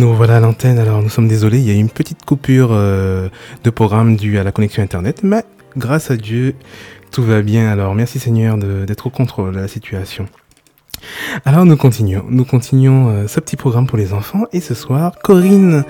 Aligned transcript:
Nous 0.00 0.14
voilà 0.14 0.40
l'antenne. 0.40 0.78
Alors, 0.78 1.02
nous 1.02 1.10
sommes 1.10 1.28
désolés, 1.28 1.58
il 1.58 1.68
y 1.68 1.70
a 1.70 1.74
une 1.74 1.90
petite 1.90 2.24
coupure 2.24 2.70
euh, 2.72 3.28
de 3.64 3.68
programme 3.68 4.16
due 4.16 4.38
à 4.38 4.44
la 4.44 4.50
connexion 4.50 4.82
Internet, 4.82 5.20
mais 5.22 5.44
grâce 5.76 6.10
à 6.10 6.16
Dieu, 6.16 6.54
tout 7.10 7.22
va 7.22 7.42
bien. 7.42 7.68
Alors, 7.68 7.94
merci 7.94 8.18
Seigneur 8.18 8.56
d'être 8.56 9.08
au 9.08 9.10
contrôle 9.10 9.52
de 9.52 9.60
la 9.60 9.68
situation. 9.68 10.24
Alors, 11.44 11.66
nous 11.66 11.76
continuons. 11.76 12.24
Nous 12.30 12.46
continuons 12.46 13.10
euh, 13.10 13.26
ce 13.26 13.40
petit 13.40 13.56
programme 13.56 13.86
pour 13.86 13.98
les 13.98 14.14
enfants. 14.14 14.44
Et 14.54 14.60
ce 14.60 14.72
soir, 14.72 15.12
Corinne 15.22 15.84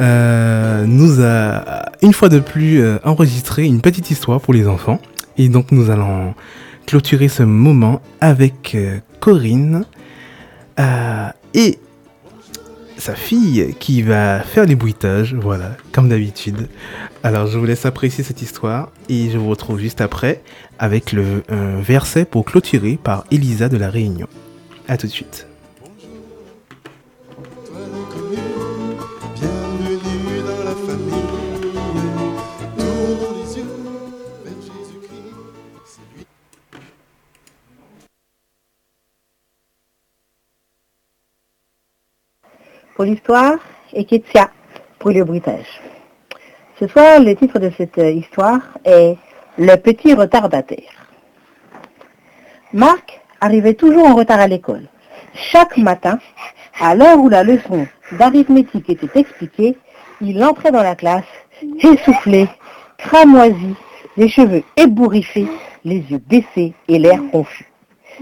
euh, 0.00 0.84
nous 0.84 1.22
a, 1.22 1.86
une 2.02 2.12
fois 2.12 2.28
de 2.28 2.40
plus, 2.40 2.84
enregistré 3.04 3.64
une 3.64 3.80
petite 3.80 4.10
histoire 4.10 4.38
pour 4.38 4.52
les 4.52 4.68
enfants. 4.68 5.00
Et 5.38 5.48
donc, 5.48 5.72
nous 5.72 5.88
allons 5.88 6.34
clôturer 6.84 7.28
ce 7.28 7.42
moment 7.42 8.02
avec 8.20 8.76
Corinne. 9.18 9.86
et 11.54 11.78
sa 12.98 13.14
fille 13.14 13.74
qui 13.78 14.02
va 14.02 14.40
faire 14.40 14.64
les 14.66 14.74
bruitages, 14.74 15.34
voilà, 15.34 15.76
comme 15.92 16.08
d'habitude. 16.08 16.68
Alors 17.22 17.46
je 17.46 17.58
vous 17.58 17.64
laisse 17.64 17.86
apprécier 17.86 18.24
cette 18.24 18.42
histoire 18.42 18.90
et 19.08 19.30
je 19.30 19.38
vous 19.38 19.48
retrouve 19.48 19.78
juste 19.78 20.00
après 20.00 20.42
avec 20.78 21.12
le 21.12 21.42
verset 21.80 22.24
pour 22.24 22.44
clôturer 22.44 22.98
par 23.02 23.24
Elisa 23.30 23.68
de 23.68 23.76
la 23.76 23.90
Réunion. 23.90 24.28
A 24.88 24.96
tout 24.96 25.06
de 25.06 25.12
suite. 25.12 25.46
Pour 42.96 43.04
l'histoire 43.04 43.58
et 43.92 44.04
Ketsia 44.04 44.50
pour 44.98 45.10
le 45.10 45.22
bruitage. 45.22 45.80
Ce 46.80 46.88
soir, 46.88 47.20
le 47.20 47.36
titre 47.36 47.58
de 47.58 47.70
cette 47.76 47.98
histoire 47.98 48.60
est 48.84 49.16
Le 49.58 49.76
petit 49.76 50.12
retardataire. 50.14 51.06
Marc 52.72 53.20
arrivait 53.40 53.74
toujours 53.74 54.06
en 54.06 54.14
retard 54.14 54.40
à 54.40 54.48
l'école. 54.48 54.86
Chaque 55.34 55.76
matin, 55.76 56.18
à 56.80 56.94
l'heure 56.94 57.18
où 57.18 57.28
la 57.28 57.42
leçon 57.42 57.86
d'arithmétique 58.18 58.90
était 58.90 59.20
expliquée, 59.20 59.78
il 60.20 60.42
entrait 60.42 60.72
dans 60.72 60.82
la 60.82 60.94
classe, 60.94 61.24
essoufflé, 61.80 62.48
cramoisi, 62.98 63.74
les 64.16 64.28
cheveux 64.28 64.62
ébouriffés, 64.76 65.48
les 65.84 66.00
yeux 66.00 66.22
baissés 66.26 66.74
et 66.88 66.98
l'air 66.98 67.20
confus. 67.30 67.70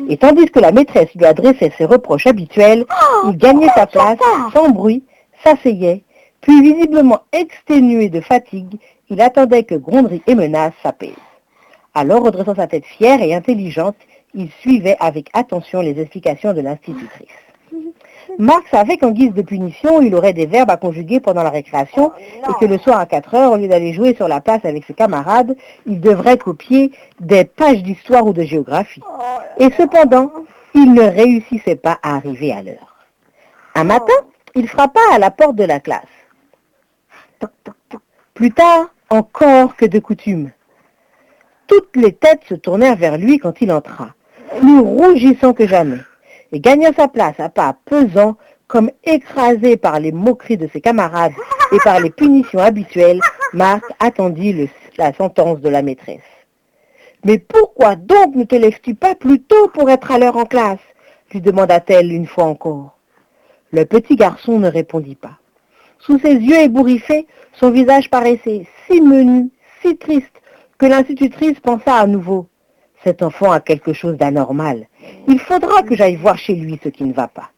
Et 0.08 0.16
tandis 0.16 0.46
que 0.46 0.60
la 0.60 0.72
maîtresse 0.72 1.14
lui 1.14 1.24
adressait 1.24 1.72
ses 1.76 1.84
reproches 1.84 2.26
habituels, 2.26 2.84
oh, 2.90 3.28
il 3.30 3.36
gagnait 3.36 3.68
sa 3.74 3.86
place, 3.86 4.18
sans 4.52 4.70
bruit, 4.70 5.04
s'asseyait, 5.42 6.02
puis 6.40 6.60
visiblement 6.62 7.20
exténué 7.32 8.08
de 8.08 8.20
fatigue, 8.20 8.78
il 9.08 9.20
attendait 9.20 9.64
que 9.64 9.74
gronderies 9.74 10.22
et 10.26 10.34
menaces 10.34 10.74
s'apaisent. 10.82 11.12
Alors, 11.94 12.24
redressant 12.24 12.54
sa 12.54 12.66
tête 12.66 12.84
fière 12.84 13.22
et 13.22 13.34
intelligente, 13.34 13.96
il 14.34 14.50
suivait 14.60 14.96
avec 14.98 15.28
attention 15.32 15.80
les 15.80 16.00
explications 16.00 16.52
de 16.52 16.60
l'institutrice. 16.60 17.43
Marc 18.38 18.68
savait 18.68 18.96
qu'en 18.96 19.10
guise 19.10 19.32
de 19.32 19.42
punition, 19.42 20.02
il 20.02 20.14
aurait 20.14 20.32
des 20.32 20.46
verbes 20.46 20.70
à 20.70 20.76
conjuguer 20.76 21.20
pendant 21.20 21.42
la 21.42 21.50
récréation 21.50 22.12
et 22.18 22.52
que 22.60 22.64
le 22.64 22.78
soir 22.78 22.98
à 22.98 23.06
4 23.06 23.34
heures, 23.34 23.52
au 23.52 23.56
lieu 23.56 23.68
d'aller 23.68 23.92
jouer 23.92 24.14
sur 24.14 24.28
la 24.28 24.40
place 24.40 24.64
avec 24.64 24.84
ses 24.84 24.94
camarades, 24.94 25.56
il 25.86 26.00
devrait 26.00 26.38
copier 26.38 26.92
des 27.20 27.44
pages 27.44 27.82
d'histoire 27.82 28.26
ou 28.26 28.32
de 28.32 28.42
géographie. 28.42 29.02
Et 29.58 29.70
cependant, 29.76 30.32
il 30.74 30.92
ne 30.92 31.02
réussissait 31.02 31.76
pas 31.76 31.98
à 32.02 32.16
arriver 32.16 32.52
à 32.52 32.62
l'heure. 32.62 32.96
Un 33.74 33.84
matin, 33.84 34.12
il 34.54 34.68
frappa 34.68 35.00
à 35.12 35.18
la 35.18 35.30
porte 35.30 35.56
de 35.56 35.64
la 35.64 35.80
classe. 35.80 36.02
Plus 38.34 38.50
tard, 38.50 38.88
encore 39.10 39.76
que 39.76 39.86
de 39.86 39.98
coutume. 40.00 40.50
Toutes 41.66 41.94
les 41.94 42.12
têtes 42.12 42.42
se 42.48 42.54
tournèrent 42.54 42.96
vers 42.96 43.16
lui 43.16 43.38
quand 43.38 43.60
il 43.60 43.72
entra, 43.72 44.08
plus 44.58 44.80
rougissant 44.80 45.52
que 45.52 45.66
jamais 45.66 45.98
et 46.54 46.60
gagna 46.60 46.92
sa 46.92 47.08
place 47.08 47.38
à 47.38 47.48
pas 47.48 47.76
pesant, 47.84 48.36
comme 48.68 48.90
écrasé 49.02 49.76
par 49.76 49.98
les 49.98 50.12
moqueries 50.12 50.56
de 50.56 50.68
ses 50.72 50.80
camarades 50.80 51.32
et 51.72 51.78
par 51.82 51.98
les 51.98 52.10
punitions 52.10 52.60
habituelles, 52.60 53.20
Marc 53.52 53.82
attendit 53.98 54.70
la 54.96 55.12
sentence 55.12 55.60
de 55.60 55.68
la 55.68 55.82
maîtresse. 55.82 56.20
Mais 57.24 57.38
pourquoi 57.38 57.96
donc 57.96 58.36
ne 58.36 58.44
te 58.44 58.54
lèves-tu 58.54 58.94
pas 58.94 59.16
plus 59.16 59.40
tôt 59.40 59.68
pour 59.74 59.90
être 59.90 60.12
à 60.12 60.18
l'heure 60.18 60.36
en 60.36 60.44
classe? 60.46 60.78
lui 61.32 61.40
demanda-t-elle 61.40 62.12
une 62.12 62.28
fois 62.28 62.44
encore. 62.44 62.96
Le 63.72 63.84
petit 63.84 64.14
garçon 64.14 64.60
ne 64.60 64.68
répondit 64.68 65.16
pas. 65.16 65.38
Sous 65.98 66.20
ses 66.20 66.34
yeux 66.34 66.60
ébouriffés, 66.60 67.26
son 67.54 67.72
visage 67.72 68.08
paraissait 68.08 68.68
si 68.86 69.00
menu, 69.00 69.50
si 69.82 69.96
triste, 69.96 70.40
que 70.78 70.86
l'institutrice 70.86 71.58
pensa 71.58 71.96
à 71.96 72.06
nouveau. 72.06 72.46
Cet 73.02 73.22
enfant 73.22 73.50
a 73.50 73.58
quelque 73.58 73.92
chose 73.92 74.16
d'anormal. 74.16 74.86
Il 75.26 75.38
faudra 75.40 75.82
que 75.82 75.96
j'aille 75.96 76.16
voir 76.16 76.36
chez 76.36 76.54
lui 76.54 76.78
ce 76.82 76.88
qui 76.88 77.04
ne 77.04 77.12
va 77.12 77.28
pas. 77.28 77.50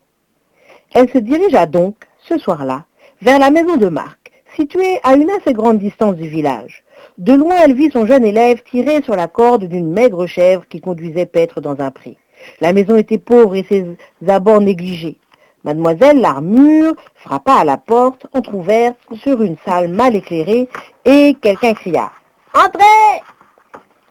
Elle 0.94 1.10
se 1.10 1.18
dirigea 1.18 1.66
donc, 1.66 1.96
ce 2.18 2.38
soir-là, 2.38 2.84
vers 3.22 3.38
la 3.38 3.50
maison 3.50 3.76
de 3.76 3.88
Marc, 3.88 4.32
située 4.54 5.00
à 5.02 5.14
une 5.14 5.30
assez 5.30 5.52
grande 5.52 5.78
distance 5.78 6.16
du 6.16 6.28
village. 6.28 6.84
De 7.18 7.34
loin, 7.34 7.56
elle 7.62 7.74
vit 7.74 7.90
son 7.90 8.06
jeune 8.06 8.24
élève 8.24 8.62
tirer 8.62 9.02
sur 9.02 9.16
la 9.16 9.28
corde 9.28 9.64
d'une 9.64 9.92
maigre 9.92 10.26
chèvre 10.26 10.66
qui 10.68 10.80
conduisait 10.80 11.26
paître 11.26 11.60
dans 11.60 11.80
un 11.80 11.90
pré. 11.90 12.16
La 12.60 12.72
maison 12.72 12.96
était 12.96 13.18
pauvre 13.18 13.56
et 13.56 13.64
ses 13.68 13.86
abords 14.28 14.60
négligés. 14.60 15.18
Mademoiselle 15.64 16.20
Larmure 16.20 16.94
frappa 17.14 17.54
à 17.54 17.64
la 17.64 17.76
porte, 17.76 18.26
entr'ouverte, 18.32 18.96
sur 19.14 19.42
une 19.42 19.56
salle 19.64 19.88
mal 19.88 20.14
éclairée, 20.14 20.68
et 21.04 21.36
quelqu'un 21.40 21.74
cria 21.74 22.12
«Entrez!» 22.54 23.22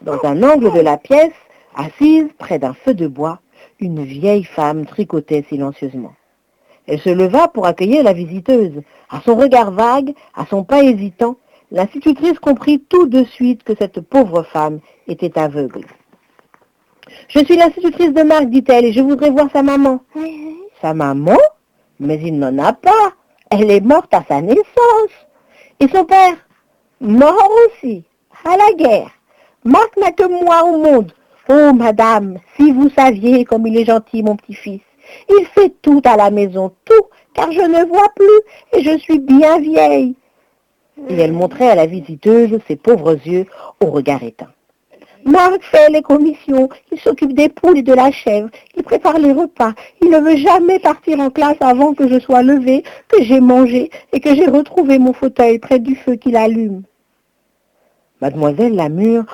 Dans 0.02 0.22
un 0.24 0.42
angle 0.42 0.70
de 0.72 0.80
la 0.80 0.98
pièce, 0.98 1.32
assise 1.76 2.28
près 2.38 2.58
d'un 2.58 2.74
feu 2.74 2.94
de 2.94 3.06
bois, 3.06 3.40
une 3.78 4.02
vieille 4.02 4.44
femme 4.44 4.86
tricotait 4.86 5.44
silencieusement. 5.48 6.14
Elle 6.86 7.00
se 7.00 7.10
leva 7.10 7.48
pour 7.48 7.66
accueillir 7.66 8.02
la 8.02 8.12
visiteuse. 8.12 8.82
À 9.10 9.20
son 9.20 9.36
regard 9.36 9.70
vague, 9.72 10.14
à 10.34 10.46
son 10.46 10.64
pas 10.64 10.82
hésitant, 10.82 11.36
l'institutrice 11.70 12.38
comprit 12.38 12.80
tout 12.80 13.06
de 13.06 13.24
suite 13.24 13.62
que 13.64 13.74
cette 13.76 14.00
pauvre 14.00 14.42
femme 14.44 14.80
était 15.06 15.38
aveugle. 15.38 15.84
Je 17.28 17.44
suis 17.44 17.56
l'institutrice 17.56 18.12
de 18.12 18.22
Marc, 18.22 18.46
dit-elle, 18.46 18.84
et 18.84 18.92
je 18.92 19.00
voudrais 19.00 19.30
voir 19.30 19.48
sa 19.52 19.62
maman. 19.62 20.00
Sa 20.80 20.94
maman? 20.94 21.38
Mais 22.00 22.20
il 22.22 22.38
n'en 22.38 22.56
a 22.58 22.72
pas. 22.72 23.12
Elle 23.50 23.70
est 23.70 23.80
morte 23.80 24.12
à 24.12 24.24
sa 24.28 24.40
naissance. 24.40 25.14
Et 25.80 25.88
son 25.88 26.04
père? 26.04 26.36
Mort 27.00 27.50
aussi, 27.66 28.04
à 28.44 28.56
la 28.56 28.72
guerre. 28.76 29.10
Marc 29.64 29.96
n'a 29.96 30.12
que 30.12 30.26
moi 30.44 30.64
au 30.64 30.78
monde. 30.78 31.12
Oh, 31.48 31.72
madame, 31.72 32.38
si 32.56 32.72
vous 32.72 32.90
saviez 32.90 33.44
comme 33.44 33.66
il 33.68 33.76
est 33.76 33.84
gentil, 33.84 34.22
mon 34.22 34.34
petit-fils. 34.34 34.80
Il 35.28 35.46
fait 35.46 35.72
tout 35.80 36.02
à 36.04 36.16
la 36.16 36.30
maison, 36.30 36.72
tout, 36.84 37.06
car 37.34 37.52
je 37.52 37.60
ne 37.60 37.84
vois 37.86 38.08
plus 38.16 38.40
et 38.72 38.82
je 38.82 38.98
suis 38.98 39.20
bien 39.20 39.60
vieille. 39.60 40.16
Et 41.08 41.14
elle 41.14 41.32
montrait 41.32 41.70
à 41.70 41.76
la 41.76 41.86
visiteuse 41.86 42.58
ses 42.66 42.74
pauvres 42.74 43.16
yeux 43.24 43.46
au 43.80 43.86
regard 43.86 44.24
éteint. 44.24 44.50
Marc 45.24 45.62
fait 45.62 45.90
les 45.90 46.02
commissions, 46.02 46.68
il 46.90 46.98
s'occupe 47.00 47.32
des 47.32 47.48
poules 47.48 47.78
et 47.78 47.82
de 47.82 47.92
la 47.92 48.10
chèvre, 48.10 48.48
il 48.76 48.82
prépare 48.84 49.18
les 49.18 49.32
repas, 49.32 49.72
il 50.00 50.10
ne 50.10 50.20
veut 50.20 50.36
jamais 50.36 50.78
partir 50.78 51.18
en 51.20 51.30
classe 51.30 51.56
avant 51.60 51.94
que 51.94 52.08
je 52.08 52.20
sois 52.20 52.42
levée, 52.42 52.84
que 53.08 53.22
j'ai 53.22 53.40
mangé 53.40 53.90
et 54.12 54.20
que 54.20 54.34
j'ai 54.34 54.46
retrouvé 54.46 55.00
mon 55.00 55.12
fauteuil 55.12 55.58
près 55.58 55.80
du 55.80 55.96
feu 55.96 56.14
qu'il 56.14 56.36
allume. 56.36 56.82
Mademoiselle 58.20 58.76
Lamure 58.76 59.24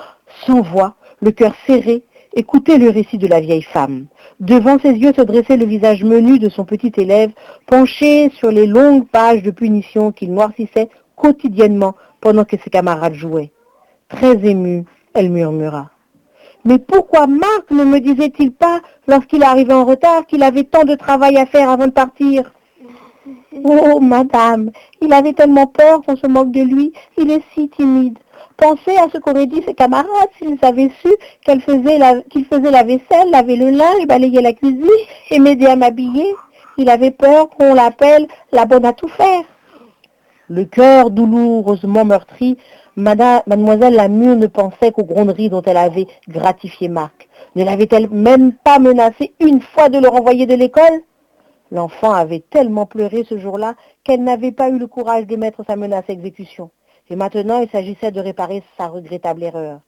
sans 0.45 0.61
voix, 0.61 0.95
le 1.23 1.31
cœur 1.31 1.53
serré, 1.65 2.03
écoutait 2.35 2.77
le 2.77 2.89
récit 2.89 3.17
de 3.17 3.27
la 3.27 3.39
vieille 3.39 3.61
femme. 3.61 4.07
Devant 4.39 4.79
ses 4.79 4.91
yeux 4.91 5.13
se 5.15 5.21
dressait 5.21 5.57
le 5.57 5.65
visage 5.65 6.03
menu 6.03 6.39
de 6.39 6.49
son 6.49 6.65
petit 6.65 6.91
élève, 6.97 7.31
penché 7.67 8.29
sur 8.31 8.51
les 8.51 8.67
longues 8.67 9.07
pages 9.07 9.43
de 9.43 9.51
punition 9.51 10.11
qu'il 10.11 10.33
noircissait 10.33 10.89
quotidiennement 11.15 11.95
pendant 12.21 12.43
que 12.43 12.57
ses 12.57 12.69
camarades 12.69 13.13
jouaient. 13.13 13.51
Très 14.09 14.45
émue, 14.45 14.83
elle 15.13 15.29
murmura. 15.29 15.91
Mais 16.65 16.79
pourquoi 16.79 17.27
Marc 17.27 17.71
ne 17.71 17.83
me 17.83 17.99
disait-il 17.99 18.51
pas, 18.51 18.81
lorsqu'il 19.07 19.43
arrivait 19.43 19.73
en 19.73 19.85
retard, 19.85 20.25
qu'il 20.25 20.43
avait 20.43 20.63
tant 20.63 20.85
de 20.85 20.95
travail 20.95 21.37
à 21.37 21.45
faire 21.45 21.69
avant 21.69 21.87
de 21.87 21.91
partir? 21.91 22.51
Oh, 23.65 23.99
madame, 23.99 24.71
il 24.99 25.13
avait 25.13 25.33
tellement 25.33 25.67
peur 25.67 26.01
qu'on 26.01 26.15
se 26.15 26.25
moque 26.25 26.51
de 26.51 26.61
lui, 26.61 26.91
il 27.17 27.29
est 27.31 27.43
si 27.53 27.69
timide. 27.69 28.17
Pensez 28.57 28.95
à 28.97 29.07
ce 29.11 29.17
qu'auraient 29.17 29.47
dit 29.47 29.63
ses 29.65 29.73
camarades 29.73 30.29
s'ils 30.37 30.57
avaient 30.61 30.91
su 31.01 31.09
qu'il 31.45 31.61
faisait 31.61 31.97
la 31.97 32.83
vaisselle, 32.83 33.31
lavait 33.31 33.55
le 33.55 33.69
linge, 33.69 34.07
balayait 34.07 34.41
la 34.41 34.53
cuisine 34.53 34.87
et 35.31 35.39
m'aidait 35.39 35.67
à 35.67 35.75
m'habiller. 35.75 36.33
Il 36.77 36.89
avait 36.89 37.11
peur 37.11 37.49
qu'on 37.49 37.73
l'appelle 37.73 38.27
la 38.51 38.65
bonne 38.65 38.85
à 38.85 38.93
tout 38.93 39.07
faire. 39.07 39.43
Le 40.49 40.65
cœur 40.65 41.09
douloureusement 41.09 42.05
meurtri, 42.05 42.57
mademoiselle 42.95 43.95
Lamure 43.95 44.35
ne 44.35 44.47
pensait 44.47 44.91
qu'aux 44.91 45.03
gronderies 45.03 45.49
dont 45.49 45.61
elle 45.63 45.77
avait 45.77 46.07
gratifié 46.27 46.89
Marc. 46.89 47.27
Ne 47.55 47.63
l'avait-elle 47.63 48.09
même 48.09 48.53
pas 48.53 48.79
menacé 48.79 49.33
une 49.39 49.61
fois 49.61 49.89
de 49.89 49.99
le 49.99 50.07
renvoyer 50.07 50.45
de 50.45 50.55
l'école? 50.55 51.01
L'enfant 51.71 52.11
avait 52.11 52.43
tellement 52.49 52.85
pleuré 52.85 53.25
ce 53.27 53.37
jour-là 53.37 53.73
qu'elle 54.03 54.23
n'avait 54.23 54.51
pas 54.51 54.69
eu 54.69 54.77
le 54.77 54.87
courage 54.87 55.25
de 55.25 55.35
mettre 55.35 55.63
sa 55.65 55.75
menace 55.75 56.05
à 56.07 56.13
exécution. 56.13 56.69
Et 57.09 57.15
maintenant, 57.15 57.61
il 57.61 57.69
s'agissait 57.69 58.11
de 58.11 58.19
réparer 58.19 58.63
sa 58.77 58.87
regrettable 58.87 59.43
erreur. 59.43 59.81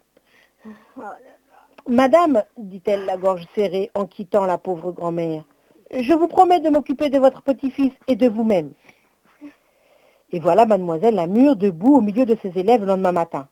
Madame, 1.88 2.44
dit-elle 2.58 3.06
la 3.06 3.18
gorge 3.18 3.46
serrée 3.54 3.92
en 3.94 4.06
quittant 4.06 4.46
la 4.46 4.58
pauvre 4.58 4.92
grand-mère, 4.92 5.44
je 5.92 6.14
vous 6.14 6.28
promets 6.28 6.60
de 6.60 6.70
m'occuper 6.70 7.10
de 7.10 7.20
votre 7.20 7.44
petit-fils 7.44 7.94
et 8.08 8.16
de 8.16 8.28
vous-même. 8.28 8.72
Et 10.32 10.40
voilà 10.40 10.66
mademoiselle 10.66 11.16
la 11.16 11.28
mûre 11.28 11.56
debout 11.56 11.96
au 11.96 12.02
milieu 12.02 12.26
de 12.26 12.36
ses 12.42 12.58
élèves 12.58 12.82
le 12.82 12.88
lendemain 12.88 13.12
matin. 13.12 13.48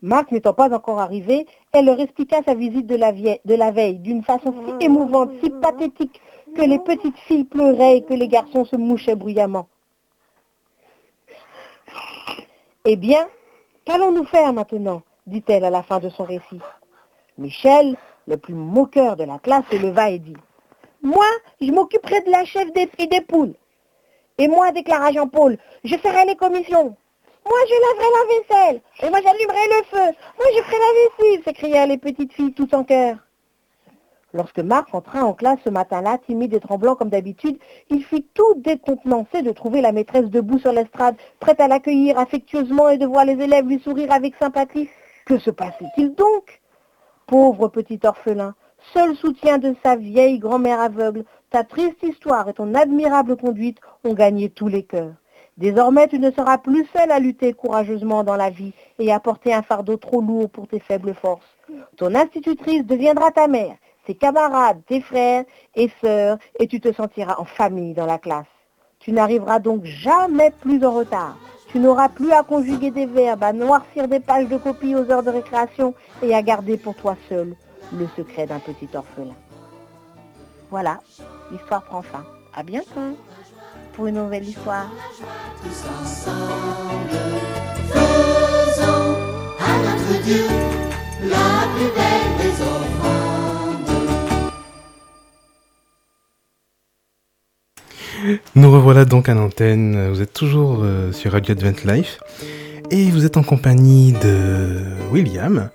Marc 0.00 0.32
n'étant 0.32 0.54
pas 0.54 0.74
encore 0.74 0.98
arrivé, 0.98 1.46
elle 1.72 1.86
leur 1.86 2.00
expliqua 2.00 2.42
sa 2.42 2.54
visite 2.54 2.86
de 2.86 3.54
la 3.54 3.70
veille 3.70 3.98
d'une 3.98 4.22
façon 4.22 4.54
si 4.66 4.84
émouvante, 4.84 5.30
si 5.42 5.50
pathétique, 5.50 6.20
que 6.54 6.62
les 6.62 6.78
petites 6.78 7.18
filles 7.18 7.44
pleuraient 7.44 7.98
et 7.98 8.02
que 8.02 8.14
les 8.14 8.28
garçons 8.28 8.64
se 8.64 8.76
mouchaient 8.76 9.16
bruyamment. 9.16 9.68
Eh 12.86 12.96
bien, 12.96 13.26
qu'allons-nous 13.86 14.26
faire 14.26 14.52
maintenant 14.52 15.00
dit-elle 15.26 15.64
à 15.64 15.70
la 15.70 15.82
fin 15.82 16.00
de 16.00 16.10
son 16.10 16.24
récit. 16.24 16.60
Michel, 17.38 17.96
le 18.26 18.36
plus 18.36 18.52
moqueur 18.52 19.16
de 19.16 19.24
la 19.24 19.38
classe, 19.38 19.64
se 19.70 19.76
leva 19.76 20.10
et 20.10 20.18
dit 20.18 20.36
Moi, 21.00 21.24
je 21.62 21.70
m'occuperai 21.70 22.20
de 22.20 22.30
la 22.30 22.44
chef 22.44 22.70
des 22.74 22.86
filles 22.88 23.08
des 23.08 23.22
poules. 23.22 23.54
Et 24.36 24.48
moi, 24.48 24.70
déclara 24.70 25.12
Jean-Paul, 25.12 25.56
je 25.82 25.96
ferai 25.96 26.26
les 26.26 26.36
commissions. 26.36 26.94
Moi, 27.46 27.58
je 27.68 27.74
laverai 27.74 28.10
la 28.12 28.34
vaisselle. 28.34 28.80
Et 29.02 29.08
moi, 29.08 29.20
j'allumerai 29.22 29.66
le 29.66 29.84
feu. 29.84 30.16
Moi, 30.36 30.46
je 30.54 30.62
ferai 30.62 30.76
la 30.78 31.26
vaisselle, 31.26 31.42
s'écrièrent 31.42 31.86
les 31.86 31.98
petites 31.98 32.34
filles 32.34 32.52
tout 32.52 32.74
en 32.74 32.84
cœur. 32.84 33.16
Lorsque 34.34 34.58
Marc 34.58 34.92
entra 34.92 35.24
en 35.24 35.32
classe 35.32 35.60
ce 35.64 35.70
matin-là, 35.70 36.18
timide 36.18 36.54
et 36.54 36.60
tremblant 36.60 36.96
comme 36.96 37.08
d'habitude, 37.08 37.56
il 37.88 38.02
fut 38.02 38.24
tout 38.34 38.54
décontenancé 38.56 39.42
de 39.42 39.52
trouver 39.52 39.80
la 39.80 39.92
maîtresse 39.92 40.28
debout 40.28 40.58
sur 40.58 40.72
l'estrade, 40.72 41.14
prête 41.38 41.60
à 41.60 41.68
l'accueillir 41.68 42.18
affectueusement 42.18 42.88
et 42.88 42.98
de 42.98 43.06
voir 43.06 43.24
les 43.24 43.40
élèves 43.40 43.68
lui 43.68 43.78
sourire 43.78 44.12
avec 44.12 44.34
sympathie. 44.34 44.88
Que 45.24 45.38
se 45.38 45.50
passait-il 45.50 46.16
donc? 46.16 46.60
Pauvre 47.28 47.68
petit 47.68 48.00
orphelin, 48.02 48.56
seul 48.92 49.14
soutien 49.14 49.58
de 49.58 49.76
sa 49.84 49.94
vieille 49.94 50.40
grand-mère 50.40 50.80
aveugle, 50.80 51.24
ta 51.50 51.62
triste 51.62 52.02
histoire 52.02 52.48
et 52.48 52.54
ton 52.54 52.74
admirable 52.74 53.36
conduite 53.36 53.78
ont 54.02 54.14
gagné 54.14 54.50
tous 54.50 54.66
les 54.66 54.82
cœurs. 54.82 55.14
Désormais, 55.58 56.08
tu 56.08 56.18
ne 56.18 56.32
seras 56.32 56.58
plus 56.58 56.84
seul 56.86 57.12
à 57.12 57.20
lutter 57.20 57.52
courageusement 57.52 58.24
dans 58.24 58.34
la 58.34 58.50
vie 58.50 58.72
et 58.98 59.12
à 59.12 59.20
porter 59.20 59.54
un 59.54 59.62
fardeau 59.62 59.96
trop 59.96 60.20
lourd 60.20 60.50
pour 60.50 60.66
tes 60.66 60.80
faibles 60.80 61.14
forces. 61.14 61.46
Ton 61.96 62.16
institutrice 62.16 62.84
deviendra 62.84 63.30
ta 63.30 63.46
mère 63.46 63.76
tes 64.06 64.14
camarades, 64.14 64.80
tes 64.86 65.00
frères 65.00 65.44
et 65.74 65.90
sœurs, 66.02 66.38
et 66.58 66.66
tu 66.66 66.80
te 66.80 66.92
sentiras 66.92 67.36
en 67.38 67.44
famille 67.44 67.94
dans 67.94 68.06
la 68.06 68.18
classe. 68.18 68.46
Tu 68.98 69.12
n'arriveras 69.12 69.58
donc 69.58 69.84
jamais 69.84 70.50
plus 70.50 70.84
en 70.84 70.92
retard. 70.92 71.36
Tu 71.68 71.78
n'auras 71.78 72.08
plus 72.08 72.32
à 72.32 72.42
conjuguer 72.42 72.90
des 72.90 73.06
verbes, 73.06 73.42
à 73.42 73.52
noircir 73.52 74.08
des 74.08 74.20
pages 74.20 74.48
de 74.48 74.56
copie 74.56 74.94
aux 74.94 75.10
heures 75.10 75.22
de 75.22 75.30
récréation 75.30 75.94
et 76.22 76.34
à 76.34 76.40
garder 76.40 76.76
pour 76.76 76.94
toi 76.94 77.16
seul 77.28 77.54
le 77.92 78.06
secret 78.16 78.46
d'un 78.46 78.60
petit 78.60 78.88
orphelin. 78.94 79.34
Voilà, 80.70 81.00
l'histoire 81.50 81.82
prend 81.84 82.02
fin. 82.02 82.24
À 82.56 82.62
bientôt 82.62 83.16
pour 83.94 84.06
une 84.06 84.14
nouvelle 84.14 84.44
histoire. 84.44 84.86
Nous 98.54 98.70
revoilà 98.70 99.04
donc 99.04 99.28
à 99.28 99.34
l'antenne. 99.34 100.10
Vous 100.10 100.22
êtes 100.22 100.32
toujours 100.32 100.80
euh, 100.82 101.12
sur 101.12 101.32
Radio 101.32 101.52
Advent 101.52 101.84
Life 101.84 102.20
et 102.90 103.10
vous 103.10 103.24
êtes 103.24 103.36
en 103.36 103.42
compagnie 103.42 104.12
de 104.12 104.82
William, 105.10 105.68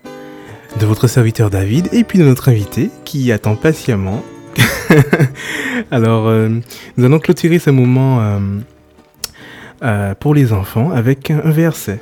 de 0.79 0.85
votre 0.85 1.07
serviteur 1.07 1.49
David 1.49 1.89
et 1.91 2.03
puis 2.03 2.17
de 2.17 2.23
notre 2.23 2.49
invité 2.49 2.89
qui 3.05 3.31
attend 3.31 3.55
patiemment. 3.55 4.23
Alors, 5.91 6.27
euh, 6.27 6.49
nous 6.97 7.05
allons 7.05 7.19
clôturer 7.19 7.59
ce 7.59 7.69
moment 7.69 8.39
euh, 9.83 10.15
pour 10.15 10.33
les 10.33 10.51
enfants 10.51 10.91
avec 10.91 11.29
un, 11.29 11.51
verset. 11.51 12.01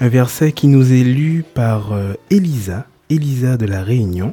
Un 0.00 0.08
verset 0.08 0.52
qui 0.52 0.68
nous 0.68 0.92
est 0.92 1.04
lu 1.04 1.44
par 1.54 1.92
Elisa, 2.30 2.86
Elisa 3.10 3.56
de 3.56 3.66
la 3.66 3.82
Réunion. 3.82 4.32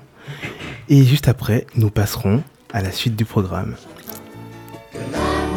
Et 0.87 1.03
juste 1.03 1.27
après, 1.27 1.67
nous 1.75 1.89
passerons 1.89 2.43
à 2.73 2.81
la 2.81 2.91
suite 2.91 3.15
du 3.15 3.25
programme 3.25 3.75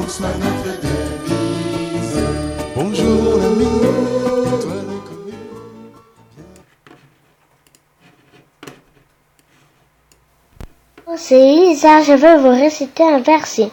soit 0.09 0.37
notre 0.38 0.80
devise. 0.80 2.21
Bonjour 2.75 3.38
l'ami, 3.38 3.66
toi 4.61 4.75
l'inconnu. 4.88 5.32
C'est 11.16 11.38
Lisa, 11.38 12.02
je 12.02 12.12
veux 12.12 12.38
vous 12.38 12.50
réciter 12.50 13.02
un 13.02 13.21
verset. 13.21 13.71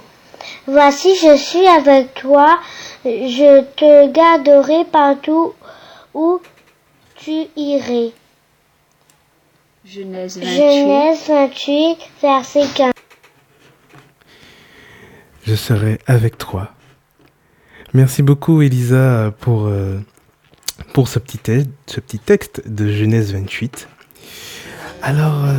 Voici, 0.67 1.15
je 1.15 1.36
suis 1.36 1.67
avec 1.67 2.13
toi, 2.13 2.59
je 3.05 3.62
te 3.75 4.07
garderai 4.07 4.86
partout 4.86 5.53
où 6.13 6.39
tu 7.15 7.48
irais. 7.55 8.12
Genèse 9.86 10.38
28. 10.38 10.55
Genèse 10.55 11.27
28, 11.27 11.98
verset 12.21 12.65
15 12.75 12.91
je 15.50 15.56
serai 15.56 15.98
avec 16.06 16.38
toi. 16.38 16.72
Merci 17.96 18.22
beaucoup 18.22 18.62
Elisa 18.62 19.34
pour, 19.39 19.65
euh, 19.65 19.98
pour 20.94 21.08
ce, 21.08 21.18
petit 21.18 21.39
texte, 21.39 21.70
ce 21.88 22.00
petit 22.00 22.20
texte 22.20 22.62
de 22.68 22.88
Genèse 22.91 23.34
28. 23.34 23.88
Alors, 25.01 25.46
euh, 25.46 25.56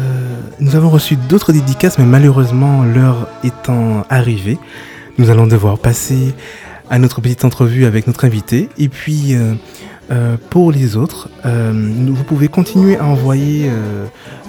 nous 0.60 0.76
avons 0.76 0.90
reçu 0.90 1.16
d'autres 1.16 1.52
dédicaces, 1.52 1.98
mais 1.98 2.04
malheureusement, 2.04 2.84
l'heure 2.84 3.26
étant 3.42 4.04
arrivée, 4.10 4.58
nous 5.18 5.28
allons 5.28 5.48
devoir 5.48 5.76
passer 5.76 6.34
à 6.88 7.00
notre 7.00 7.20
petite 7.20 7.44
entrevue 7.44 7.84
avec 7.84 8.06
notre 8.06 8.24
invité. 8.24 8.68
Et 8.78 8.88
puis, 8.88 9.34
euh, 9.34 10.36
pour 10.50 10.70
les 10.70 10.96
autres, 10.96 11.28
vous 11.44 12.24
pouvez 12.24 12.48
continuer 12.48 12.96
à 12.96 13.04
envoyer 13.04 13.70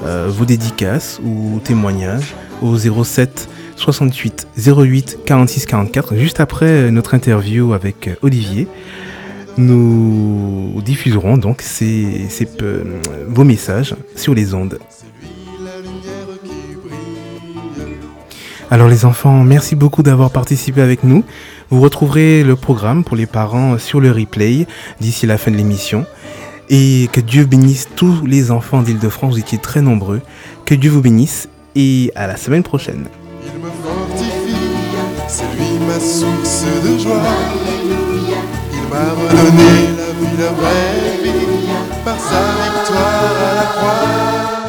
vos 0.01 0.45
dédicaces 0.45 1.19
ou 1.23 1.59
témoignages 1.63 2.33
au 2.61 2.75
07 2.75 3.47
68 3.81 4.47
08 4.55 5.19
46 5.25 5.65
44. 5.65 6.15
Juste 6.15 6.39
après 6.39 6.91
notre 6.91 7.15
interview 7.15 7.73
avec 7.73 8.07
euh, 8.07 8.15
Olivier, 8.21 8.67
nous 9.57 10.79
diffuserons 10.85 11.37
donc 11.37 11.61
ces, 11.61 12.27
euh, 12.61 12.83
vos 13.27 13.43
messages 13.43 13.95
sur 14.15 14.35
les 14.35 14.53
ondes. 14.53 14.77
Alors 18.69 18.87
les 18.87 19.03
enfants, 19.03 19.43
merci 19.43 19.75
beaucoup 19.75 20.03
d'avoir 20.03 20.29
participé 20.29 20.81
avec 20.81 21.03
nous. 21.03 21.23
Vous 21.71 21.81
retrouverez 21.81 22.43
le 22.43 22.55
programme 22.55 23.03
pour 23.03 23.17
les 23.17 23.25
parents 23.25 23.77
sur 23.77 23.99
le 23.99 24.11
replay 24.11 24.67
d'ici 25.01 25.25
la 25.25 25.37
fin 25.37 25.51
de 25.51 25.57
l'émission. 25.57 26.05
Et 26.69 27.09
que 27.11 27.19
Dieu 27.19 27.45
bénisse 27.45 27.89
tous 27.95 28.25
les 28.25 28.51
enfants 28.51 28.81
d'Île-de-France, 28.81 29.33
vous 29.33 29.39
étiez 29.39 29.57
très 29.57 29.81
nombreux. 29.81 30.21
Que 30.65 30.75
Dieu 30.75 30.89
vous 30.89 31.01
bénisse 31.01 31.49
et 31.75 32.11
à 32.15 32.27
la 32.27 32.37
semaine 32.37 32.63
prochaine 32.63 33.07
ma 35.91 35.99
source 35.99 36.63
de 36.83 36.97
joie. 36.97 37.21
Il 38.73 38.83
m'a 38.89 39.11
redonné 39.19 39.71
la 39.97 40.09
vie, 40.17 40.37
la 40.37 40.51
vraie 40.59 41.23
vie, 41.23 41.67
par 42.05 42.19
sa 42.19 42.41
victoire 42.63 43.35
à 43.49 43.55
la 43.55 43.65
croix. 43.75 44.60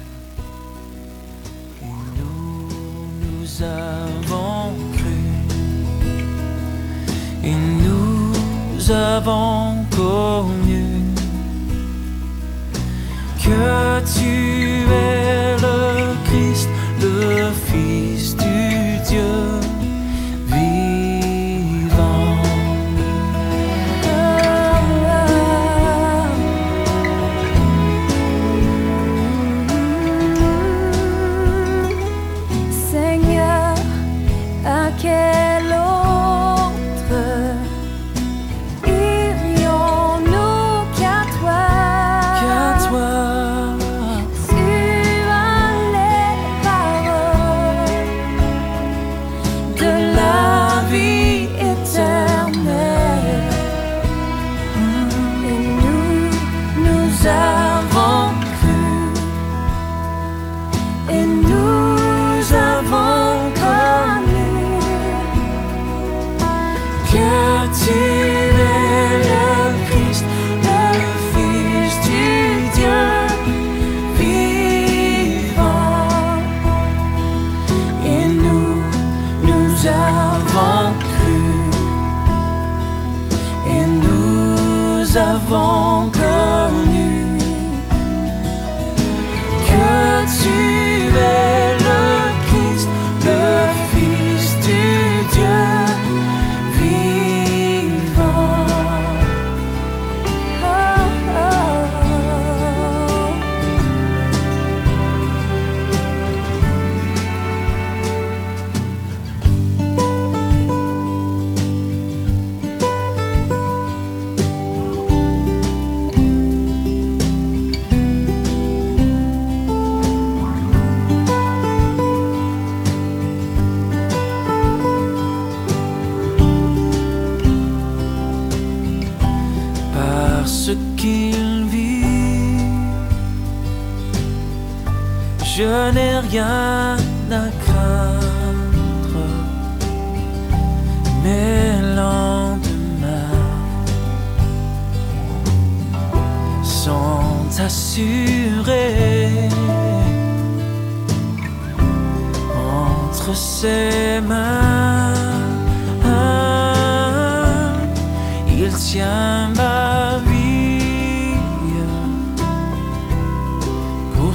Et 1.83 1.97
nous, 2.17 2.69
nous 3.23 3.49
avons 3.63 4.75
cru. 4.97 5.21
Et 7.43 7.57
nous 7.83 8.91
avons 8.93 9.66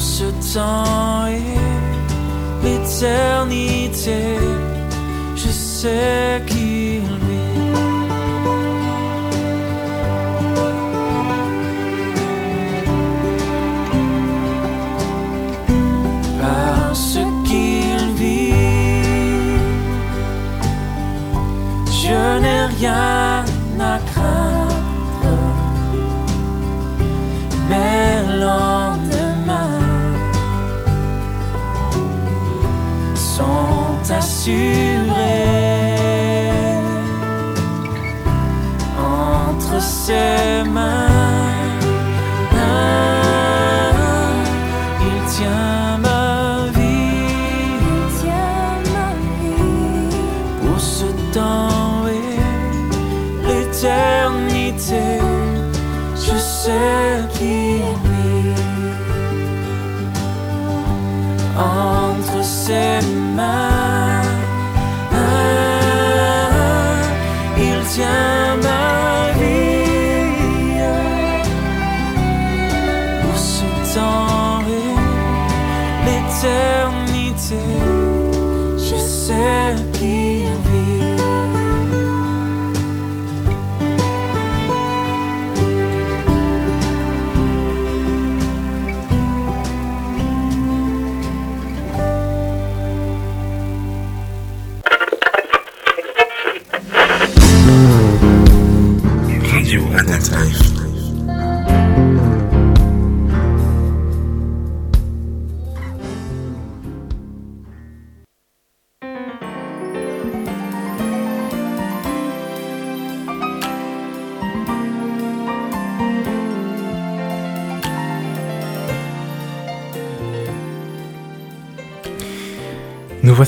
ce 0.01 0.23
temps 0.53 1.27
et 1.27 1.41
l'éternité, 2.63 4.17
je 5.35 5.49
sais 5.49 6.41
qu'il 6.47 6.60
记。 34.43 34.90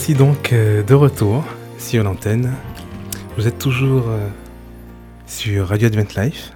Voici 0.06 0.16
donc 0.16 0.52
euh, 0.52 0.84
de 0.84 0.94
retour 0.96 1.46
sur 1.78 2.04
l'antenne. 2.04 2.52
Vous 3.38 3.48
êtes 3.48 3.58
toujours 3.58 4.10
euh, 4.10 4.28
sur 5.28 5.70
Radio 5.70 5.88
Advent 5.88 6.22
Life, 6.22 6.52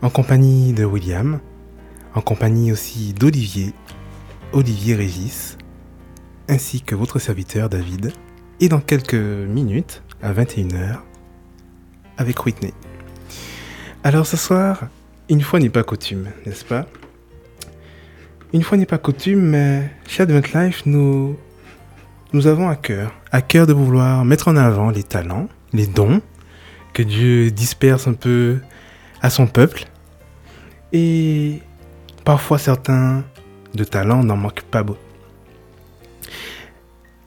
en 0.00 0.08
compagnie 0.08 0.72
de 0.72 0.86
William, 0.86 1.38
en 2.14 2.22
compagnie 2.22 2.72
aussi 2.72 3.12
d'Olivier, 3.12 3.74
Olivier 4.54 4.94
Régis, 4.94 5.58
ainsi 6.48 6.80
que 6.80 6.94
votre 6.94 7.18
serviteur 7.18 7.68
David, 7.68 8.14
et 8.58 8.70
dans 8.70 8.80
quelques 8.80 9.12
minutes, 9.12 10.02
à 10.22 10.32
21h, 10.32 11.00
avec 12.16 12.46
Whitney. 12.46 12.72
Alors 14.02 14.24
ce 14.24 14.38
soir, 14.38 14.88
une 15.28 15.42
fois 15.42 15.60
n'est 15.60 15.68
pas 15.68 15.82
coutume, 15.82 16.28
n'est-ce 16.46 16.64
pas? 16.64 16.86
Une 18.54 18.62
fois 18.62 18.78
n'est 18.78 18.86
pas 18.86 18.96
coutume, 18.96 19.42
mais 19.42 19.90
chez 20.08 20.22
Advent 20.22 20.58
Life, 20.58 20.86
nous, 20.86 21.36
nous 22.32 22.46
avons 22.46 22.68
à 22.68 22.76
cœur, 22.76 23.12
à 23.30 23.42
cœur 23.42 23.66
de 23.66 23.72
vouloir 23.72 24.24
mettre 24.24 24.48
en 24.48 24.56
avant 24.56 24.90
les 24.90 25.02
talents, 25.02 25.48
les 25.72 25.86
dons 25.86 26.22
que 26.94 27.02
Dieu 27.02 27.50
disperse 27.50 28.06
un 28.06 28.14
peu 28.14 28.58
à 29.20 29.30
son 29.30 29.46
peuple. 29.46 29.84
Et 30.92 31.60
parfois 32.24 32.58
certains 32.58 33.24
de 33.74 33.84
talents 33.84 34.24
n'en 34.24 34.36
manquent 34.36 34.62
pas 34.62 34.82
beaucoup. 34.82 35.00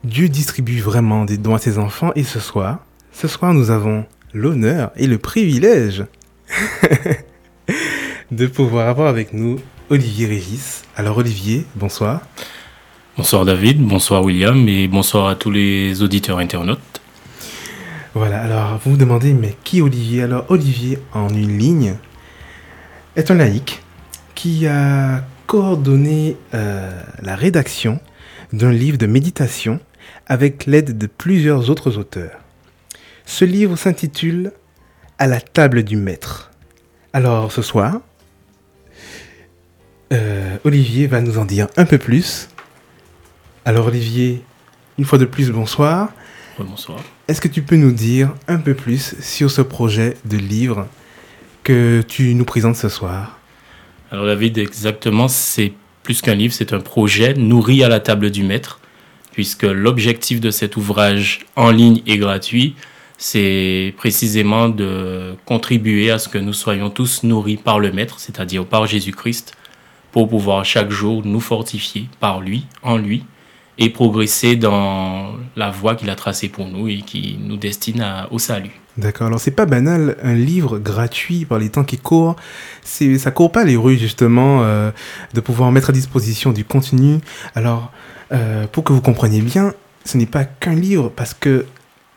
Dieu 0.04 0.28
distribue 0.28 0.80
vraiment 0.80 1.24
des 1.24 1.36
dons 1.36 1.54
à 1.54 1.58
ses 1.58 1.78
enfants 1.78 2.12
et 2.14 2.22
ce 2.22 2.38
soir, 2.38 2.84
ce 3.12 3.26
soir 3.26 3.54
nous 3.54 3.70
avons 3.70 4.06
l'honneur 4.32 4.92
et 4.96 5.06
le 5.06 5.18
privilège 5.18 6.04
de 8.30 8.46
pouvoir 8.46 8.88
avoir 8.88 9.08
avec 9.08 9.32
nous 9.32 9.58
Olivier 9.90 10.26
Régis. 10.26 10.84
Alors 10.96 11.18
Olivier, 11.18 11.64
bonsoir. 11.74 12.20
Bonsoir 13.16 13.46
David, 13.46 13.80
bonsoir 13.80 14.22
William 14.22 14.68
et 14.68 14.88
bonsoir 14.88 15.28
à 15.28 15.36
tous 15.36 15.50
les 15.50 16.02
auditeurs 16.02 16.36
internautes. 16.36 17.00
Voilà, 18.12 18.42
alors 18.42 18.78
vous 18.84 18.90
vous 18.90 18.96
demandez, 18.98 19.32
mais 19.32 19.56
qui 19.64 19.80
Olivier? 19.80 20.24
Alors 20.24 20.44
Olivier, 20.50 20.98
en 21.14 21.30
une 21.30 21.56
ligne, 21.56 21.94
est 23.16 23.30
un 23.30 23.36
laïc 23.36 23.82
qui 24.34 24.66
a 24.66 25.24
coordonné 25.46 26.36
euh, 26.52 26.92
la 27.22 27.36
rédaction 27.36 28.00
d'un 28.52 28.70
livre 28.70 28.98
de 28.98 29.06
méditation 29.06 29.80
avec 30.26 30.66
l'aide 30.66 30.98
de 30.98 31.06
plusieurs 31.06 31.70
autres 31.70 31.96
auteurs. 31.96 32.38
Ce 33.24 33.46
livre 33.46 33.76
s'intitule 33.76 34.52
À 35.18 35.26
la 35.26 35.40
table 35.40 35.84
du 35.84 35.96
maître. 35.96 36.50
Alors 37.14 37.50
ce 37.50 37.62
soir, 37.62 38.02
euh, 40.12 40.58
Olivier 40.64 41.06
va 41.06 41.22
nous 41.22 41.38
en 41.38 41.46
dire 41.46 41.68
un 41.78 41.86
peu 41.86 41.96
plus. 41.96 42.50
Alors 43.68 43.88
Olivier, 43.88 44.44
une 44.96 45.04
fois 45.04 45.18
de 45.18 45.24
plus, 45.24 45.50
bonsoir. 45.50 46.10
Bonsoir. 46.56 47.00
Est-ce 47.26 47.40
que 47.40 47.48
tu 47.48 47.62
peux 47.62 47.74
nous 47.74 47.90
dire 47.90 48.32
un 48.46 48.58
peu 48.58 48.74
plus 48.74 49.16
sur 49.20 49.50
ce 49.50 49.60
projet 49.60 50.16
de 50.24 50.36
livre 50.36 50.86
que 51.64 52.00
tu 52.06 52.36
nous 52.36 52.44
présentes 52.44 52.76
ce 52.76 52.88
soir? 52.88 53.40
Alors 54.12 54.26
David, 54.26 54.56
exactement, 54.58 55.26
c'est 55.26 55.72
plus 56.04 56.22
qu'un 56.22 56.36
livre, 56.36 56.54
c'est 56.54 56.72
un 56.72 56.78
projet 56.78 57.34
nourri 57.34 57.82
à 57.82 57.88
la 57.88 57.98
table 57.98 58.30
du 58.30 58.44
maître, 58.44 58.78
puisque 59.32 59.64
l'objectif 59.64 60.40
de 60.40 60.52
cet 60.52 60.76
ouvrage 60.76 61.40
en 61.56 61.72
ligne 61.72 62.02
et 62.06 62.18
gratuit, 62.18 62.76
c'est 63.18 63.94
précisément 63.96 64.68
de 64.68 65.34
contribuer 65.44 66.12
à 66.12 66.20
ce 66.20 66.28
que 66.28 66.38
nous 66.38 66.52
soyons 66.52 66.88
tous 66.88 67.24
nourris 67.24 67.56
par 67.56 67.80
le 67.80 67.90
maître, 67.90 68.20
c'est-à-dire 68.20 68.64
par 68.64 68.86
Jésus-Christ, 68.86 69.56
pour 70.12 70.28
pouvoir 70.28 70.64
chaque 70.64 70.92
jour 70.92 71.22
nous 71.24 71.40
fortifier 71.40 72.08
par 72.20 72.40
lui, 72.40 72.66
en 72.84 72.96
lui, 72.96 73.24
et 73.78 73.90
progresser 73.90 74.56
dans 74.56 75.34
la 75.54 75.70
voie 75.70 75.94
qu'il 75.96 76.10
a 76.10 76.16
tracée 76.16 76.48
pour 76.48 76.66
nous 76.66 76.88
et 76.88 77.02
qui 77.02 77.38
nous 77.42 77.56
destine 77.56 78.04
au 78.30 78.38
salut. 78.38 78.80
D'accord, 78.96 79.26
alors 79.26 79.40
c'est 79.40 79.50
pas 79.50 79.66
banal, 79.66 80.16
un 80.22 80.34
livre 80.34 80.78
gratuit 80.78 81.44
par 81.44 81.58
les 81.58 81.68
temps 81.68 81.84
qui 81.84 81.98
courent, 81.98 82.36
c'est, 82.82 83.18
ça 83.18 83.30
court 83.30 83.52
pas 83.52 83.64
les 83.64 83.76
rues 83.76 83.98
justement 83.98 84.62
euh, 84.62 84.90
de 85.34 85.40
pouvoir 85.40 85.70
mettre 85.70 85.90
à 85.90 85.92
disposition 85.92 86.52
du 86.52 86.64
contenu. 86.64 87.18
Alors, 87.54 87.92
euh, 88.32 88.66
pour 88.66 88.84
que 88.84 88.94
vous 88.94 89.02
compreniez 89.02 89.42
bien, 89.42 89.74
ce 90.06 90.16
n'est 90.16 90.24
pas 90.24 90.44
qu'un 90.44 90.74
livre 90.74 91.12
parce 91.14 91.34
que 91.34 91.66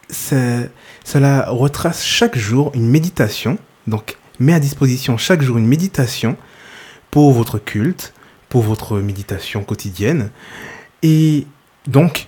cela 0.10 1.50
retrace 1.50 2.04
chaque 2.04 2.38
jour 2.38 2.72
une 2.74 2.88
méditation, 2.88 3.58
donc 3.88 4.18
met 4.40 4.54
à 4.54 4.60
disposition 4.60 5.18
chaque 5.18 5.42
jour 5.42 5.58
une 5.58 5.68
méditation 5.68 6.38
pour 7.12 7.34
votre 7.34 7.60
culte, 7.60 8.14
pour 8.48 8.62
votre 8.62 9.00
méditation 9.00 9.64
quotidienne. 9.64 10.32
Et 11.04 11.46
donc, 11.88 12.28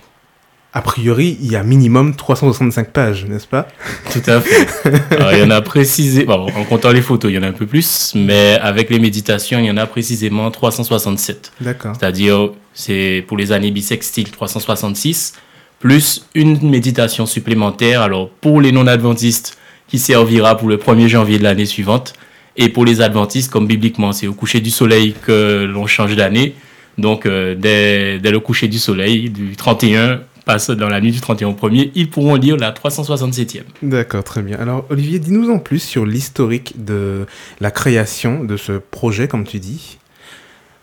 a 0.74 0.80
priori, 0.80 1.36
il 1.42 1.52
y 1.52 1.56
a 1.56 1.62
minimum 1.62 2.16
365 2.16 2.92
pages, 2.92 3.26
n'est-ce 3.26 3.46
pas? 3.46 3.68
Tout 4.10 4.22
à 4.26 4.40
fait. 4.40 4.66
Alors, 5.14 5.32
il 5.32 5.40
y 5.40 5.42
en 5.42 5.50
a 5.50 5.60
précisé, 5.60 6.24
bon, 6.24 6.46
en 6.46 6.64
comptant 6.64 6.92
les 6.92 7.02
photos, 7.02 7.30
il 7.30 7.34
y 7.34 7.38
en 7.38 7.42
a 7.42 7.48
un 7.48 7.52
peu 7.52 7.66
plus, 7.66 8.14
mais 8.14 8.58
avec 8.62 8.88
les 8.88 8.98
méditations, 8.98 9.58
il 9.58 9.66
y 9.66 9.70
en 9.70 9.76
a 9.76 9.86
précisément 9.86 10.50
367. 10.50 11.52
D'accord. 11.60 11.94
C'est-à-dire, 11.98 12.52
c'est 12.72 13.22
pour 13.28 13.36
les 13.36 13.52
années 13.52 13.70
bissextiles 13.70 14.30
366, 14.30 15.34
plus 15.78 16.26
une 16.34 16.70
méditation 16.70 17.26
supplémentaire, 17.26 18.00
alors 18.00 18.30
pour 18.30 18.62
les 18.62 18.72
non-adventistes, 18.72 19.58
qui 19.88 19.98
servira 19.98 20.56
pour 20.56 20.68
le 20.68 20.78
1er 20.78 21.08
janvier 21.08 21.38
de 21.38 21.42
l'année 21.42 21.66
suivante, 21.66 22.14
et 22.56 22.70
pour 22.70 22.86
les 22.86 23.02
adventistes, 23.02 23.50
comme 23.50 23.66
bibliquement, 23.66 24.12
c'est 24.12 24.26
au 24.26 24.32
coucher 24.32 24.60
du 24.60 24.70
soleil 24.70 25.14
que 25.20 25.64
l'on 25.64 25.86
change 25.86 26.16
d'année. 26.16 26.54
Donc, 26.98 27.26
euh, 27.26 27.54
dès, 27.54 28.18
dès 28.18 28.30
le 28.30 28.40
coucher 28.40 28.68
du 28.68 28.78
soleil, 28.78 29.30
du 29.30 29.56
31, 29.56 30.20
passe 30.44 30.70
dans 30.70 30.88
la 30.88 31.00
nuit 31.00 31.12
du 31.12 31.20
31 31.20 31.48
au 31.48 31.52
1er, 31.54 31.90
ils 31.94 32.10
pourront 32.10 32.34
lire 32.34 32.56
la 32.56 32.72
367e. 32.72 33.62
D'accord, 33.82 34.24
très 34.24 34.42
bien. 34.42 34.58
Alors, 34.58 34.84
Olivier, 34.90 35.18
dis-nous 35.18 35.50
en 35.50 35.58
plus 35.58 35.78
sur 35.82 36.04
l'historique 36.04 36.84
de 36.84 37.26
la 37.60 37.70
création 37.70 38.44
de 38.44 38.56
ce 38.56 38.72
projet, 38.72 39.28
comme 39.28 39.44
tu 39.44 39.58
dis. 39.58 39.98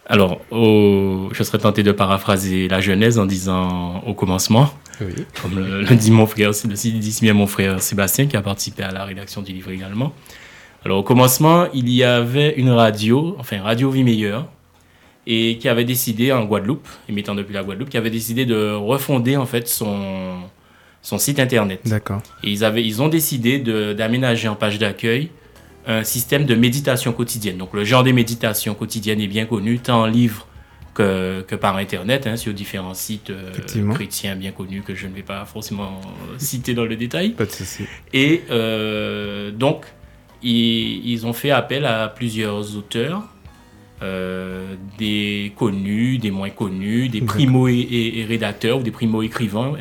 Alors, 0.07 0.41
au- 0.49 1.29
je 1.33 1.43
serais 1.43 1.59
tenté 1.59 1.83
de 1.83 1.91
paraphraser 1.91 2.67
la 2.67 2.81
Genèse 2.81 3.19
en 3.19 3.25
disant 3.27 4.01
au 4.07 4.13
commencement, 4.15 4.73
Oui. 5.01 5.13
comme 5.41 5.55
le, 5.59 5.81
le 5.83 5.95
dit 5.95 6.09
mon 6.09 6.25
frère, 6.25 6.49
le 6.49 6.73
dit 6.73 7.19
bien 7.21 7.33
mon 7.33 7.45
frère 7.45 7.79
Sébastien 7.81 8.25
qui 8.25 8.35
a 8.35 8.41
participé 8.41 8.81
à 8.83 8.91
la 8.91 9.03
rédaction 9.05 9.41
du 9.43 9.51
livre 9.53 9.69
également. 9.69 10.13
Alors, 10.83 10.97
au 10.99 11.03
commencement, 11.03 11.67
il 11.73 11.89
y 11.89 12.03
avait 12.03 12.53
une 12.57 12.71
radio, 12.71 13.35
enfin 13.39 13.61
Radio 13.61 13.91
Vie 13.91 14.03
Meilleure, 14.03 14.47
et 15.31 15.59
qui 15.59 15.69
avait 15.69 15.85
décidé 15.85 16.31
en 16.31 16.43
Guadeloupe, 16.43 16.87
émettant 17.07 17.35
depuis 17.35 17.53
la 17.53 17.63
Guadeloupe, 17.63 17.89
qui 17.89 17.97
avait 17.97 18.09
décidé 18.09 18.47
de 18.47 18.73
refonder 18.73 19.37
en 19.37 19.45
fait 19.45 19.67
son, 19.67 20.39
son 21.03 21.19
site 21.19 21.39
internet. 21.39 21.81
D'accord. 21.85 22.23
Et 22.43 22.49
ils, 22.49 22.65
avaient, 22.65 22.83
ils 22.83 22.99
ont 23.03 23.09
décidé 23.09 23.59
d'aménager 23.93 24.47
en 24.47 24.55
page 24.55 24.79
d'accueil 24.79 25.29
un 25.85 26.03
système 26.03 26.45
de 26.45 26.55
méditation 26.55 27.13
quotidienne. 27.13 27.57
Donc 27.57 27.75
le 27.75 27.83
genre 27.83 28.03
des 28.03 28.11
méditations 28.11 28.73
quotidiennes 28.73 29.21
est 29.21 29.27
bien 29.27 29.45
connu, 29.45 29.77
tant 29.77 30.01
en 30.01 30.05
livre 30.07 30.47
que, 30.95 31.41
que 31.41 31.55
par 31.55 31.77
Internet, 31.77 32.25
hein, 32.25 32.35
sur 32.35 32.51
différents 32.51 32.95
sites 32.95 33.29
euh, 33.29 33.51
chrétiens 33.93 34.35
bien 34.35 34.51
connus 34.51 34.81
que 34.81 34.95
je 34.95 35.05
ne 35.05 35.13
vais 35.13 35.21
pas 35.21 35.45
forcément 35.45 36.01
citer 36.39 36.73
dans 36.73 36.85
le 36.85 36.95
détail. 36.95 37.29
Pas 37.33 37.45
de 37.45 37.51
souci. 37.51 37.83
Et 38.13 38.41
euh, 38.49 39.51
donc, 39.51 39.85
ils, 40.41 41.07
ils 41.07 41.27
ont 41.27 41.33
fait 41.33 41.51
appel 41.51 41.85
à 41.85 42.07
plusieurs 42.07 42.75
auteurs, 42.75 43.21
euh, 44.01 44.75
des 44.97 45.51
connus, 45.57 46.17
des 46.19 46.31
moins 46.31 46.49
connus, 46.49 47.09
des 47.09 47.21
primo 47.21 47.67
et, 47.67 47.73
et- 47.73 48.19
et 48.19 48.25
rédacteurs 48.25 48.79
ou 48.79 48.83
des 48.83 48.91
primo 48.91 49.21
écrivains, 49.21 49.73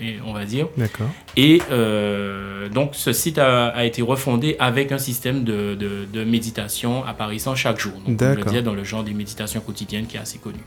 et- 0.00 0.16
on 0.26 0.32
va 0.32 0.44
dire. 0.44 0.68
D'accord. 0.76 1.08
Et 1.36 1.62
euh, 1.70 2.68
donc, 2.68 2.90
ce 2.94 3.12
site 3.12 3.38
a, 3.38 3.68
a 3.68 3.84
été 3.84 4.02
refondé 4.02 4.56
avec 4.58 4.92
un 4.92 4.98
système 4.98 5.44
de, 5.44 5.74
de- 5.74 6.06
de 6.12 6.24
méditation 6.24 7.04
apparaissant 7.04 7.54
chaque 7.54 7.78
jour. 7.80 7.92
Donc, 7.94 8.08
je 8.08 8.12
D'accord. 8.14 8.44
disais, 8.44 8.62
dans 8.62 8.74
le 8.74 8.84
genre 8.84 9.04
des 9.04 9.14
méditations 9.14 9.60
quotidiennes 9.60 10.06
qui 10.06 10.16
est 10.16 10.20
assez 10.20 10.38
connu. 10.38 10.60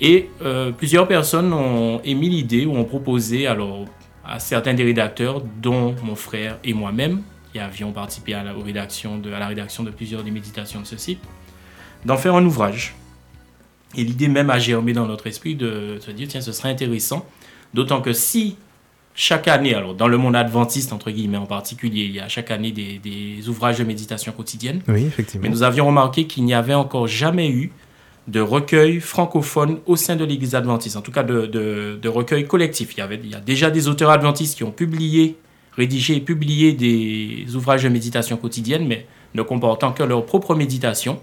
Et 0.00 0.28
euh, 0.42 0.70
plusieurs 0.70 1.06
personnes 1.08 1.52
ont 1.52 2.00
émis 2.04 2.28
l'idée 2.30 2.64
ou 2.64 2.76
ont 2.76 2.84
proposé 2.84 3.46
alors, 3.46 3.84
à 4.24 4.38
certains 4.38 4.74
des 4.74 4.84
rédacteurs, 4.84 5.42
dont 5.60 5.94
mon 6.04 6.14
frère 6.14 6.58
et 6.64 6.72
moi-même, 6.72 7.22
qui 7.52 7.58
avions 7.58 7.90
participé 7.92 8.34
à 8.34 8.44
la, 8.44 8.56
aux 8.56 8.62
rédactions 8.62 9.18
de, 9.18 9.32
à 9.32 9.38
la 9.40 9.48
rédaction 9.48 9.82
de 9.82 9.90
plusieurs 9.90 10.22
des 10.22 10.30
méditations 10.30 10.80
de 10.80 10.86
ce 10.86 10.96
site, 10.96 11.18
d'en 12.04 12.16
faire 12.16 12.34
un 12.34 12.44
ouvrage. 12.44 12.94
Et 13.96 14.04
l'idée 14.04 14.28
même 14.28 14.50
a 14.50 14.58
germé 14.58 14.92
dans 14.92 15.06
notre 15.06 15.26
esprit 15.26 15.54
de 15.56 15.98
se 16.00 16.10
dire, 16.10 16.28
tiens, 16.28 16.40
ce 16.40 16.52
serait 16.52 16.70
intéressant, 16.70 17.26
d'autant 17.74 18.00
que 18.00 18.12
si 18.12 18.56
chaque 19.14 19.48
année, 19.48 19.74
alors 19.74 19.94
dans 19.94 20.06
le 20.08 20.16
monde 20.16 20.36
adventiste, 20.36 20.92
entre 20.92 21.10
guillemets 21.10 21.36
en 21.36 21.46
particulier, 21.46 22.04
il 22.04 22.12
y 22.12 22.20
a 22.20 22.28
chaque 22.28 22.50
année 22.52 22.70
des, 22.70 22.98
des 22.98 23.48
ouvrages 23.48 23.78
de 23.78 23.84
méditation 23.84 24.32
quotidienne, 24.32 24.80
Oui, 24.88 25.04
effectivement. 25.06 25.42
mais 25.42 25.48
nous 25.48 25.62
avions 25.64 25.86
remarqué 25.86 26.26
qu'il 26.26 26.44
n'y 26.44 26.54
avait 26.54 26.74
encore 26.74 27.08
jamais 27.08 27.50
eu 27.50 27.72
de 28.28 28.40
recueil 28.40 29.00
francophone 29.00 29.78
au 29.86 29.96
sein 29.96 30.14
de 30.14 30.24
l'Église 30.24 30.54
adventiste, 30.54 30.96
en 30.96 31.00
tout 31.02 31.10
cas 31.10 31.24
de, 31.24 31.46
de, 31.46 31.98
de 32.00 32.08
recueil 32.08 32.46
collectif. 32.46 32.94
Il 32.94 32.98
y, 32.98 33.02
avait, 33.02 33.20
il 33.22 33.30
y 33.30 33.34
a 33.34 33.40
déjà 33.40 33.70
des 33.70 33.88
auteurs 33.88 34.10
adventistes 34.10 34.56
qui 34.56 34.62
ont 34.62 34.70
publié, 34.70 35.36
rédigé 35.76 36.14
et 36.16 36.20
publié 36.20 36.72
des 36.72 37.46
ouvrages 37.56 37.82
de 37.82 37.88
méditation 37.88 38.36
quotidienne, 38.36 38.86
mais 38.86 39.06
ne 39.34 39.42
comportant 39.42 39.92
que 39.92 40.02
leur 40.02 40.26
propre 40.26 40.54
méditation. 40.54 41.20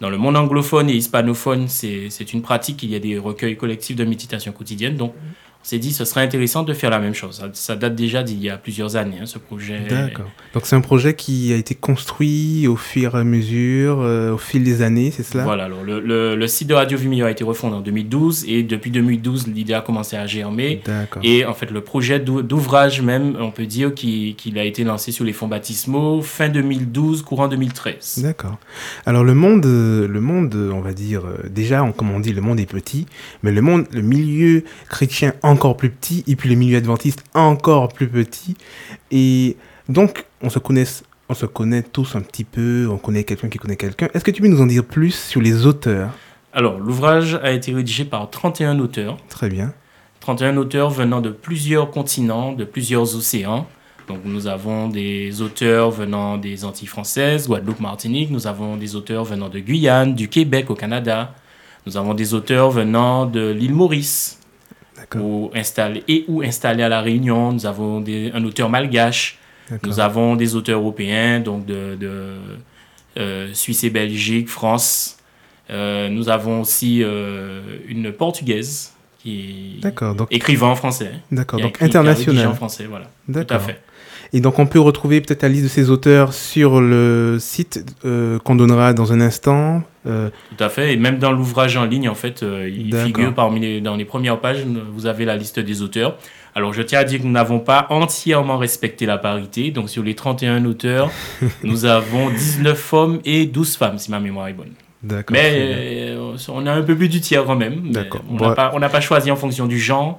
Dans 0.00 0.10
le 0.10 0.18
monde 0.18 0.36
anglophone 0.36 0.90
et 0.90 0.94
hispanophone, 0.94 1.68
c'est 1.68 2.32
une 2.32 2.42
pratique 2.42 2.76
qu'il 2.76 2.90
y 2.90 2.94
a 2.94 2.98
des 2.98 3.18
recueils 3.18 3.56
collectifs 3.56 3.96
de 3.96 4.04
méditation 4.04 4.52
quotidienne. 4.52 4.96
Donc, 4.96 5.14
on 5.14 5.47
s'est 5.68 5.78
dit 5.78 5.92
ce 5.92 6.04
serait 6.04 6.22
intéressant 6.22 6.62
de 6.62 6.72
faire 6.72 6.90
la 6.90 6.98
même 6.98 7.14
chose. 7.14 7.36
Ça, 7.38 7.48
ça 7.52 7.76
date 7.76 7.94
déjà 7.94 8.22
d'il 8.22 8.42
y 8.42 8.48
a 8.50 8.56
plusieurs 8.56 8.96
années, 8.96 9.18
hein, 9.20 9.26
ce 9.26 9.38
projet. 9.38 9.80
D'accord. 9.88 10.30
Donc 10.54 10.64
c'est 10.66 10.76
un 10.76 10.80
projet 10.80 11.14
qui 11.14 11.52
a 11.52 11.56
été 11.56 11.74
construit 11.74 12.66
au 12.66 12.76
fur 12.76 13.16
et 13.16 13.20
à 13.20 13.24
mesure, 13.24 13.98
euh, 14.00 14.32
au 14.34 14.38
fil 14.38 14.62
des 14.64 14.82
années, 14.82 15.10
c'est 15.10 15.22
cela? 15.22 15.44
Voilà, 15.44 15.64
alors 15.64 15.82
le, 15.84 16.00
le- 16.00 16.36
le 16.36 16.46
site 16.46 16.68
de 16.68 16.74
Radio 16.74 16.96
Vimeo 16.96 17.24
a 17.26 17.30
été 17.30 17.44
refondé 17.44 17.76
en 17.76 17.80
2012 17.80 18.44
et 18.48 18.62
depuis 18.62 18.90
2012, 18.90 19.46
l'idée 19.48 19.74
a 19.74 19.80
commencé 19.80 20.16
à 20.16 20.26
germer. 20.26 20.80
D'accord. 20.86 21.22
Et 21.24 21.44
en 21.44 21.54
fait, 21.54 21.70
le 21.70 21.80
projet 21.82 22.18
d'ou- 22.20 22.42
d'ouvrage 22.42 23.02
même, 23.02 23.36
on 23.40 23.50
peut 23.50 23.66
dire 23.66 23.94
qu'il 23.94 24.36
qu'il 24.36 24.58
a 24.58 24.64
été 24.64 24.84
lancé 24.84 25.12
sur 25.12 25.24
les 25.24 25.32
fonds 25.32 25.48
baptismaux 25.48 26.22
fin 26.22 26.48
2012, 26.48 27.22
courant 27.22 27.48
2013. 27.48 28.20
D'accord. 28.22 28.58
Alors 29.06 29.24
le 29.24 29.34
monde, 29.34 29.64
le 29.66 30.20
monde, 30.20 30.54
on 30.72 30.80
va 30.80 30.92
dire, 30.92 31.22
euh, 31.26 31.48
déjà, 31.50 31.82
on- 31.82 31.92
comme 31.92 32.10
on 32.10 32.20
dit, 32.20 32.32
le 32.32 32.40
monde 32.40 32.58
est 32.60 32.66
petit, 32.70 33.06
mais 33.42 33.52
le 33.52 33.60
monde, 33.60 33.86
le 33.92 34.02
milieu 34.02 34.64
chrétien 34.88 35.34
encore 35.58 35.76
plus 35.76 35.90
petit, 35.90 36.22
et 36.28 36.36
puis 36.36 36.48
le 36.48 36.54
milieu 36.54 36.76
adventiste 36.76 37.24
encore 37.34 37.88
plus 37.88 38.08
petit. 38.08 38.56
Et 39.10 39.56
donc, 39.88 40.24
on 40.40 40.50
se 40.50 40.60
connaît, 40.60 40.84
on 41.28 41.34
se 41.34 41.46
connaît 41.46 41.82
tous 41.82 42.14
un 42.14 42.20
petit 42.20 42.44
peu, 42.44 42.86
on 42.88 42.96
connaît 42.96 43.24
quelqu'un 43.24 43.48
qui 43.48 43.58
connaît 43.58 43.74
quelqu'un. 43.74 44.08
Est-ce 44.14 44.24
que 44.24 44.30
tu 44.30 44.40
peux 44.40 44.46
nous 44.46 44.60
en 44.60 44.66
dire 44.66 44.84
plus 44.84 45.16
sur 45.16 45.40
les 45.40 45.66
auteurs? 45.66 46.10
Alors, 46.52 46.78
l'ouvrage 46.78 47.34
a 47.42 47.50
été 47.50 47.74
rédigé 47.74 48.04
par 48.04 48.30
31 48.30 48.78
auteurs. 48.78 49.16
Très 49.28 49.48
bien. 49.48 49.74
31 50.20 50.56
auteurs 50.58 50.90
venant 50.90 51.20
de 51.20 51.30
plusieurs 51.30 51.90
continents, 51.90 52.52
de 52.52 52.64
plusieurs 52.64 53.16
océans. 53.16 53.66
Donc 54.06 54.20
nous 54.24 54.46
avons 54.46 54.88
des 54.88 55.42
auteurs 55.42 55.90
venant 55.90 56.38
des 56.38 56.64
Antilles 56.64 56.88
françaises, 56.88 57.48
Guadeloupe, 57.48 57.80
Martinique. 57.80 58.30
Nous 58.30 58.46
avons 58.46 58.76
des 58.76 58.94
auteurs 58.94 59.24
venant 59.24 59.48
de 59.48 59.58
Guyane, 59.58 60.14
du 60.14 60.28
Québec 60.28 60.70
au 60.70 60.74
Canada. 60.74 61.34
Nous 61.84 61.96
avons 61.96 62.14
des 62.14 62.32
auteurs 62.32 62.70
venant 62.70 63.26
de 63.26 63.50
l'île 63.50 63.74
Maurice 63.74 64.37
ou 65.16 65.50
installés, 65.54 66.04
et 66.08 66.24
ou 66.28 66.42
installés 66.42 66.82
à 66.82 66.88
La 66.88 67.00
Réunion. 67.00 67.52
Nous 67.52 67.66
avons 67.66 68.00
des- 68.00 68.30
un 68.34 68.44
auteur 68.44 68.68
malgache. 68.68 69.38
Nous 69.84 70.00
avons 70.00 70.34
des 70.36 70.54
auteurs 70.54 70.80
européens, 70.80 71.40
donc 71.40 71.66
de, 71.66 71.94
de, 71.96 72.36
euh, 73.18 73.48
Suisse 73.52 73.84
et 73.84 73.90
Belgique, 73.90 74.48
France. 74.48 75.18
Euh, 75.70 76.08
nous 76.08 76.28
avons 76.30 76.62
aussi 76.62 77.02
euh, 77.02 77.60
une 77.86 78.10
portugaise 78.12 78.92
qui 79.18 79.78
D'accord, 79.82 80.14
donc- 80.14 80.28
écrivain 80.30 80.68
en 80.68 80.74
français. 80.76 81.12
D'accord, 81.30 81.60
donc 81.60 81.82
international. 81.82 82.54
français, 82.54 82.86
voilà. 82.88 83.10
Tout 83.30 83.52
à 83.54 83.58
fait. 83.58 83.80
Et 84.32 84.40
donc 84.40 84.58
on 84.58 84.66
peut 84.66 84.80
retrouver 84.80 85.20
peut-être 85.20 85.42
la 85.42 85.48
liste 85.48 85.64
de 85.64 85.68
ces 85.68 85.88
auteurs 85.90 86.32
sur 86.34 86.80
le 86.80 87.38
site 87.40 87.84
euh, 88.04 88.38
qu'on 88.40 88.56
donnera 88.56 88.92
dans 88.92 89.12
un 89.12 89.20
instant. 89.20 89.82
Euh, 90.06 90.28
Tout 90.56 90.62
à 90.64 90.68
fait. 90.68 90.92
Et 90.92 90.96
même 90.96 91.18
dans 91.18 91.32
l'ouvrage 91.32 91.76
en 91.76 91.84
ligne, 91.84 92.08
en 92.08 92.14
fait, 92.14 92.42
euh, 92.42 92.68
il 92.68 92.94
figure 92.96 93.34
parmi 93.34 93.60
les, 93.60 93.80
dans 93.80 93.96
les 93.96 94.04
premières 94.04 94.38
pages, 94.40 94.64
vous 94.94 95.06
avez 95.06 95.24
la 95.24 95.36
liste 95.36 95.58
des 95.60 95.82
auteurs. 95.82 96.16
Alors, 96.54 96.72
je 96.72 96.82
tiens 96.82 97.00
à 97.00 97.04
dire 97.04 97.20
que 97.20 97.24
nous 97.24 97.32
n'avons 97.32 97.60
pas 97.60 97.86
entièrement 97.90 98.58
respecté 98.58 99.06
la 99.06 99.16
parité. 99.18 99.70
Donc, 99.70 99.88
sur 99.90 100.02
les 100.02 100.14
31 100.14 100.64
auteurs, 100.64 101.10
nous 101.62 101.84
avons 101.84 102.30
19 102.30 102.92
hommes 102.94 103.20
et 103.24 103.46
12 103.46 103.76
femmes, 103.76 103.98
si 103.98 104.10
ma 104.10 104.18
mémoire 104.18 104.48
est 104.48 104.54
bonne. 104.54 104.72
D'accord, 105.02 105.32
Mais 105.32 106.14
on 106.48 106.66
a 106.66 106.72
un 106.72 106.82
peu 106.82 106.96
plus 106.96 107.08
du 107.08 107.20
tiers 107.20 107.44
quand 107.44 107.54
même. 107.56 107.92
D'accord. 107.92 108.22
On 108.30 108.34
Bon. 108.36 108.48
n'a 108.48 108.54
pas, 108.54 108.72
on 108.74 108.78
n'a 108.80 108.88
pas 108.88 109.00
choisi 109.00 109.30
en 109.30 109.36
fonction 109.36 109.66
du 109.66 109.78
genre, 109.78 110.18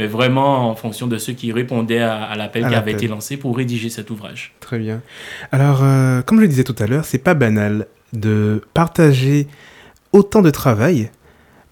mais 0.00 0.06
vraiment 0.06 0.70
en 0.70 0.74
fonction 0.74 1.06
de 1.06 1.18
ceux 1.18 1.34
qui 1.34 1.52
répondaient 1.52 2.00
à, 2.00 2.22
à 2.22 2.34
l'appel 2.34 2.66
qui 2.66 2.74
avait 2.74 2.92
été 2.92 3.06
lancé 3.06 3.36
pour 3.36 3.54
rédiger 3.54 3.90
cet 3.90 4.08
ouvrage. 4.08 4.54
Très 4.58 4.78
bien. 4.78 5.02
Alors, 5.52 5.80
euh, 5.82 6.22
comme 6.22 6.38
je 6.38 6.42
le 6.44 6.48
disais 6.48 6.64
tout 6.64 6.74
à 6.78 6.86
l'heure, 6.86 7.04
c'est 7.04 7.18
pas 7.18 7.34
banal 7.34 7.86
de 8.14 8.62
partager 8.72 9.46
autant 10.12 10.40
de 10.40 10.48
travail 10.48 11.10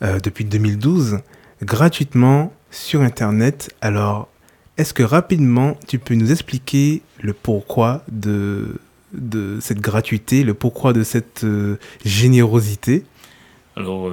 euh, 0.03 0.21
depuis 0.21 0.45
2012 0.45 1.21
gratuitement 1.62 2.53
sur 2.71 3.01
Internet. 3.01 3.75
Alors, 3.81 4.29
est-ce 4.77 4.93
que 4.93 5.03
rapidement 5.03 5.79
tu 5.87 5.99
peux 5.99 6.14
nous 6.14 6.31
expliquer 6.31 7.01
le 7.23 7.33
pourquoi 7.33 8.03
de, 8.12 8.79
de 9.14 9.57
cette 9.62 9.81
gratuité, 9.81 10.45
le 10.45 10.53
pourquoi 10.53 10.93
de 10.93 11.03
cette 11.03 11.45
euh, 11.45 11.79
générosité? 12.05 13.05
Alors, 13.75 14.12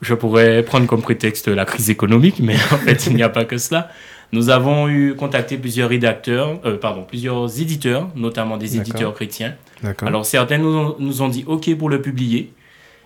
je 0.00 0.14
pourrais 0.14 0.62
prendre 0.62 0.86
comme 0.86 1.02
prétexte 1.02 1.48
la 1.48 1.64
crise 1.64 1.90
économique, 1.90 2.40
mais 2.40 2.54
en 2.72 2.78
fait, 2.78 3.06
il 3.06 3.16
n'y 3.16 3.22
a 3.22 3.28
pas 3.28 3.44
que 3.44 3.58
cela. 3.58 3.90
Nous 4.32 4.48
avons 4.48 4.88
eu 4.88 5.14
contacté 5.16 5.58
plusieurs 5.58 5.88
rédacteurs, 5.88 6.60
euh, 6.64 6.76
pardon, 6.76 7.02
plusieurs 7.02 7.60
éditeurs, 7.60 8.08
notamment 8.14 8.56
des 8.56 8.76
éditeurs 8.76 9.12
chrétiens. 9.14 9.54
Alors, 10.02 10.24
certains 10.24 10.58
nous 10.58 10.76
ont, 10.76 10.96
nous 10.98 11.22
ont 11.22 11.28
dit 11.28 11.44
OK 11.46 11.74
pour 11.76 11.88
le 11.88 12.00
publier, 12.00 12.52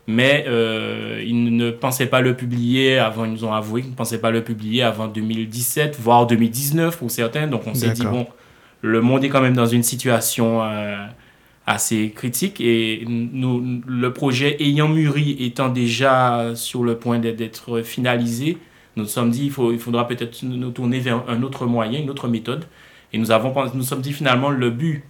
mais 0.06 0.44
euh, 0.46 1.22
ils 1.26 1.56
ne 1.56 1.70
pensaient 1.70 2.06
pas 2.06 2.20
le 2.20 2.34
publier 2.34 2.98
avant, 2.98 3.24
ils 3.24 3.32
nous 3.32 3.44
ont 3.44 3.54
avoué 3.54 3.80
qu'ils 3.80 3.92
ne 3.92 3.96
pensaient 3.96 4.20
pas 4.20 4.30
le 4.30 4.44
publier 4.44 4.82
avant 4.82 5.06
2017, 5.06 5.96
voire 5.98 6.26
2019 6.26 6.98
pour 6.98 7.10
certains. 7.10 7.46
Donc, 7.46 7.62
on 7.66 7.74
s'est 7.74 7.90
dit, 7.90 8.04
bon, 8.04 8.26
le 8.82 9.00
monde 9.00 9.24
est 9.24 9.30
quand 9.30 9.40
même 9.40 9.56
dans 9.56 9.66
une 9.66 9.82
situation 9.82 10.62
euh, 10.62 11.06
assez 11.66 12.10
critique 12.10 12.60
et 12.60 13.04
nous, 13.08 13.80
le 13.86 14.12
projet 14.12 14.56
ayant 14.62 14.88
mûri, 14.88 15.36
étant 15.40 15.68
déjà 15.70 16.52
sur 16.54 16.82
le 16.84 16.96
point 16.98 17.18
d'être- 17.18 17.82
finalisé, 17.82 18.58
nous 18.96 19.04
nous 19.04 19.08
sommes 19.08 19.30
dit 19.30 19.46
il, 19.46 19.50
faut, 19.50 19.72
il 19.72 19.78
faudra 19.78 20.06
peut-être 20.06 20.42
nous 20.44 20.70
tourner 20.70 21.00
vers 21.00 21.24
un 21.28 21.42
autre 21.42 21.66
moyen, 21.66 21.98
une 22.00 22.10
autre 22.10 22.28
méthode. 22.28 22.64
Et 23.12 23.18
nous 23.18 23.30
avons 23.30 23.52
nous 23.74 23.82
sommes 23.82 24.00
dit 24.02 24.12
finalement 24.12 24.50
le 24.50 24.70
but, 24.70 25.04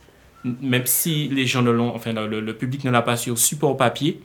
même 0.44 0.86
si 0.86 1.28
les 1.28 1.46
gens 1.46 1.62
ne 1.62 1.70
l'ont, 1.70 1.94
enfin 1.94 2.12
le, 2.12 2.40
le 2.40 2.54
public 2.54 2.84
ne 2.84 2.90
l'a 2.90 3.02
pas 3.02 3.16
sur 3.16 3.36
support 3.38 3.76
papier, 3.76 4.20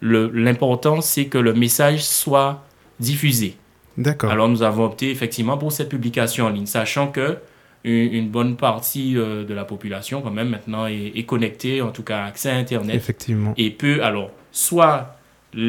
le- 0.00 0.30
l'important 0.34 1.00
c'est 1.00 1.26
que 1.26 1.38
le 1.38 1.54
message 1.54 2.04
soit 2.04 2.64
diffusé. 3.00 3.56
D'accord. 3.96 4.30
Alors 4.30 4.48
nous 4.48 4.62
avons 4.62 4.84
opté 4.84 5.10
effectivement 5.10 5.56
pour 5.58 5.72
cette 5.72 5.88
publication 5.88 6.46
en 6.46 6.50
ligne, 6.50 6.66
sachant 6.66 7.08
que 7.08 7.38
une, 7.84 8.12
une 8.14 8.28
bonne 8.28 8.56
partie 8.56 9.16
euh, 9.16 9.44
de 9.44 9.54
la 9.54 9.64
population 9.64 10.20
quand 10.22 10.30
même 10.30 10.48
maintenant 10.50 10.86
est, 10.86 11.12
est 11.16 11.24
connectée, 11.24 11.82
en 11.82 11.90
tout 11.90 12.02
cas 12.04 12.24
accès 12.24 12.50
à 12.50 12.56
Internet. 12.56 12.96
Effectivement. 12.96 13.54
Et 13.56 13.70
peut 13.70 14.02
alors 14.04 14.30
soit 14.52 15.16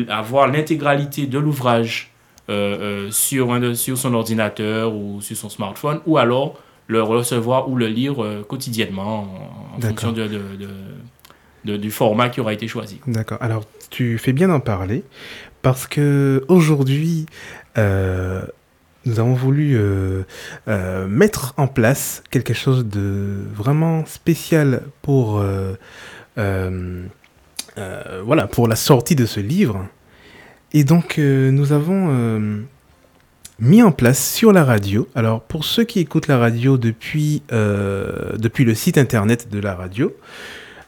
avoir 0.09 0.47
l'intégralité 0.47 1.25
de 1.27 1.39
l'ouvrage 1.39 2.11
euh, 2.49 3.07
euh, 3.07 3.11
sur, 3.11 3.51
un 3.53 3.73
sur 3.73 3.97
son 3.97 4.13
ordinateur 4.13 4.93
ou 4.93 5.21
sur 5.21 5.35
son 5.37 5.49
smartphone, 5.49 5.99
ou 6.05 6.17
alors 6.17 6.59
le 6.87 7.01
recevoir 7.01 7.69
ou 7.69 7.75
le 7.75 7.87
lire 7.87 8.15
quotidiennement 8.47 9.27
en, 9.77 9.81
fonction 9.81 10.11
de, 10.11 10.23
de- 10.27 10.55
de- 10.59 10.67
de- 11.65 11.77
du 11.77 11.91
format 11.91 12.27
qui 12.29 12.41
aura 12.41 12.51
été 12.53 12.67
choisi. 12.67 12.99
D'accord. 13.07 13.37
Alors, 13.41 13.63
tu 13.89 14.17
fais 14.17 14.33
bien 14.33 14.49
d'en 14.49 14.59
parler 14.59 15.03
parce 15.61 15.87
que 15.87 16.43
aujourd'hui, 16.49 17.25
euh, 17.77 18.41
nous 19.05 19.19
avons 19.19 19.33
voulu 19.33 19.75
euh, 19.75 20.23
euh, 20.67 21.07
mettre 21.07 21.53
en 21.57 21.67
place 21.67 22.23
quelque 22.29 22.53
chose 22.53 22.85
de 22.85 23.35
vraiment 23.53 24.05
spécial 24.05 24.83
pour, 25.01 25.41
euh, 25.41 25.75
voilà, 28.23 28.47
pour 28.47 28.67
la 28.67 28.75
sortie 28.75 29.15
de 29.15 29.25
ce 29.25 29.39
livre. 29.39 29.85
Et 30.73 30.83
donc, 30.83 31.17
nous 31.17 31.71
avons 31.71 32.63
mis 33.59 33.83
en 33.83 33.91
place 33.91 34.33
sur 34.33 34.51
la 34.51 34.63
radio. 34.63 35.07
Alors, 35.13 35.41
pour 35.41 35.65
ceux 35.65 35.83
qui 35.83 35.99
écoutent 35.99 36.27
la 36.27 36.37
radio 36.39 36.77
depuis, 36.77 37.43
depuis 37.51 38.65
le 38.65 38.73
site 38.73 38.97
internet 38.97 39.49
de 39.51 39.59
la 39.59 39.75
radio, 39.75 40.11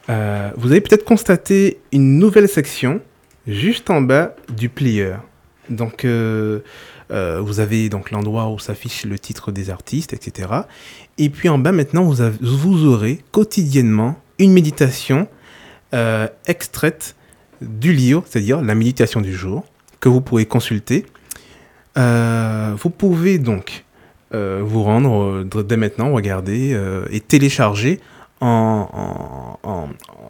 vous 0.08 0.70
avez 0.72 0.80
peut-être 0.80 1.04
constaté 1.04 1.78
une 1.92 2.18
nouvelle 2.18 2.48
section 2.48 3.00
juste 3.46 3.90
en 3.90 4.00
bas 4.00 4.34
du 4.48 4.68
player. 4.68 5.14
Donc, 5.70 6.04
euh, 7.10 7.40
vous 7.40 7.60
avez 7.60 7.88
donc 7.88 8.10
l'endroit 8.10 8.48
où 8.48 8.58
s'affiche 8.58 9.04
le 9.04 9.18
titre 9.18 9.52
des 9.52 9.70
artistes, 9.70 10.12
etc. 10.12 10.48
Et 11.18 11.28
puis 11.30 11.48
en 11.48 11.58
bas 11.58 11.72
maintenant, 11.72 12.04
vous, 12.04 12.84
aurez 12.86 13.22
quotidiennement 13.32 14.18
une 14.38 14.52
méditation 14.52 15.28
euh, 15.94 16.26
extraite 16.46 17.14
du 17.62 17.92
livre, 17.92 18.24
c'est-à-dire 18.28 18.60
la 18.60 18.74
méditation 18.74 19.20
du 19.20 19.34
jour, 19.34 19.64
que 20.00 20.08
vous 20.08 20.20
pourrez 20.20 20.46
consulter. 20.46 21.06
Euh, 21.96 22.74
vous 22.76 22.90
pouvez 22.90 23.38
donc 23.38 23.84
vous 24.32 24.82
rendre 24.82 25.44
dès 25.62 25.78
maintenant, 25.78 26.12
regarder 26.12 26.78
et 27.10 27.20
télécharger 27.20 28.00
en, 28.42 28.86
en- 28.92 29.58
en- 29.66 29.72
en- 29.72 29.88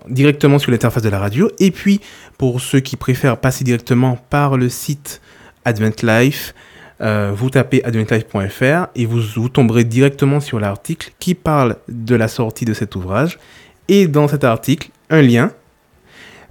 directement 0.09 0.61
sur 0.61 0.71
l'interface 0.71 1.03
de 1.03 1.09
la 1.09 1.19
radio. 1.19 1.51
Et 1.59 1.73
puis, 1.73 2.01
pour 2.39 2.61
ceux 2.61 2.79
qui 2.79 2.95
préfèrent 2.97 3.37
passer 3.39 3.65
directement 3.65 4.17
par 4.31 4.57
le 4.57 4.69
site 4.69 5.21
Advent 5.65 5.91
Life, 6.05 6.55
euh, 7.01 7.33
vous 7.35 7.51
tapez 7.51 7.85
adventlife.fr 7.85 8.89
et 8.95 9.07
vous, 9.07 9.49
tomberez 9.49 9.85
directement 9.85 10.41
sur 10.41 10.59
l'article 10.59 11.13
qui 11.19 11.35
parle 11.35 11.77
de 11.89 12.15
la 12.15 12.29
sortie 12.29 12.65
de 12.65 12.75
cet 12.75 12.97
ouvrage. 12.97 13.39
Et 13.89 14.09
dans 14.09 14.29
cet 14.29 14.45
article, 14.45 14.91
un 15.11 15.23
lien, 15.23 15.53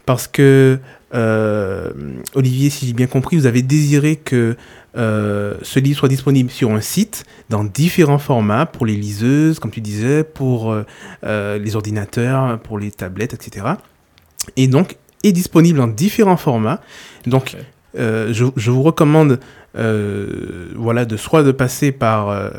parce 0.06 0.28
que, 0.28 0.80
euh, 1.14 1.92
Olivier, 2.36 2.70
si 2.70 2.88
j'ai 2.88 2.94
bien 2.94 3.08
compris, 3.08 3.38
vous 3.38 3.48
avez 3.48 3.64
désiré 3.64 4.16
que 4.18 4.56
euh, 4.98 5.56
ce 5.62 5.80
livre 5.80 6.00
soit 6.00 6.10
disponible 6.10 6.52
sur 6.52 6.72
un 6.72 6.80
site 6.80 7.26
dans 7.50 7.64
différents 7.64 8.20
formats 8.20 8.66
pour 8.66 8.86
les 8.86 8.96
liseuses, 8.96 9.60
comme 9.60 9.72
tu 9.72 9.82
disais, 9.82 10.24
pour 10.24 10.76
les 11.24 11.76
ordinateurs, 11.76 12.60
pour 12.60 12.78
les 12.80 12.92
tablettes, 12.92 13.34
etc. 13.34 13.66
Et 14.56 14.68
donc, 14.68 14.96
est 15.24 15.32
disponible 15.32 15.82
en 15.82 15.88
différents 15.88 16.38
formats. 16.38 16.80
Donc, 17.26 17.58
euh, 17.98 18.34
je, 18.34 18.72
vous 18.72 18.84
recommande 18.84 19.40
euh, 19.78 20.70
voilà, 20.76 21.06
de 21.06 21.18
soit 21.18 21.44
de 21.44 21.52
passer 21.52 21.92
par 21.92 22.30
euh, 22.30 22.50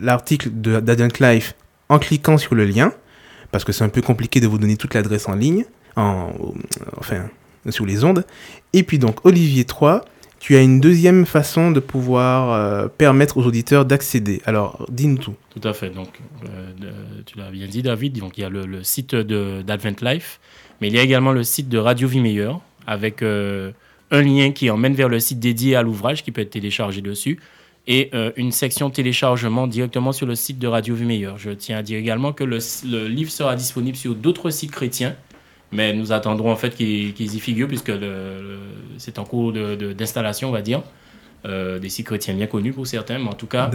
l'article 0.00 0.50
d'Adrian 0.50 1.08
Life 1.20 1.54
en 1.88 1.98
cliquant 1.98 2.38
sur 2.38 2.54
le 2.54 2.64
lien, 2.64 2.92
parce 3.50 3.64
que 3.64 3.72
c'est 3.72 3.84
un 3.84 3.88
peu 3.88 4.02
compliqué 4.02 4.40
de 4.40 4.46
vous 4.46 4.58
donner 4.58 4.76
toute 4.76 4.94
l'adresse 4.94 5.28
en 5.28 5.34
ligne, 5.34 5.64
en, 5.96 6.32
enfin, 6.98 7.28
sur 7.68 7.86
les 7.86 8.04
ondes. 8.04 8.24
Et 8.72 8.82
puis 8.82 8.98
donc, 8.98 9.24
Olivier 9.26 9.64
3, 9.64 10.04
tu 10.40 10.56
as 10.56 10.62
une 10.62 10.80
deuxième 10.80 11.26
façon 11.26 11.70
de 11.70 11.78
pouvoir 11.78 12.88
permettre 12.90 13.36
aux 13.36 13.44
auditeurs 13.44 13.84
d'accéder. 13.84 14.42
Alors, 14.44 14.84
dis-nous 14.90 15.18
tout. 15.18 15.34
Tout 15.50 15.68
à 15.68 15.72
fait. 15.72 15.90
Donc, 15.90 16.18
tu 17.26 17.38
l'as 17.38 17.50
bien 17.50 17.68
dit, 17.68 17.82
David. 17.82 18.18
Donc, 18.18 18.38
il 18.38 18.40
y 18.40 18.44
a 18.44 18.48
le, 18.48 18.82
site 18.82 19.14
d'Advent 19.14 20.00
Life, 20.02 20.40
mais 20.80 20.88
il 20.88 20.94
y 20.94 20.98
a 20.98 21.02
également 21.02 21.30
le 21.32 21.44
site 21.44 21.68
de 21.68 21.78
Radio 21.78 22.08
Vie 22.08 22.20
Meilleure 22.20 22.60
avec 22.88 23.22
un 24.12 24.22
lien 24.22 24.52
qui 24.52 24.70
emmène 24.70 24.94
vers 24.94 25.08
le 25.08 25.18
site 25.18 25.40
dédié 25.40 25.74
à 25.74 25.82
l'ouvrage 25.82 26.22
qui 26.22 26.30
peut 26.30 26.40
être 26.42 26.50
téléchargé 26.50 27.00
dessus 27.00 27.40
et 27.88 28.10
euh, 28.14 28.30
une 28.36 28.52
section 28.52 28.90
téléchargement 28.90 29.66
directement 29.66 30.12
sur 30.12 30.26
le 30.26 30.36
site 30.36 30.60
de 30.60 30.68
Radio 30.68 30.94
Vie 30.94 31.04
Meilleure. 31.04 31.38
Je 31.38 31.50
tiens 31.50 31.78
à 31.78 31.82
dire 31.82 31.98
également 31.98 32.32
que 32.32 32.44
le, 32.44 32.58
le 32.88 33.08
livre 33.08 33.30
sera 33.32 33.56
disponible 33.56 33.96
sur 33.96 34.14
d'autres 34.14 34.50
sites 34.50 34.70
chrétiens, 34.70 35.16
mais 35.72 35.92
nous 35.92 36.12
attendrons 36.12 36.52
en 36.52 36.56
fait 36.56 36.76
qu'ils 36.76 37.34
y 37.34 37.40
figurent 37.40 37.66
puisque 37.66 37.88
le- 37.88 37.98
le- 37.98 38.58
c'est 38.98 39.18
en 39.18 39.24
cours 39.24 39.52
d'installation, 39.52 40.50
on 40.50 40.52
va 40.52 40.62
dire. 40.62 40.82
Euh, 41.44 41.80
des 41.80 41.88
sites 41.88 42.06
chrétiens 42.06 42.34
bien 42.34 42.46
connus 42.46 42.72
pour 42.72 42.86
certains, 42.86 43.18
mais 43.18 43.28
en 43.28 43.32
tout 43.32 43.48
cas, 43.48 43.66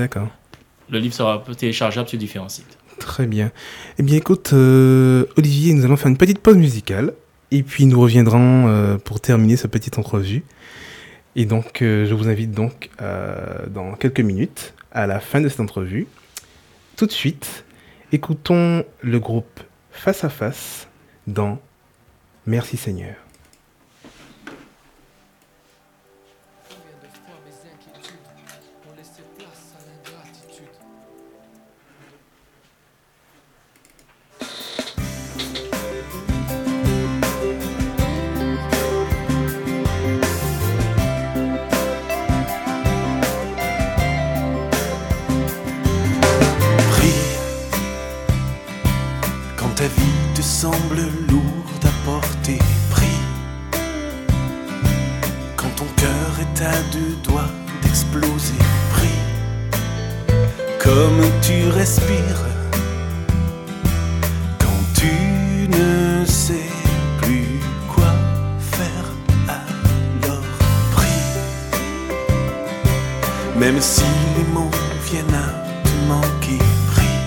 le 0.90 1.00
livre 1.00 1.14
sera 1.14 1.44
téléchargeable 1.58 2.08
sur 2.08 2.18
différents 2.18 2.48
sites. 2.48 2.78
Très 3.00 3.26
bien. 3.28 3.52
Eh 4.00 4.04
bien, 4.04 4.16
écoute, 4.16 4.52
euh, 4.54 5.26
Olivier, 5.36 5.74
nous 5.74 5.84
allons 5.84 5.98
faire 5.98 6.08
une 6.08 6.16
petite 6.18 6.40
pause 6.40 6.56
musicale. 6.56 7.14
Et 7.52 7.64
puis, 7.64 7.86
nous 7.86 8.00
reviendrons 8.00 8.68
euh, 8.68 8.98
pour 8.98 9.22
terminer 9.22 9.56
cette 9.56 9.72
petite 9.72 9.98
entrevue. 9.98 10.44
Et 11.36 11.46
donc, 11.46 11.82
euh, 11.82 12.06
je 12.06 12.14
vous 12.14 12.28
invite 12.28 12.52
donc, 12.52 12.90
euh, 13.02 13.68
dans 13.68 13.94
quelques 13.94 14.20
minutes, 14.20 14.74
à 14.92 15.08
la 15.08 15.20
fin 15.20 15.40
de 15.40 15.48
cette 15.48 15.60
entrevue. 15.60 16.08
Tout 16.98 17.06
de 17.06 17.12
suite, 17.12 17.64
écoutons 18.12 18.84
le 19.02 19.20
groupe 19.20 19.60
Face 19.92 20.24
à 20.24 20.30
Face 20.30 20.88
dans 21.28 21.60
Merci 22.46 22.76
Seigneur. 22.76 23.27
Comme 60.88 61.22
tu 61.42 61.70
respires 61.70 62.44
quand 64.58 64.84
tu 65.00 65.68
ne 65.68 66.24
sais 66.26 66.72
plus 67.22 67.60
quoi 67.94 68.14
faire. 68.76 69.06
Alors 69.50 70.50
prie 70.96 71.22
même 73.60 73.82
si 73.82 74.06
les 74.38 74.48
mots 74.54 74.72
viennent 75.10 75.38
à 75.48 75.50
te 75.84 75.96
manquer, 76.08 76.64
prie. 76.94 77.20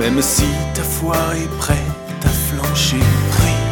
Même 0.00 0.22
si 0.22 0.48
ta 0.72 0.82
foi 0.82 1.18
est 1.42 1.52
prête 1.58 2.22
à 2.24 2.32
flancher, 2.46 3.04
prie. 3.36 3.62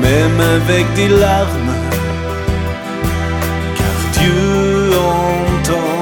Même 0.00 0.40
avec 0.56 0.84
des 0.94 1.08
larmes, 1.08 1.74
car 3.78 3.96
Dieu 4.12 4.92
entend 4.94 5.95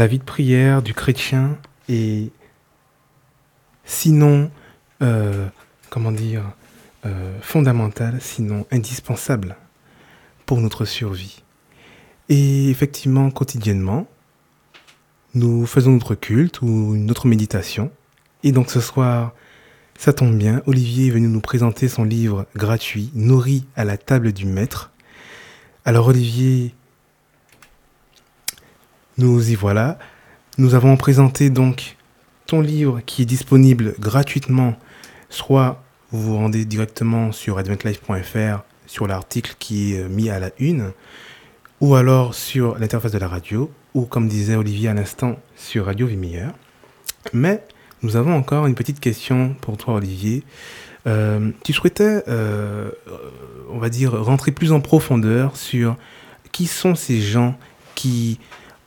la 0.00 0.06
vie 0.06 0.18
de 0.18 0.24
prière 0.24 0.80
du 0.80 0.94
chrétien 0.94 1.58
est 1.90 2.32
sinon, 3.84 4.50
euh, 5.02 5.46
comment 5.90 6.10
dire, 6.10 6.42
euh, 7.04 7.38
fondamentale, 7.42 8.16
sinon 8.18 8.64
indispensable 8.70 9.56
pour 10.46 10.62
notre 10.62 10.86
survie. 10.86 11.42
Et 12.30 12.70
effectivement, 12.70 13.30
quotidiennement, 13.30 14.06
nous 15.34 15.66
faisons 15.66 15.90
notre 15.90 16.14
culte 16.14 16.62
ou 16.62 16.96
notre 16.96 17.26
méditation. 17.26 17.92
Et 18.42 18.52
donc 18.52 18.70
ce 18.70 18.80
soir, 18.80 19.34
ça 19.98 20.14
tombe 20.14 20.34
bien, 20.34 20.62
Olivier 20.64 21.08
est 21.08 21.10
venu 21.10 21.28
nous 21.28 21.42
présenter 21.42 21.88
son 21.88 22.04
livre 22.04 22.46
gratuit, 22.56 23.10
Nourri 23.12 23.66
à 23.76 23.84
la 23.84 23.98
table 23.98 24.32
du 24.32 24.46
maître. 24.46 24.92
Alors 25.84 26.06
Olivier, 26.06 26.74
nous 29.20 29.50
y 29.50 29.54
voilà. 29.54 29.98
Nous 30.58 30.74
avons 30.74 30.96
présenté 30.96 31.50
donc 31.50 31.96
ton 32.46 32.60
livre 32.60 33.00
qui 33.04 33.22
est 33.22 33.26
disponible 33.26 33.94
gratuitement, 33.98 34.74
soit 35.28 35.82
vous 36.10 36.22
vous 36.22 36.36
rendez 36.36 36.64
directement 36.64 37.30
sur 37.30 37.58
adventlife.fr 37.58 38.64
sur 38.86 39.06
l'article 39.06 39.54
qui 39.58 39.94
est 39.94 40.00
euh, 40.00 40.08
mis 40.08 40.30
à 40.30 40.40
la 40.40 40.50
une, 40.58 40.92
ou 41.80 41.94
alors 41.94 42.34
sur 42.34 42.76
l'interface 42.78 43.12
de 43.12 43.18
la 43.18 43.28
radio, 43.28 43.70
ou 43.94 44.02
comme 44.02 44.26
disait 44.26 44.56
Olivier 44.56 44.88
à 44.88 44.94
l'instant, 44.94 45.38
sur 45.54 45.86
Radio 45.86 46.06
Vimilleur. 46.06 46.52
Mais 47.32 47.62
nous 48.02 48.16
avons 48.16 48.34
encore 48.34 48.66
une 48.66 48.74
petite 48.74 48.98
question 48.98 49.54
pour 49.60 49.76
toi, 49.76 49.94
Olivier. 49.94 50.42
Euh, 51.06 51.50
tu 51.62 51.72
souhaitais, 51.72 52.24
euh, 52.26 52.90
on 53.70 53.78
va 53.78 53.90
dire, 53.90 54.12
rentrer 54.12 54.50
plus 54.50 54.72
en 54.72 54.80
profondeur 54.80 55.56
sur 55.56 55.96
qui 56.50 56.66
sont 56.66 56.96
ces 56.96 57.20
gens 57.20 57.56
qui 57.94 58.40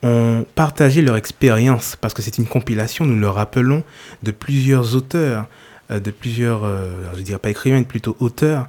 ont 0.04 0.44
partagé 0.54 1.02
leur 1.02 1.16
expérience, 1.16 1.96
parce 2.00 2.14
que 2.14 2.22
c'est 2.22 2.38
une 2.38 2.46
compilation, 2.46 3.04
nous 3.04 3.18
le 3.18 3.28
rappelons, 3.28 3.82
de 4.22 4.30
plusieurs 4.30 4.94
auteurs, 4.94 5.46
euh, 5.90 5.98
de 5.98 6.10
plusieurs, 6.10 6.64
euh, 6.64 6.90
je 7.16 7.22
dirais 7.22 7.38
pas 7.38 7.50
écrivains, 7.50 7.78
mais 7.78 7.84
plutôt 7.84 8.16
auteurs. 8.20 8.68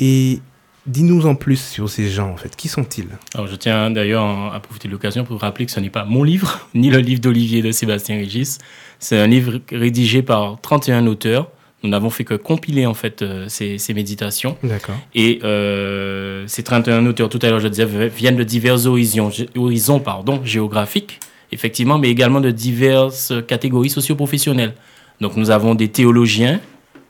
Et 0.00 0.40
dis-nous 0.86 1.26
en 1.26 1.34
plus 1.34 1.60
sur 1.60 1.90
ces 1.90 2.08
gens, 2.08 2.30
en 2.30 2.36
fait. 2.36 2.54
Qui 2.56 2.68
sont-ils? 2.68 3.08
Alors, 3.34 3.46
je 3.46 3.56
tiens 3.56 3.90
d'ailleurs 3.90 4.54
à 4.54 4.60
profiter 4.60 4.88
de 4.88 4.92
l'occasion 4.92 5.24
pour 5.24 5.40
rappeler 5.40 5.66
que 5.66 5.72
ce 5.72 5.80
n'est 5.80 5.90
pas 5.90 6.04
mon 6.04 6.22
livre, 6.22 6.68
ni 6.74 6.90
le 6.90 6.98
livre 6.98 7.20
d'Olivier 7.20 7.62
de 7.62 7.72
Sébastien 7.72 8.16
Régis. 8.16 8.58
C'est 8.98 9.18
un 9.18 9.26
livre 9.26 9.60
rédigé 9.70 10.22
par 10.22 10.60
31 10.60 11.06
auteurs. 11.06 11.50
Nous 11.86 11.92
n'avons 11.92 12.10
fait 12.10 12.24
que 12.24 12.34
compiler 12.34 12.84
en 12.84 12.94
fait 12.94 13.22
euh, 13.22 13.44
ces, 13.48 13.78
ces 13.78 13.94
méditations. 13.94 14.56
D'accord. 14.64 14.96
Et 15.14 15.38
euh, 15.44 16.44
ces 16.48 16.64
31 16.64 17.06
auteurs, 17.06 17.28
tout 17.28 17.38
à 17.42 17.48
l'heure 17.48 17.60
je 17.60 17.68
disais, 17.68 17.86
viennent 18.08 18.36
de 18.36 18.42
divers 18.42 18.86
horizons, 18.86 19.28
gé- 19.30 19.48
horizons 19.56 20.00
pardon, 20.00 20.40
géographiques, 20.44 21.20
effectivement, 21.52 21.96
mais 21.98 22.08
également 22.10 22.40
de 22.40 22.50
diverses 22.50 23.32
catégories 23.46 23.90
socio-professionnelles. 23.90 24.74
Donc 25.20 25.36
nous 25.36 25.50
avons 25.50 25.76
des 25.76 25.86
théologiens, 25.88 26.58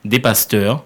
des 0.05 0.19
pasteurs, 0.19 0.85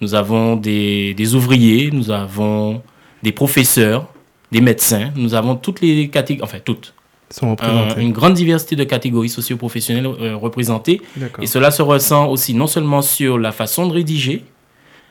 nous 0.00 0.14
avons 0.14 0.54
des, 0.54 1.12
des 1.14 1.34
ouvriers, 1.34 1.90
nous 1.92 2.12
avons 2.12 2.82
des 3.24 3.32
professeurs, 3.32 4.12
des 4.52 4.60
médecins, 4.60 5.10
nous 5.16 5.34
avons 5.34 5.56
toutes 5.56 5.80
les 5.80 6.08
catégories, 6.08 6.44
enfin 6.44 6.58
toutes, 6.64 6.94
Sont 7.40 7.46
un- 7.46 7.50
représentés. 7.50 8.00
une 8.00 8.12
grande 8.12 8.34
diversité 8.34 8.76
de 8.76 8.84
catégories 8.84 9.28
socio-professionnelles 9.28 10.06
euh, 10.06 10.36
représentées. 10.36 11.00
Et 11.42 11.46
cela 11.46 11.70
se 11.70 11.82
ressent 11.82 12.28
aussi 12.28 12.54
non 12.54 12.66
seulement 12.68 13.02
sur 13.02 13.38
la 13.38 13.50
façon 13.50 13.86
de 13.88 13.92
rédiger, 13.92 14.44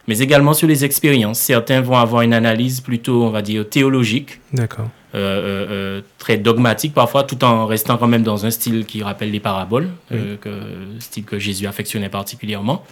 mais 0.07 0.19
également 0.19 0.53
sur 0.53 0.67
les 0.67 0.85
expériences. 0.85 1.39
Certains 1.39 1.81
vont 1.81 1.97
avoir 1.97 2.21
une 2.21 2.33
analyse 2.33 2.79
plutôt, 2.81 3.23
on 3.23 3.29
va 3.29 3.41
dire, 3.41 3.67
théologique, 3.69 4.39
D'accord. 4.53 4.87
euh, 5.15 5.17
euh, 5.17 5.67
euh, 5.71 6.01
très 6.17 6.37
dogmatique 6.37 6.93
parfois, 6.93 7.23
tout 7.23 7.43
en 7.43 7.65
restant 7.65 7.97
quand 7.97 8.07
même 8.07 8.23
dans 8.23 8.45
un 8.45 8.51
style 8.51 8.85
qui 8.85 9.03
rappelle 9.03 9.31
les 9.31 9.39
paraboles, 9.41 9.89
euh, 10.13 10.35
que, 10.37 10.49
style 10.99 11.23
que 11.25 11.39
Jésus 11.39 11.67
affectionnait 11.67 12.09
particulièrement. 12.09 12.83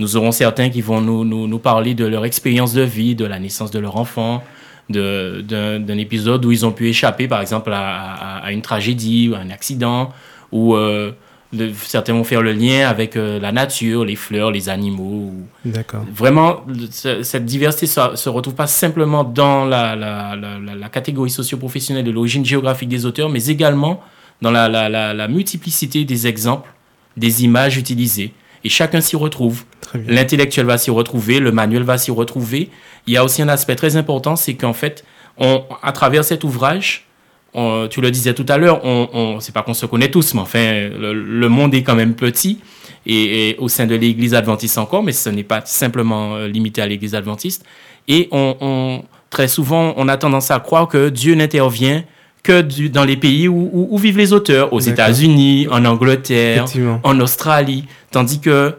Nous 0.00 0.16
aurons 0.16 0.30
certains 0.32 0.68
qui 0.70 0.80
vont 0.82 1.00
nous, 1.00 1.24
nous, 1.24 1.46
nous 1.48 1.58
parler 1.58 1.94
de 1.94 2.06
leur 2.06 2.24
expérience 2.24 2.72
de 2.74 2.82
vie, 2.82 3.14
de 3.16 3.24
la 3.24 3.38
naissance 3.40 3.70
de 3.72 3.78
leur 3.80 3.96
enfant, 3.96 4.42
d'un 4.90 5.98
épisode 5.98 6.44
où 6.44 6.52
ils 6.52 6.64
ont 6.64 6.72
pu 6.72 6.88
échapper, 6.88 7.28
par 7.28 7.40
exemple, 7.40 7.72
à, 7.72 7.78
à- 7.80 8.38
à 8.46 8.52
une 8.52 8.62
tragédie 8.62 9.28
ou 9.30 9.34
à 9.34 9.38
un 9.38 9.50
accident, 9.50 10.10
ou 10.52 10.74
euh, 10.74 11.12
de- 11.52 11.70
certains 11.74 12.12
vont 12.14 12.24
faire 12.24 12.42
le 12.42 12.52
lien 12.52 12.88
avec 12.88 13.16
euh, 13.16 13.38
la 13.40 13.52
nature, 13.52 14.04
les 14.04 14.16
fleurs, 14.16 14.50
les 14.50 14.68
animaux. 14.68 15.32
ou- 15.32 15.46
D'accord. 15.64 16.04
Vraiment, 16.12 16.60
le- 16.66 17.22
cette 17.22 17.44
diversité 17.44 17.86
ne 18.10 18.16
se 18.16 18.28
retrouve 18.28 18.54
pas 18.54 18.66
simplement 18.66 19.24
dans 19.24 19.64
la, 19.64 19.94
la, 19.96 20.36
la, 20.36 20.58
la- 20.58 20.74
la 20.74 20.88
catégorie 20.88 21.30
socio-professionnelle 21.30 22.04
de 22.04 22.10
l'origine 22.10 22.44
géographique 22.44 22.88
des 22.88 23.04
auteurs, 23.06 23.28
mais 23.28 23.46
également 23.46 24.02
dans 24.40 24.50
la 24.52 25.28
multiplicité 25.28 26.04
des 26.04 26.26
exemples, 26.26 26.70
des 27.16 27.44
images 27.44 27.76
utilisées. 27.76 28.32
Et 28.64 28.68
chacun 28.68 29.00
s'y 29.00 29.16
retrouve. 29.16 29.64
L'intellectuel 30.06 30.66
va 30.66 30.78
s'y 30.78 30.90
retrouver, 30.90 31.38
le 31.40 31.52
manuel 31.52 31.82
va 31.82 31.96
s'y 31.98 32.10
retrouver. 32.10 32.70
Il 33.06 33.12
y 33.14 33.16
a 33.16 33.24
aussi 33.24 33.40
un 33.42 33.48
aspect 33.48 33.76
très 33.76 33.96
important, 33.96 34.36
c'est 34.36 34.54
qu'en 34.54 34.72
fait, 34.74 35.04
on, 35.38 35.62
à 35.82 35.92
travers 35.92 36.24
cet 36.24 36.44
ouvrage, 36.44 37.06
on- 37.54 37.86
tu 37.88 38.00
le 38.00 38.10
disais 38.10 38.34
tout 38.34 38.44
à 38.48 38.58
l'heure, 38.58 38.80
on, 38.84 39.08
on, 39.12 39.40
c'est 39.40 39.52
pas 39.52 39.62
qu'on 39.62 39.74
se 39.74 39.86
connaît 39.86 40.10
tous, 40.10 40.34
mais 40.34 40.40
enfin, 40.40 40.88
le, 40.98 41.12
le 41.14 41.48
monde 41.48 41.74
est 41.74 41.82
quand 41.82 41.94
même 41.94 42.14
petit 42.14 42.58
et, 43.06 43.50
et 43.50 43.56
au 43.58 43.68
sein 43.68 43.86
de 43.86 43.94
l'Église 43.94 44.34
adventiste 44.34 44.76
encore, 44.78 45.02
mais 45.02 45.12
ce 45.12 45.30
n'est 45.30 45.44
pas 45.44 45.62
simplement 45.64 46.34
euh, 46.36 46.48
limité 46.48 46.82
à 46.82 46.86
l'Église 46.86 47.14
adventiste. 47.14 47.64
Et 48.08 48.28
on- 48.32 49.02
très 49.30 49.48
souvent, 49.48 49.94
on 49.96 50.08
a 50.08 50.16
tendance 50.16 50.50
à 50.50 50.58
croire 50.60 50.88
que 50.88 51.08
Dieu 51.08 51.34
n'intervient 51.34 52.02
que 52.42 52.62
du- 52.62 52.88
dans 52.90 53.04
les 53.04 53.16
pays 53.16 53.48
où, 53.48 53.68
où- 53.72 53.88
où 53.90 53.98
vivent 53.98 54.16
les 54.18 54.32
auteurs, 54.32 54.72
aux. 54.72 54.80
États-Unis, 54.80 55.66
en 55.70 55.84
Angleterre, 55.84 56.64
en 57.02 57.20
Australie, 57.20 57.84
tandis 58.10 58.40
que 58.40 58.74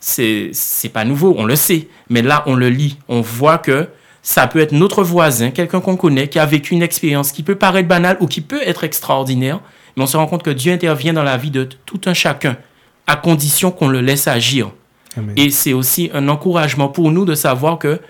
c'est 0.00 0.50
c'est 0.52 0.88
pas 0.90 1.04
nouveau, 1.04 1.34
on 1.38 1.44
le 1.44 1.56
sait, 1.56 1.88
mais 2.10 2.22
là 2.22 2.42
on 2.46 2.54
le 2.54 2.68
lit, 2.68 2.98
on 3.08 3.20
voit 3.20 3.58
que 3.58 3.88
ça 4.22 4.46
peut 4.46 4.58
être 4.60 4.72
notre 4.72 5.02
voisin, 5.02 5.50
quelqu'un 5.50 5.80
qu'on 5.80 5.96
connaît, 5.96 6.28
qui 6.28 6.38
a 6.38 6.46
vécu 6.46 6.74
une 6.74 6.82
expérience 6.82 7.30
qui 7.32 7.42
peut 7.42 7.54
paraître 7.56 7.88
banale 7.88 8.16
ou 8.20 8.26
qui 8.26 8.40
peut 8.40 8.60
être 8.64 8.84
extraordinaire, 8.84 9.60
mais 9.96 10.02
on 10.02 10.06
se 10.06 10.16
rend 10.16 10.26
compte 10.26 10.42
que 10.42 10.50
Dieu 10.50 10.72
intervient 10.72 11.12
dans 11.12 11.22
la 11.22 11.36
vie 11.36 11.50
de 11.50 11.68
tout 11.86 12.00
un 12.06 12.14
chacun, 12.14 12.56
à 13.06 13.16
condition 13.16 13.70
qu'on 13.70 13.88
le 13.88 14.00
laisse 14.00 14.26
agir. 14.28 14.70
Amen. 15.16 15.34
Et 15.36 15.50
c'est 15.50 15.72
aussi 15.74 16.10
un 16.14 16.28
encouragement 16.28 16.88
pour 16.88 17.10
nous 17.12 17.24
de 17.24 17.34
savoir 17.34 17.78
que 17.78 18.00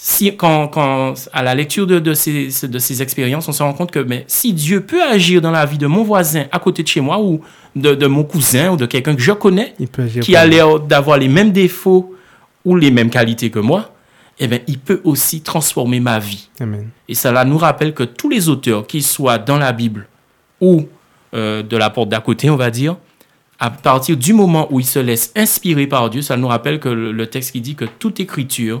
si, 0.00 0.36
quand, 0.36 0.68
quand, 0.68 1.14
à 1.32 1.42
la 1.42 1.56
lecture 1.56 1.84
de, 1.84 1.98
de, 1.98 2.14
ces, 2.14 2.68
de 2.68 2.78
ces 2.78 3.02
expériences, 3.02 3.48
on 3.48 3.52
se 3.52 3.64
rend 3.64 3.72
compte 3.72 3.90
que 3.90 3.98
mais, 3.98 4.24
si 4.28 4.52
Dieu 4.52 4.80
peut 4.80 5.02
agir 5.02 5.40
dans 5.40 5.50
la 5.50 5.66
vie 5.66 5.76
de 5.76 5.88
mon 5.88 6.04
voisin 6.04 6.44
à 6.52 6.60
côté 6.60 6.84
de 6.84 6.88
chez 6.88 7.00
moi 7.00 7.20
ou 7.20 7.40
de, 7.74 7.96
de 7.96 8.06
mon 8.06 8.22
cousin 8.22 8.70
ou 8.70 8.76
de 8.76 8.86
quelqu'un 8.86 9.16
que 9.16 9.20
je 9.20 9.32
connais, 9.32 9.74
qui 10.22 10.36
a 10.36 10.46
l'air 10.46 10.78
d'avoir 10.78 11.18
les 11.18 11.26
mêmes 11.26 11.50
défauts 11.50 12.14
ou 12.64 12.76
les 12.76 12.92
mêmes 12.92 13.10
qualités 13.10 13.50
que 13.50 13.58
moi, 13.58 13.90
eh 14.38 14.46
bien, 14.46 14.60
il 14.68 14.78
peut 14.78 15.00
aussi 15.02 15.40
transformer 15.40 15.98
ma 15.98 16.20
vie. 16.20 16.48
Amen. 16.60 16.90
Et 17.08 17.14
cela 17.14 17.44
nous 17.44 17.58
rappelle 17.58 17.92
que 17.92 18.04
tous 18.04 18.28
les 18.28 18.48
auteurs, 18.48 18.86
qu'ils 18.86 19.02
soient 19.02 19.38
dans 19.38 19.58
la 19.58 19.72
Bible 19.72 20.06
ou 20.60 20.86
euh, 21.34 21.64
de 21.64 21.76
la 21.76 21.90
porte 21.90 22.08
d'à 22.08 22.20
côté, 22.20 22.48
on 22.50 22.56
va 22.56 22.70
dire, 22.70 22.96
à 23.58 23.70
partir 23.70 24.16
du 24.16 24.32
moment 24.32 24.68
où 24.70 24.78
ils 24.78 24.86
se 24.86 25.00
laissent 25.00 25.32
inspirer 25.34 25.88
par 25.88 26.08
Dieu, 26.08 26.22
ça 26.22 26.36
nous 26.36 26.46
rappelle 26.46 26.78
que 26.78 26.88
le, 26.88 27.10
le 27.10 27.26
texte 27.26 27.50
qui 27.50 27.60
dit 27.60 27.74
que 27.74 27.84
toute 27.84 28.20
écriture 28.20 28.80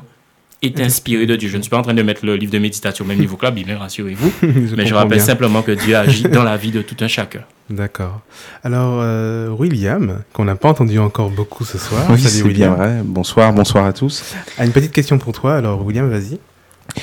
est 0.62 0.80
inspirée 0.80 1.26
de 1.26 1.36
Dieu. 1.36 1.48
Je 1.48 1.56
ne 1.56 1.62
suis 1.62 1.70
pas 1.70 1.78
en 1.78 1.82
train 1.82 1.94
de 1.94 2.02
mettre 2.02 2.26
le 2.26 2.36
livre 2.36 2.52
de 2.52 2.58
méditation 2.58 3.04
au 3.04 3.08
même 3.08 3.18
niveau 3.18 3.36
que 3.36 3.44
la 3.44 3.50
Bible, 3.52 3.70
rassurez-vous. 3.72 4.32
Mais 4.76 4.86
je 4.86 4.94
rappelle 4.94 5.18
bien. 5.18 5.24
simplement 5.26 5.62
que 5.62 5.72
Dieu 5.72 5.96
agit 5.96 6.24
dans 6.24 6.42
la 6.44 6.56
vie 6.56 6.70
de 6.72 6.82
tout 6.82 6.96
un 7.00 7.08
chacun. 7.08 7.42
D'accord. 7.70 8.20
Alors, 8.64 8.98
euh, 9.02 9.48
William, 9.50 10.20
qu'on 10.32 10.44
n'a 10.44 10.56
pas 10.56 10.68
entendu 10.70 10.98
encore 10.98 11.30
beaucoup 11.30 11.64
ce 11.64 11.78
soir. 11.78 12.06
Oui, 12.10 12.18
Salut 12.18 12.34
c'est 12.34 12.42
William. 12.42 12.74
bien 12.74 12.84
vrai. 12.84 13.00
Bonsoir, 13.04 13.52
bonsoir 13.52 13.84
à 13.84 13.92
tous. 13.92 14.34
Ah, 14.58 14.64
une 14.64 14.72
petite 14.72 14.92
question 14.92 15.18
pour 15.18 15.32
toi. 15.32 15.54
Alors, 15.56 15.84
William, 15.84 16.08
vas-y. 16.08 16.38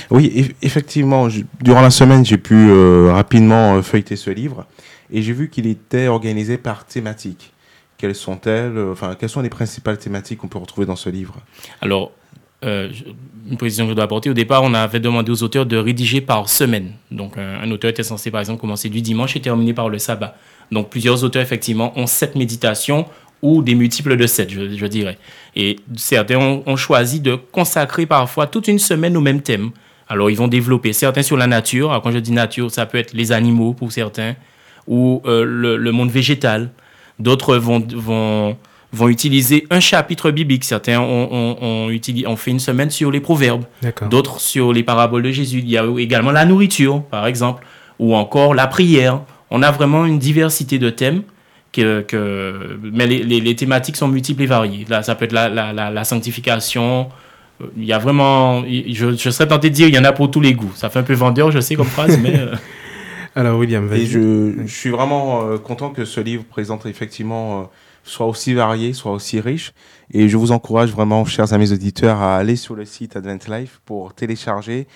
Oui, 0.09 0.31
eff- 0.35 0.55
effectivement, 0.63 1.29
je- 1.29 1.41
durant 1.61 1.81
la 1.81 1.91
semaine, 1.91 2.25
j'ai 2.25 2.37
pu 2.39 2.55
euh, 2.55 3.11
rapidement 3.13 3.75
euh, 3.75 3.81
feuilleter 3.83 4.15
ce 4.15 4.31
livre 4.31 4.65
et 5.13 5.21
j'ai 5.21 5.31
vu 5.33 5.49
qu'il 5.49 5.67
était 5.67 6.07
organisé 6.07 6.57
par 6.57 6.85
thématique. 6.85 7.53
Quelles 7.99 8.15
sont-elles 8.15 8.75
euh, 8.75 8.91
Enfin, 8.91 9.15
quelles 9.17 9.29
sont 9.29 9.41
les 9.41 9.49
principales 9.49 9.99
thématiques 9.99 10.39
qu'on 10.39 10.47
peut 10.47 10.57
retrouver 10.57 10.87
dans 10.87 10.95
ce 10.95 11.09
livre? 11.09 11.35
Alors, 11.81 12.11
euh, 12.65 12.89
une 13.49 13.57
précision 13.57 13.85
que 13.85 13.91
je 13.91 13.95
dois 13.95 14.05
apporter. 14.05 14.29
Au 14.29 14.33
départ, 14.33 14.63
on 14.63 14.73
avait 14.73 14.99
demandé 14.99 15.31
aux 15.31 15.43
auteurs 15.43 15.65
de 15.65 15.77
rédiger 15.77 16.21
par 16.21 16.49
semaine. 16.49 16.91
Donc, 17.11 17.37
un, 17.37 17.61
un 17.61 17.71
auteur 17.71 17.91
était 17.91 18.03
censé, 18.03 18.31
par 18.31 18.41
exemple, 18.41 18.59
commencer 18.59 18.89
du 18.89 19.01
dimanche 19.01 19.35
et 19.35 19.39
terminer 19.39 19.73
par 19.73 19.89
le 19.89 19.99
sabbat. 19.99 20.35
Donc, 20.71 20.89
plusieurs 20.89 21.23
auteurs, 21.23 21.41
effectivement, 21.41 21.97
ont 21.97 22.07
sept 22.07 22.35
méditations 22.35 23.05
ou 23.41 23.61
des 23.61 23.75
multiples 23.75 24.17
de 24.17 24.25
sept, 24.27 24.49
je, 24.49 24.85
dirais. 24.87 25.17
Et 25.55 25.77
certains 25.95 26.37
ont, 26.37 26.75
choisi 26.75 27.19
de 27.19 27.35
consacrer 27.35 28.07
parfois 28.07 28.47
toute 28.47 28.67
une 28.67 28.79
semaine 28.79 29.15
au 29.15 29.21
même 29.21 29.41
thème. 29.41 29.69
Alors, 30.07 30.31
ils 30.31 30.37
vont 30.37 30.47
développer 30.47 30.93
certains 30.93 31.21
sur 31.21 31.37
la 31.37 31.45
nature. 31.45 31.91
Alors, 31.91 32.01
quand 32.01 32.11
je 32.11 32.17
dis 32.17 32.31
nature, 32.31 32.71
ça 32.71 32.87
peut 32.87 32.97
être 32.97 33.13
les 33.13 33.31
animaux 33.31 33.73
pour 33.73 33.91
certains, 33.91 34.35
ou 34.87 35.21
euh, 35.25 35.43
le, 35.45 35.91
monde 35.91 36.09
végétal. 36.09 36.71
D'autres 37.19 37.57
vont, 37.57 38.57
vont 38.95 39.07
utiliser 39.09 39.65
un 39.69 39.79
chapitre 39.79 40.31
biblique. 40.31 40.63
Certains 40.63 40.99
ont, 40.99 41.27
ont, 41.31 41.57
ont, 41.61 41.89
utilisé, 41.89 42.25
ont 42.27 42.35
fait 42.35 42.51
une 42.51 42.59
semaine 42.59 42.89
sur 42.89 43.11
les 43.11 43.19
proverbes, 43.19 43.65
d'autres 44.09 44.39
sur 44.39 44.73
les 44.73 44.83
paraboles 44.83 45.23
de 45.23 45.31
Jésus. 45.31 45.59
Il 45.59 45.69
y 45.69 45.77
a 45.77 45.85
également 45.97 46.31
la 46.31 46.45
nourriture, 46.45 47.03
par 47.03 47.27
exemple, 47.27 47.65
ou 47.99 48.15
encore 48.15 48.53
la 48.53 48.67
prière, 48.67 49.21
on 49.51 49.61
a 49.61 49.71
vraiment 49.71 50.05
une 50.05 50.19
diversité 50.19 50.79
de 50.79 50.89
thèmes. 50.89 51.21
Que, 51.71 52.01
que, 52.01 52.79
mais 52.81 53.05
les, 53.05 53.21
les, 53.21 53.41
les 53.41 53.53
thématiques 53.55 53.97
sont 53.97 54.07
multiples 54.07 54.43
et 54.43 54.45
variées. 54.45 54.85
Là, 54.87 55.03
ça 55.03 55.13
peut 55.13 55.25
être 55.25 55.33
la, 55.33 55.49
la, 55.49 55.73
la, 55.73 55.91
la 55.91 56.03
sanctification. 56.05 57.09
Euh, 57.61 57.65
Il 57.75 57.83
y 57.83 57.91
a 57.91 57.97
vraiment. 57.99 58.63
Je, 58.63 59.15
je 59.17 59.29
serais 59.29 59.47
tenté 59.49 59.69
de 59.69 59.75
dire 59.75 59.87
il 59.89 59.93
y 59.93 59.99
en 59.99 60.05
a 60.05 60.13
pour 60.13 60.31
tous 60.31 60.39
les 60.39 60.53
goûts. 60.53 60.71
Ça 60.75 60.89
fait 60.89 60.99
un 60.99 61.03
peu 61.03 61.13
vendeur, 61.13 61.51
je 61.51 61.59
sais, 61.59 61.75
comme 61.75 61.87
phrase, 61.87 62.17
mais. 62.17 62.39
euh, 62.39 62.55
Alors, 63.35 63.59
William, 63.59 63.85
vas-y. 63.87 64.05
je, 64.05 64.53
je 64.65 64.73
suis 64.73 64.89
vraiment 64.89 65.41
euh, 65.49 65.57
content 65.57 65.89
que 65.89 66.05
ce 66.05 66.21
livre 66.21 66.45
présente 66.49 66.85
effectivement 66.85 67.59
euh, 67.59 67.63
soit 68.05 68.27
aussi 68.27 68.53
varié, 68.53 68.93
soit 68.93 69.11
aussi 69.11 69.41
riche. 69.41 69.73
Et 70.11 70.29
je 70.29 70.37
vous 70.37 70.51
encourage 70.51 70.91
vraiment, 70.91 71.25
chers 71.25 71.51
amis 71.51 71.73
auditeurs, 71.73 72.21
à 72.21 72.37
aller 72.37 72.55
sur 72.55 72.75
le 72.75 72.85
site 72.85 73.17
Advent 73.17 73.39
Life 73.49 73.81
pour 73.85 74.13
télécharger, 74.13 74.87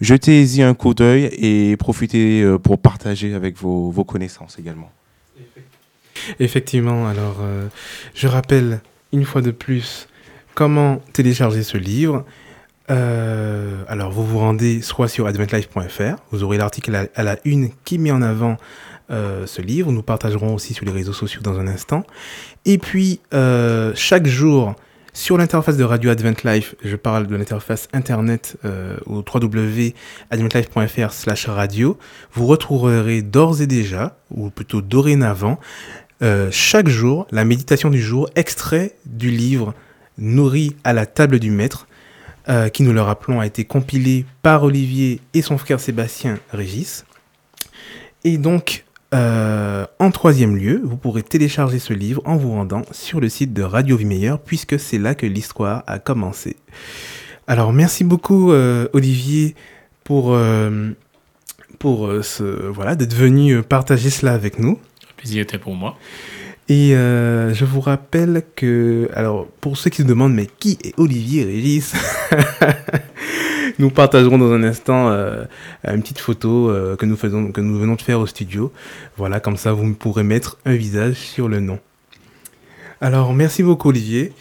jetez-y 0.00 0.62
un 0.62 0.74
coup 0.74 0.92
d'œil 0.92 1.30
et 1.38 1.76
profitez 1.76 2.42
euh, 2.42 2.58
pour 2.58 2.78
partager 2.78 3.34
avec 3.34 3.56
vos, 3.56 4.04
connaissances 4.04 4.58
également. 4.58 4.90
Effectivement, 6.40 7.06
alors 7.06 7.38
euh, 7.40 7.68
je 8.14 8.26
rappelle 8.26 8.80
une 9.12 9.24
fois 9.24 9.42
de 9.42 9.52
plus 9.52 10.08
comment 10.54 11.00
télécharger 11.12 11.62
ce 11.62 11.78
livre. 11.78 12.24
Euh, 12.90 13.82
alors 13.88 14.10
vous 14.10 14.24
vous 14.24 14.38
rendez 14.38 14.80
soit 14.80 15.08
sur 15.08 15.26
adventlife.fr, 15.26 16.16
vous 16.30 16.42
aurez 16.42 16.56
l'article 16.56 16.94
à, 16.94 17.06
à 17.14 17.22
la 17.22 17.36
une 17.44 17.70
qui 17.84 17.98
met 17.98 18.12
en 18.12 18.22
avant 18.22 18.56
euh, 19.08 19.46
ce 19.46 19.62
livre. 19.62 19.92
Nous 19.92 20.02
partagerons 20.02 20.52
aussi 20.52 20.74
sur 20.74 20.84
les 20.84 20.90
réseaux 20.90 21.12
sociaux 21.12 21.40
dans 21.40 21.60
un 21.60 21.68
instant. 21.68 22.02
Et 22.64 22.76
puis 22.76 23.20
euh, 23.34 23.92
chaque 23.94 24.26
jour 24.26 24.74
sur 25.12 25.38
l'interface 25.38 25.76
de 25.76 25.84
Radio 25.84 26.10
Advent 26.10 26.34
Life, 26.44 26.74
je 26.82 26.96
parle 26.96 27.28
de 27.28 27.36
l'interface 27.36 27.86
internet 27.92 28.56
euh, 28.64 28.96
au 29.06 29.18
www.adventlife.fr 29.18 31.12
slash 31.12 31.46
radio, 31.46 31.96
vous 32.32 32.46
retrouverez 32.46 33.22
d'ores 33.22 33.62
et 33.62 33.68
déjà, 33.68 34.18
ou 34.32 34.50
plutôt 34.50 34.82
dorénavant, 34.82 35.60
chaque 36.50 36.88
jour, 36.88 37.28
la 37.30 37.44
méditation 37.44 37.90
du 37.90 38.02
jour, 38.02 38.28
extrait 38.34 38.96
du 39.06 39.30
livre 39.30 39.72
Nourri 40.18 40.74
à 40.82 40.92
la 40.94 41.06
table 41.06 41.38
du 41.38 41.50
maître, 41.50 41.86
qui, 42.72 42.82
nous 42.82 42.92
le 42.92 43.02
rappelons, 43.02 43.38
a 43.38 43.46
été 43.46 43.64
compilé 43.64 44.24
par 44.42 44.64
Olivier 44.64 45.20
et 45.32 45.42
son 45.42 45.58
frère 45.58 45.78
Sébastien 45.78 46.38
Régis. 46.52 47.04
Et 48.24 48.38
donc, 48.38 48.85
euh, 49.16 49.86
en 49.98 50.10
troisième 50.10 50.56
lieu, 50.56 50.80
vous 50.84 50.96
pourrez 50.96 51.22
télécharger 51.22 51.78
ce 51.78 51.92
livre 51.92 52.20
en 52.24 52.36
vous 52.36 52.50
rendant 52.52 52.82
sur 52.90 53.20
le 53.20 53.28
site 53.28 53.52
de 53.52 53.62
Radio 53.62 53.96
Vie 53.96 54.04
Meilleure, 54.04 54.38
puisque 54.38 54.78
c'est 54.78 54.98
là 54.98 55.14
que 55.14 55.26
l'histoire 55.26 55.84
a 55.86 55.98
commencé. 55.98 56.56
Alors, 57.46 57.72
merci 57.72 58.04
beaucoup, 58.04 58.52
euh, 58.52 58.88
Olivier, 58.92 59.54
pour, 60.04 60.34
euh, 60.34 60.90
pour 61.78 62.10
ce, 62.22 62.42
voilà, 62.42 62.94
d'être 62.94 63.14
venu 63.14 63.62
partager 63.62 64.10
cela 64.10 64.34
avec 64.34 64.58
nous. 64.58 64.78
le 65.08 65.16
plaisir 65.16 65.42
était 65.42 65.58
pour 65.58 65.74
moi. 65.74 65.96
Et 66.68 66.90
je 66.90 67.64
vous 67.64 67.80
rappelle 67.80 68.42
que, 68.54 69.08
alors, 69.14 69.46
pour 69.60 69.76
ceux 69.76 69.88
qui 69.88 70.02
se 70.02 70.06
demandent, 70.06 70.34
mais 70.34 70.46
qui 70.58 70.78
est 70.84 70.98
Olivier 70.98 71.44
Régis? 71.44 71.94
Nous 73.78 73.90
partagerons 73.90 74.38
dans 74.38 74.52
un 74.52 74.62
instant 74.62 75.10
euh, 75.10 75.44
une 75.84 76.00
petite 76.00 76.18
photo 76.18 76.70
euh, 76.70 76.96
que, 76.96 77.04
nous 77.04 77.16
venons 77.16 77.94
de 77.94 78.02
faire 78.02 78.20
au 78.20 78.26
studio. 78.26 78.72
Voilà, 79.18 79.38
comme 79.38 79.58
ça, 79.58 79.72
vous 79.72 79.92
pourrez 79.92 80.22
mettre 80.22 80.56
un 80.64 80.74
visage 80.74 81.16
sur 81.16 81.46
le 81.46 81.60
nom. 81.60 81.78
Alors, 83.02 83.34
merci 83.34 83.62
beaucoup, 83.62 83.90
Olivier. 83.90 84.32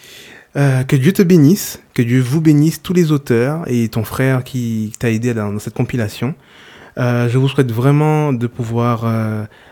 Euh, 0.56 0.84
que 0.84 0.96
Dieu 0.96 1.12
te 1.12 1.22
bénisse, 1.22 1.82
que 1.94 2.02
Dieu 2.02 2.22
vous 2.22 2.40
bénisse, 2.40 2.82
tous 2.82 2.94
les 2.94 3.12
auteurs 3.12 3.64
et 3.68 3.90
ton 3.90 4.06
frère 4.06 4.46
qui 4.46 4.94
t'a 5.00 5.12
aidé 5.12 5.34
dans, 5.34 5.52
dans 5.52 5.60
cette 5.60 5.74
compilation. 5.74 6.34
Je 6.98 7.38
vous 7.38 7.50
souhaite 7.50 7.74
vraiment 7.74 8.32
de 8.32 8.48
pouvoir 8.48 9.04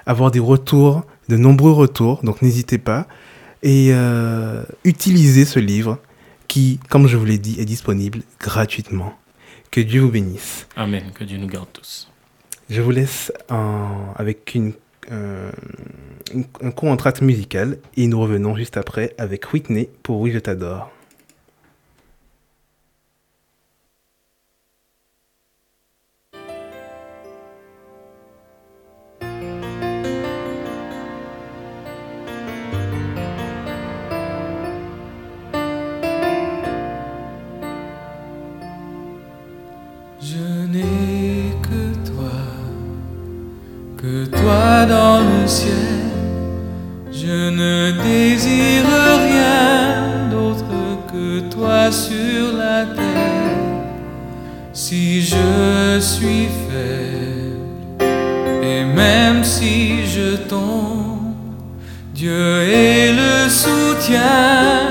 avoir 0.05 0.29
des 0.29 0.41
retours, 0.41 1.05
de 1.29 1.37
nombreux 1.37 1.71
retours, 1.71 2.19
donc 2.21 2.41
n'hésitez 2.41 2.77
pas. 2.77 3.07
Et 3.61 3.93
utilisez 4.83 5.45
ce 5.45 5.59
livre 5.59 5.99
qui, 6.49 6.81
comme 6.89 7.07
je 7.07 7.15
vous 7.15 7.23
l'ai 7.23 7.37
dit, 7.37 7.55
est 7.61 7.65
disponible 7.65 8.19
gratuitement. 8.41 9.13
Que 9.73 9.81
Dieu 9.81 10.01
vous 10.01 10.11
bénisse. 10.11 10.67
Amen. 10.75 11.01
Que 11.15 11.23
Dieu 11.23 11.39
nous 11.39 11.47
garde 11.47 11.67
tous. 11.73 12.07
Je 12.69 12.79
vous 12.79 12.91
laisse 12.91 13.33
en- 13.49 14.13
avec 14.15 14.53
une, 14.53 14.73
euh, 15.11 15.49
une- 16.31 16.45
un 16.61 16.69
court 16.69 16.89
entracte 16.89 17.21
musical 17.21 17.79
et 17.97 18.05
nous 18.05 18.19
revenons 18.21 18.55
juste 18.55 18.77
après 18.77 19.15
avec 19.17 19.51
Whitney 19.51 19.89
pour 20.03 20.19
Oui, 20.19 20.31
je 20.31 20.37
t'adore. 20.37 20.91
Dans 44.85 45.19
le 45.19 45.47
ciel. 45.47 45.71
Je 47.11 47.49
ne 47.49 47.91
désire 48.03 48.85
rien 49.29 50.29
d'autre 50.29 50.65
que 51.11 51.39
toi 51.49 51.91
sur 51.91 52.57
la 52.57 52.85
terre. 52.85 53.57
Si 54.73 55.21
je 55.21 55.99
suis 55.99 56.47
faible, 56.67 58.03
et 58.63 58.83
même 58.83 59.43
si 59.43 60.05
je 60.05 60.35
tombe, 60.35 61.33
Dieu 62.13 62.61
est 62.63 63.13
le 63.13 63.49
soutien 63.49 64.82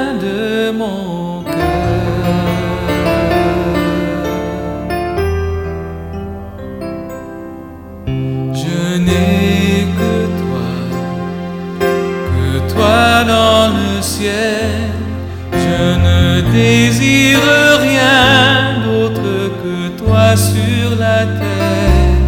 désire 16.52 17.40
rien 17.80 18.80
d'autre 18.84 19.30
que 19.62 19.88
toi 20.02 20.36
sur 20.36 20.96
la 20.98 21.24
terre. 21.40 22.22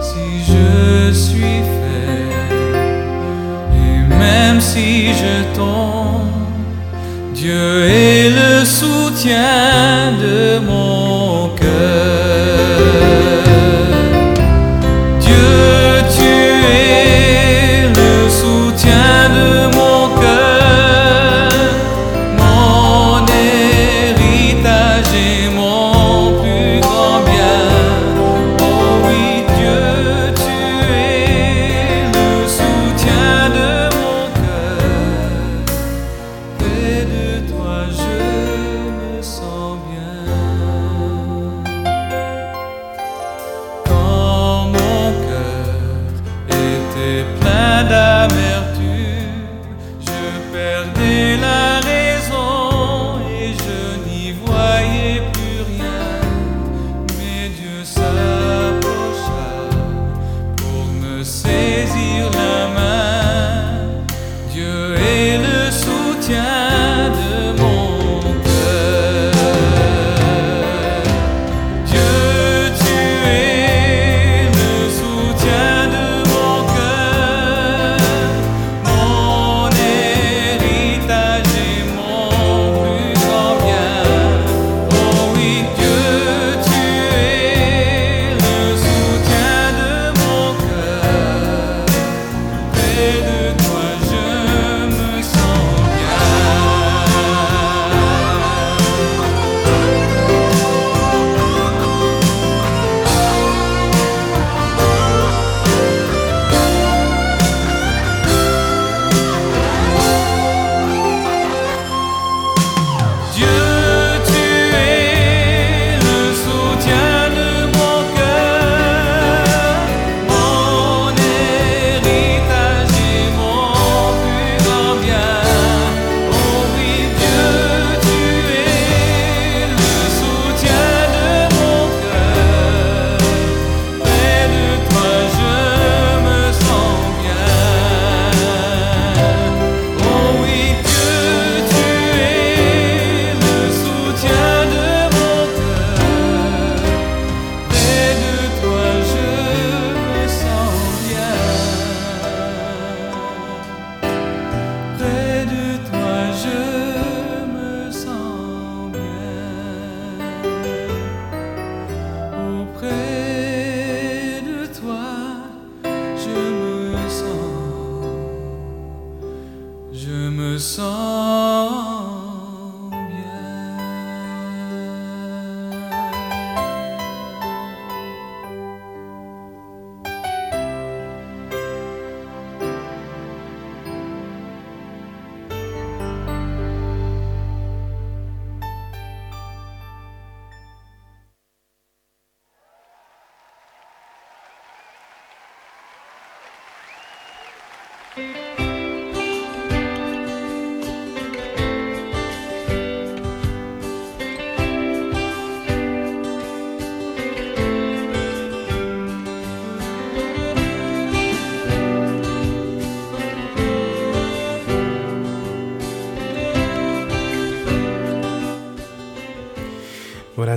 Si 0.00 0.28
je 0.50 1.12
suis 1.12 1.60
faible, 1.76 2.76
et 3.74 4.14
même 4.14 4.60
si 4.60 5.08
je 5.12 5.54
tombe, 5.54 6.30
Dieu 7.34 7.84
est 7.84 8.30
le 8.30 8.64
soutien 8.64 10.12
de 10.22 10.60
mon 10.64 11.15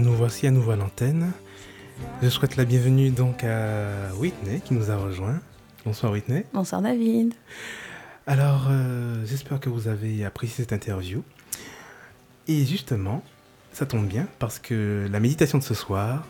Nous 0.02 0.14
voici 0.14 0.47
à 0.47 0.52
nouveau 0.52 0.72
à 0.72 0.76
l'antenne. 0.78 1.34
Je 2.22 2.30
souhaite 2.30 2.56
la 2.56 2.64
bienvenue 2.64 3.10
donc 3.10 3.43
à 3.43 4.16
Whitney 4.16 4.62
qui 4.64 4.74
nous 4.74 4.91
a 4.91 4.95
rejoint. 4.95 5.41
Bonsoir 5.84 6.14
Whitney. 6.14 6.45
Bonsoir 6.54 6.82
David. 6.82 7.34
Alors, 8.26 8.68
euh, 8.70 9.26
j'espère 9.26 9.60
que 9.60 9.68
vous 9.68 9.89
avez 9.89 10.24
apprécié 10.24 10.64
cette 10.64 10.72
interview. 10.72 11.22
Et 12.47 12.66
justement, 12.66 13.24
ça 13.74 13.86
tombe 13.86 14.08
bien 14.08 14.28
parce 14.39 14.58
que 14.60 15.06
la 15.12 15.20
méditation 15.20 15.58
de 15.58 15.64
ce 15.64 15.74
soir 15.74 16.26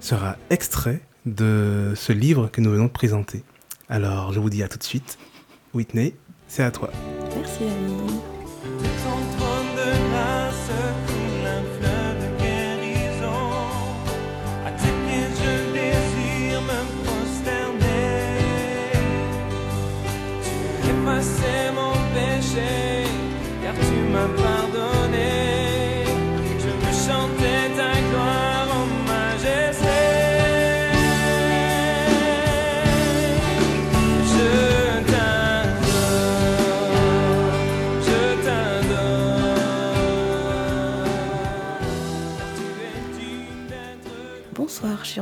sera 0.00 0.36
extrait 0.50 1.02
de 1.24 1.92
ce 1.94 2.12
livre 2.12 2.48
que 2.48 2.60
nous 2.60 2.70
venons 2.70 2.86
de 2.86 2.88
présenter. 2.88 3.44
Alors, 3.88 4.32
je 4.32 4.40
vous 4.40 4.50
dis 4.50 4.62
à 4.64 4.68
tout 4.68 4.78
de 4.78 4.84
suite. 4.84 5.18
Whitney, 5.72 6.16
c'est 6.48 6.64
à 6.64 6.72
toi. 6.72 6.90
Merci 7.36 7.60
David. 7.60 8.21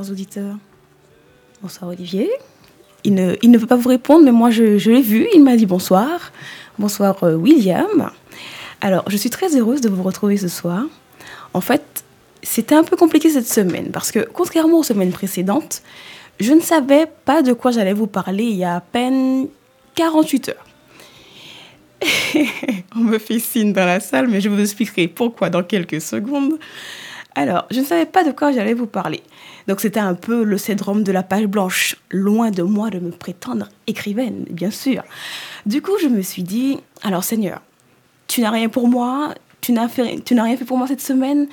Auditeurs. 0.09 0.57
Bonsoir 1.63 1.91
Olivier. 1.91 2.31
Il 3.05 3.15
ne, 3.15 3.37
il 3.43 3.51
ne 3.51 3.59
veut 3.59 3.67
pas 3.67 3.77
vous 3.77 3.89
répondre, 3.89 4.25
mais 4.25 4.33
moi 4.33 4.51
je, 4.51 4.79
je 4.79 4.91
l'ai 4.91 5.03
vu, 5.03 5.27
il 5.35 5.43
m'a 5.43 5.57
dit 5.57 5.67
bonsoir. 5.67 6.33
Bonsoir 6.79 7.23
euh, 7.23 7.35
William. 7.35 8.11
Alors 8.81 9.05
je 9.09 9.17
suis 9.17 9.31
très 9.31 9.57
heureuse 9.57 9.81
de 9.81 9.89
vous 9.89 10.03
retrouver 10.03 10.37
ce 10.37 10.49
soir. 10.49 10.85
En 11.53 11.61
fait, 11.61 12.05
c'était 12.43 12.75
un 12.75 12.85
peu 12.85 12.97
compliqué 12.97 13.31
cette 13.31 13.49
semaine 13.49 13.91
parce 13.91 14.11
que 14.13 14.21
contrairement 14.21 14.79
aux 14.79 14.85
semaines 14.85 15.13
précédentes, 15.13 15.83
je 16.39 16.53
ne 16.53 16.61
savais 16.61 17.07
pas 17.25 17.43
de 17.43 17.53
quoi 17.53 17.71
j'allais 17.71 17.93
vous 17.93 18.07
parler 18.07 18.45
il 18.45 18.57
y 18.57 18.65
a 18.65 18.77
à 18.77 18.81
peine 18.81 19.49
48 19.95 20.51
heures. 20.51 20.67
On 22.97 23.01
me 23.01 23.19
fait 23.19 23.39
signe 23.39 23.73
dans 23.73 23.85
la 23.85 24.01
salle, 24.01 24.29
mais 24.29 24.41
je 24.41 24.49
vous 24.49 24.59
expliquerai 24.59 25.09
pourquoi 25.09 25.51
dans 25.51 25.63
quelques 25.63 26.01
secondes. 26.01 26.59
Alors, 27.35 27.67
je 27.71 27.81
ne 27.81 27.85
savais 27.85 28.07
pas 28.07 28.25
de 28.25 28.33
quoi 28.33 28.53
j'allais 28.53 28.75
vous 28.75 28.87
parler. 28.87 29.23
Donc, 29.67 29.81
c'était 29.81 30.01
un 30.01 30.15
peu 30.15 30.43
le 30.45 30.59
syndrome 30.59 31.03
de 31.03 31.13
la 31.13 31.23
page 31.23 31.47
blanche. 31.47 31.97
Loin 32.11 32.51
de 32.51 32.63
moi 32.63 32.91
de 32.91 32.99
me 32.99 33.11
prétendre 33.11 33.69
écrivaine, 33.87 34.45
bien 34.51 34.71
sûr. 34.71 35.03
Du 35.67 35.83
coup, 35.83 35.93
je 36.01 36.09
me 36.09 36.23
suis 36.23 36.43
dit, 36.43 36.79
alors 37.03 37.25
Seigneur, 37.25 37.61
tu 38.27 38.41
n'as 38.41 38.51
rien 38.51 38.69
pour 38.69 38.89
moi, 38.89 39.35
tu 39.61 39.73
n'as 39.73 39.87
rien 39.87 40.57
fait 40.57 40.65
pour 40.65 40.79
moi 40.79 40.87
cette 40.87 41.01
semaine, 41.01 41.49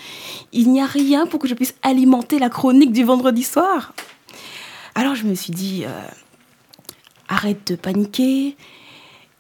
il 0.54 0.72
n'y 0.72 0.82
a 0.82 0.86
rien 0.86 1.26
pour 1.28 1.40
que 1.40 1.48
je 1.48 1.54
puisse 1.54 1.76
alimenter 1.84 2.40
la 2.40 2.50
chronique 2.50 2.92
du 2.92 3.04
vendredi 3.04 3.44
soir. 3.44 3.94
Alors, 4.96 5.16
je 5.16 5.26
me 5.26 5.36
suis 5.36 5.54
dit, 5.54 5.84
euh, 5.86 5.90
arrête 7.28 7.68
de 7.68 7.76
paniquer, 7.76 8.56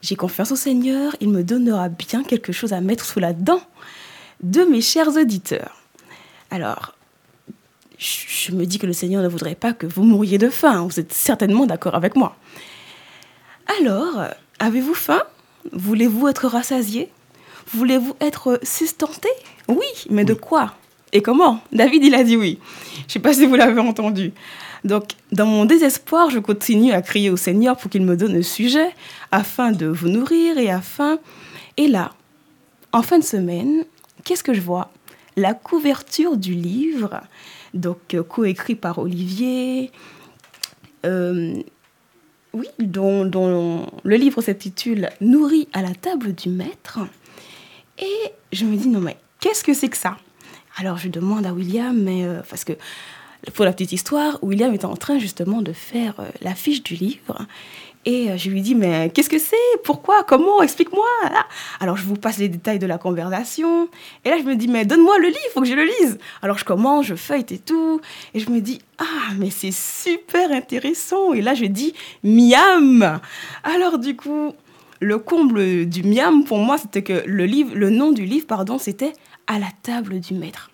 j'ai 0.01 0.15
confiance 0.15 0.51
au 0.51 0.55
Seigneur, 0.55 1.15
il 1.21 1.29
me 1.29 1.43
donnera 1.43 1.89
bien 1.89 2.23
quelque 2.23 2.51
chose 2.51 2.73
à 2.73 2.81
mettre 2.81 3.05
sous 3.05 3.19
la 3.19 3.33
dent 3.33 3.61
de 4.43 4.61
mes 4.61 4.81
chers 4.81 5.15
auditeurs. 5.15 5.81
Alors, 6.51 6.93
je 7.97 8.51
me 8.51 8.65
dis 8.65 8.77
que 8.79 8.85
le 8.85 8.93
Seigneur 8.93 9.23
ne 9.23 9.27
voudrait 9.27 9.55
pas 9.55 9.73
que 9.73 9.87
vous 9.87 10.03
mouriez 10.03 10.37
de 10.37 10.49
faim. 10.49 10.87
Vous 10.87 10.99
êtes 10.99 11.13
certainement 11.13 11.65
d'accord 11.65 11.95
avec 11.95 12.15
moi. 12.15 12.35
Alors, 13.79 14.25
avez-vous 14.59 14.93
faim? 14.93 15.23
Voulez-vous 15.71 16.27
être 16.27 16.47
rassasié? 16.47 17.09
Voulez-vous 17.73 18.15
être 18.21 18.59
sustenté? 18.63 19.29
Oui, 19.67 19.87
mais 20.09 20.23
de 20.23 20.33
quoi? 20.33 20.75
Et 21.11 21.21
comment? 21.21 21.61
David, 21.71 22.03
il 22.03 22.15
a 22.15 22.23
dit 22.23 22.37
oui. 22.37 22.59
Je 22.95 23.03
ne 23.03 23.09
sais 23.09 23.19
pas 23.19 23.33
si 23.33 23.45
vous 23.45 23.55
l'avez 23.55 23.79
entendu. 23.79 24.31
Donc, 24.83 25.11
dans 25.31 25.45
mon 25.45 25.65
désespoir, 25.65 26.29
je 26.29 26.39
continue 26.39 26.91
à 26.91 27.01
crier 27.01 27.29
au 27.29 27.37
Seigneur 27.37 27.77
pour 27.77 27.89
qu'il 27.89 28.03
me 28.03 28.15
donne 28.15 28.37
un 28.37 28.43
sujet 28.43 28.93
afin 29.31 29.71
de 29.71 29.87
vous 29.87 30.07
nourrir 30.07 30.57
et 30.57 30.69
afin... 30.69 31.19
Et 31.77 31.87
là, 31.87 32.11
en 32.93 33.01
fin 33.01 33.19
de 33.19 33.23
semaine, 33.23 33.83
qu'est-ce 34.23 34.43
que 34.43 34.53
je 34.53 34.61
vois? 34.61 34.91
La 35.35 35.53
couverture 35.53 36.37
du 36.37 36.53
livre, 36.53 37.21
donc 37.77 38.13
euh, 38.13 38.23
coécrit 38.23 38.75
par 38.75 38.99
Olivier, 38.99 39.91
euh, 41.05 41.55
oui, 42.53 42.67
dont, 42.79 43.23
le 44.03 44.15
livre 44.15 44.41
s'intitule 44.41 45.09
Nourri 45.21 45.67
à 45.73 45.81
la 45.81 45.93
table 45.93 46.33
du 46.33 46.49
maître. 46.49 46.99
Et 47.99 48.31
je 48.51 48.65
me 48.65 48.75
dis, 48.75 48.87
non 48.87 48.99
mais 48.99 49.17
qu'est-ce 49.39 49.63
que 49.63 49.73
c'est 49.73 49.89
que 49.89 49.97
ça? 49.97 50.17
Alors 50.77 50.97
je 50.97 51.09
demande 51.09 51.45
à 51.45 51.53
William, 51.53 51.97
mais 51.97 52.25
euh, 52.25 52.41
parce 52.49 52.63
que 52.63 52.73
pour 53.53 53.65
la 53.65 53.71
petite 53.71 53.91
histoire, 53.91 54.39
William 54.41 54.73
était 54.73 54.85
en 54.85 54.95
train 54.95 55.19
justement 55.19 55.61
de 55.61 55.71
faire 55.71 56.15
l'affiche 56.41 56.83
du 56.83 56.95
livre. 56.95 57.45
Et 58.07 58.31
euh, 58.31 58.37
je 58.37 58.49
lui 58.49 58.61
dis, 58.61 58.73
mais 58.73 59.11
qu'est-ce 59.13 59.29
que 59.29 59.37
c'est? 59.37 59.57
Pourquoi? 59.83 60.23
Comment? 60.23 60.61
Explique-moi. 60.61 61.05
Alors 61.81 61.97
je 61.97 62.03
vous 62.03 62.15
passe 62.15 62.37
les 62.37 62.47
détails 62.47 62.79
de 62.79 62.87
la 62.87 62.97
conversation. 62.97 63.89
Et 64.23 64.29
là 64.29 64.37
je 64.37 64.43
me 64.43 64.55
dis, 64.55 64.69
mais 64.69 64.85
donne-moi 64.85 65.19
le 65.19 65.27
livre, 65.27 65.49
faut 65.53 65.59
que 65.59 65.67
je 65.67 65.73
le 65.73 65.83
lise. 65.83 66.17
Alors 66.41 66.57
je 66.57 66.63
commence, 66.63 67.05
je 67.05 67.15
feuillete 67.15 67.51
et 67.51 67.57
tout. 67.57 67.99
Et 68.33 68.39
je 68.39 68.49
me 68.49 68.61
dis, 68.61 68.79
ah, 68.97 69.33
mais 69.37 69.49
c'est 69.49 69.73
super 69.73 70.53
intéressant. 70.53 71.33
Et 71.33 71.41
là 71.41 71.53
je 71.53 71.65
dis, 71.65 71.93
miam 72.23 73.19
Alors 73.65 73.99
du 73.99 74.15
coup, 74.15 74.53
le 75.01 75.17
comble 75.19 75.85
du 75.85 76.03
miam 76.03 76.45
pour 76.45 76.59
moi, 76.59 76.77
c'était 76.77 77.03
que 77.03 77.23
le, 77.25 77.45
livre, 77.45 77.75
le 77.75 77.89
nom 77.89 78.13
du 78.13 78.23
livre, 78.23 78.47
pardon, 78.47 78.77
c'était 78.77 79.11
À 79.47 79.59
la 79.59 79.67
table 79.83 80.21
du 80.21 80.33
maître. 80.33 80.71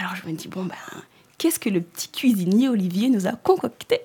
Alors 0.00 0.16
je 0.16 0.28
me 0.28 0.34
dis, 0.34 0.48
bon 0.48 0.64
ben, 0.64 0.74
qu'est-ce 1.38 1.60
que 1.60 1.68
le 1.68 1.82
petit 1.82 2.08
cuisinier 2.08 2.68
Olivier 2.68 3.10
nous 3.10 3.28
a 3.28 3.32
concocté? 3.32 4.00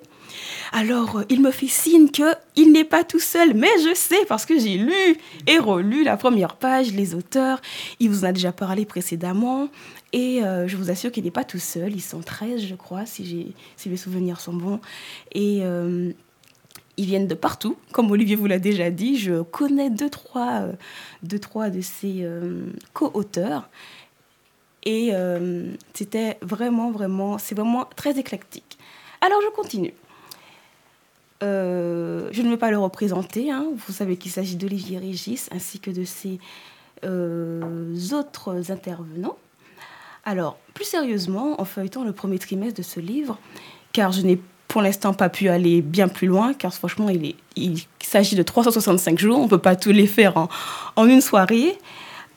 Alors, 0.72 1.18
euh, 1.18 1.24
il 1.30 1.42
me 1.42 1.52
fait 1.52 1.68
signe 1.68 2.10
que 2.10 2.36
il 2.56 2.72
n'est 2.72 2.84
pas 2.84 3.04
tout 3.04 3.20
seul, 3.20 3.54
mais 3.54 3.70
je 3.84 3.96
sais 3.96 4.26
parce 4.28 4.46
que 4.46 4.60
j'ai 4.60 4.78
lu 4.78 5.18
et 5.48 5.58
relu 5.58 6.04
la 6.04 6.18
première 6.18 6.56
page, 6.56 6.92
les 6.92 7.16
auteurs. 7.16 7.62
Il 8.00 8.10
vous 8.10 8.24
en 8.24 8.30
a 8.30 8.32
déjà 8.32 8.52
parlé 8.52 8.86
précédemment. 8.86 9.70
Et 10.12 10.44
euh, 10.44 10.68
je 10.68 10.76
vous 10.76 10.90
assure 10.90 11.12
qu'il 11.12 11.24
n'est 11.24 11.32
pas 11.32 11.44
tout 11.44 11.60
seul. 11.60 11.94
Ils 11.94 12.02
sont 12.02 12.22
13, 12.22 12.66
je 12.66 12.76
crois, 12.76 13.06
si, 13.06 13.54
mes 13.86 13.98
souvenirs 13.98 14.40
sont 14.40 14.54
bons. 14.54 14.80
Et 15.34 15.60
euh, 15.62 16.12
ils 16.98 17.06
viennent 17.06 17.28
de 17.28 17.36
partout. 17.36 17.78
Comme 17.92 18.10
Olivier 18.12 18.36
vous 18.36 18.48
l'a 18.48 18.60
déjà 18.60 18.90
dit, 18.90 19.18
je 19.18 19.42
connais 19.42 19.90
deux, 19.90 20.10
trois, 20.10 20.66
deux, 21.24 21.40
trois 21.40 21.70
de 21.70 21.82
euh, 22.06 22.66
co-auteurs. 22.94 23.70
Et 24.86 25.12
c'était 25.94 26.38
vraiment, 26.42 26.90
vraiment, 26.90 27.38
c'est 27.38 27.54
vraiment 27.54 27.86
très 27.96 28.18
éclectique. 28.18 28.78
Alors 29.22 29.40
je 29.42 29.54
continue. 29.54 29.94
Euh, 31.42 32.30
je 32.32 32.42
ne 32.42 32.50
vais 32.50 32.58
pas 32.58 32.72
le 32.72 32.78
représenter. 32.78 33.52
hein. 33.52 33.68
Vous 33.88 33.94
savez 33.94 34.18
qu'il 34.18 34.32
s'agit 34.32 34.56
d'Olivier 34.56 34.98
Régis 34.98 35.50
ainsi 35.54 35.80
que 35.80 35.92
de 35.92 36.04
ses 36.04 36.40
euh, 37.06 37.96
autres 38.12 38.72
intervenants. 38.72 39.38
Alors, 40.26 40.58
plus 40.74 40.86
sérieusement, 40.86 41.60
en 41.62 41.66
feuilletant 41.66 42.04
le 42.04 42.12
premier 42.12 42.40
trimestre 42.40 42.78
de 42.78 42.84
ce 42.84 43.00
livre, 43.00 43.40
car 43.94 44.12
je 44.12 44.22
n'ai 44.22 44.40
pour 44.68 44.82
l'instant 44.82 45.14
pas 45.14 45.30
pu 45.30 45.50
aller 45.50 45.82
bien 45.82 46.08
plus 46.08 46.28
loin, 46.28 46.54
car 46.54 46.74
franchement, 46.74 47.10
il, 47.10 47.86
s'agit 48.02 48.36
de 48.36 48.44
365 48.44 49.18
jours, 49.18 49.40
on 49.40 49.46
ne 49.46 49.50
peut 49.50 49.58
pas 49.58 49.76
tous 49.76 49.92
les 49.92 50.08
faire 50.08 50.38
en, 50.38 50.50
en 50.96 51.08
une 51.08 51.22
soirée. 51.22 51.78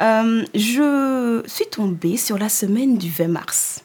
Euh, 0.01 0.45
je 0.55 1.43
suis 1.47 1.67
tombée 1.67 2.17
sur 2.17 2.39
la 2.39 2.49
semaine 2.49 2.97
du 2.97 3.11
20 3.11 3.29
mars. 3.29 3.85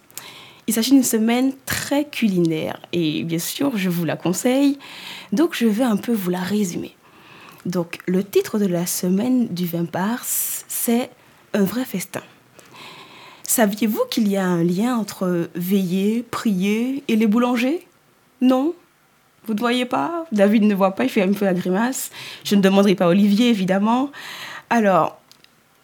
Il 0.67 0.73
s'agit 0.73 0.91
d'une 0.91 1.03
semaine 1.03 1.53
très 1.65 2.05
culinaire 2.05 2.77
et 2.91 3.23
bien 3.23 3.39
sûr, 3.39 3.77
je 3.77 3.89
vous 3.89 4.03
la 4.03 4.17
conseille. 4.17 4.77
Donc, 5.31 5.55
je 5.55 5.65
vais 5.65 5.85
un 5.85 5.95
peu 5.95 6.11
vous 6.11 6.29
la 6.29 6.41
résumer. 6.41 6.93
Donc, 7.65 7.99
le 8.05 8.23
titre 8.23 8.59
de 8.59 8.65
la 8.65 8.85
semaine 8.85 9.47
du 9.47 9.65
20 9.65 9.93
mars, 9.93 10.65
c'est 10.67 11.09
Un 11.53 11.63
vrai 11.63 11.85
festin. 11.85 12.21
Saviez-vous 13.43 14.03
qu'il 14.11 14.27
y 14.27 14.35
a 14.35 14.45
un 14.45 14.61
lien 14.61 14.97
entre 14.97 15.49
veiller, 15.55 16.23
prier 16.29 17.03
et 17.07 17.15
les 17.15 17.27
boulangers? 17.27 17.87
Non? 18.41 18.73
Vous 19.45 19.53
ne 19.53 19.59
voyez 19.59 19.85
pas? 19.85 20.25
David 20.33 20.63
ne 20.63 20.75
voit 20.75 20.91
pas, 20.91 21.05
il 21.05 21.09
fait 21.09 21.21
un 21.21 21.31
peu 21.31 21.45
la 21.45 21.53
grimace. 21.53 22.11
Je 22.43 22.55
ne 22.55 22.61
demanderai 22.61 22.95
pas 22.95 23.07
Olivier, 23.07 23.49
évidemment. 23.49 24.11
Alors, 24.69 25.19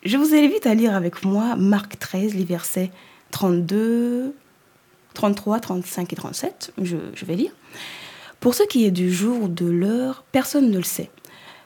je 0.03 0.17
vous 0.17 0.35
invite 0.35 0.67
à 0.67 0.73
lire 0.73 0.93
avec 0.93 1.23
moi 1.23 1.55
Marc 1.55 1.97
13, 1.97 2.35
les 2.35 2.43
versets 2.43 2.91
32, 3.31 4.35
33, 5.13 5.59
35 5.59 6.13
et 6.13 6.15
37. 6.15 6.73
Je, 6.81 6.97
je 7.13 7.25
vais 7.25 7.35
lire. 7.35 7.51
Pour 8.39 8.55
ce 8.55 8.63
qui 8.63 8.85
est 8.85 8.91
du 8.91 9.11
jour 9.11 9.43
ou 9.43 9.47
de 9.47 9.65
l'heure, 9.65 10.23
personne 10.31 10.69
ne 10.69 10.77
le 10.77 10.83
sait. 10.83 11.09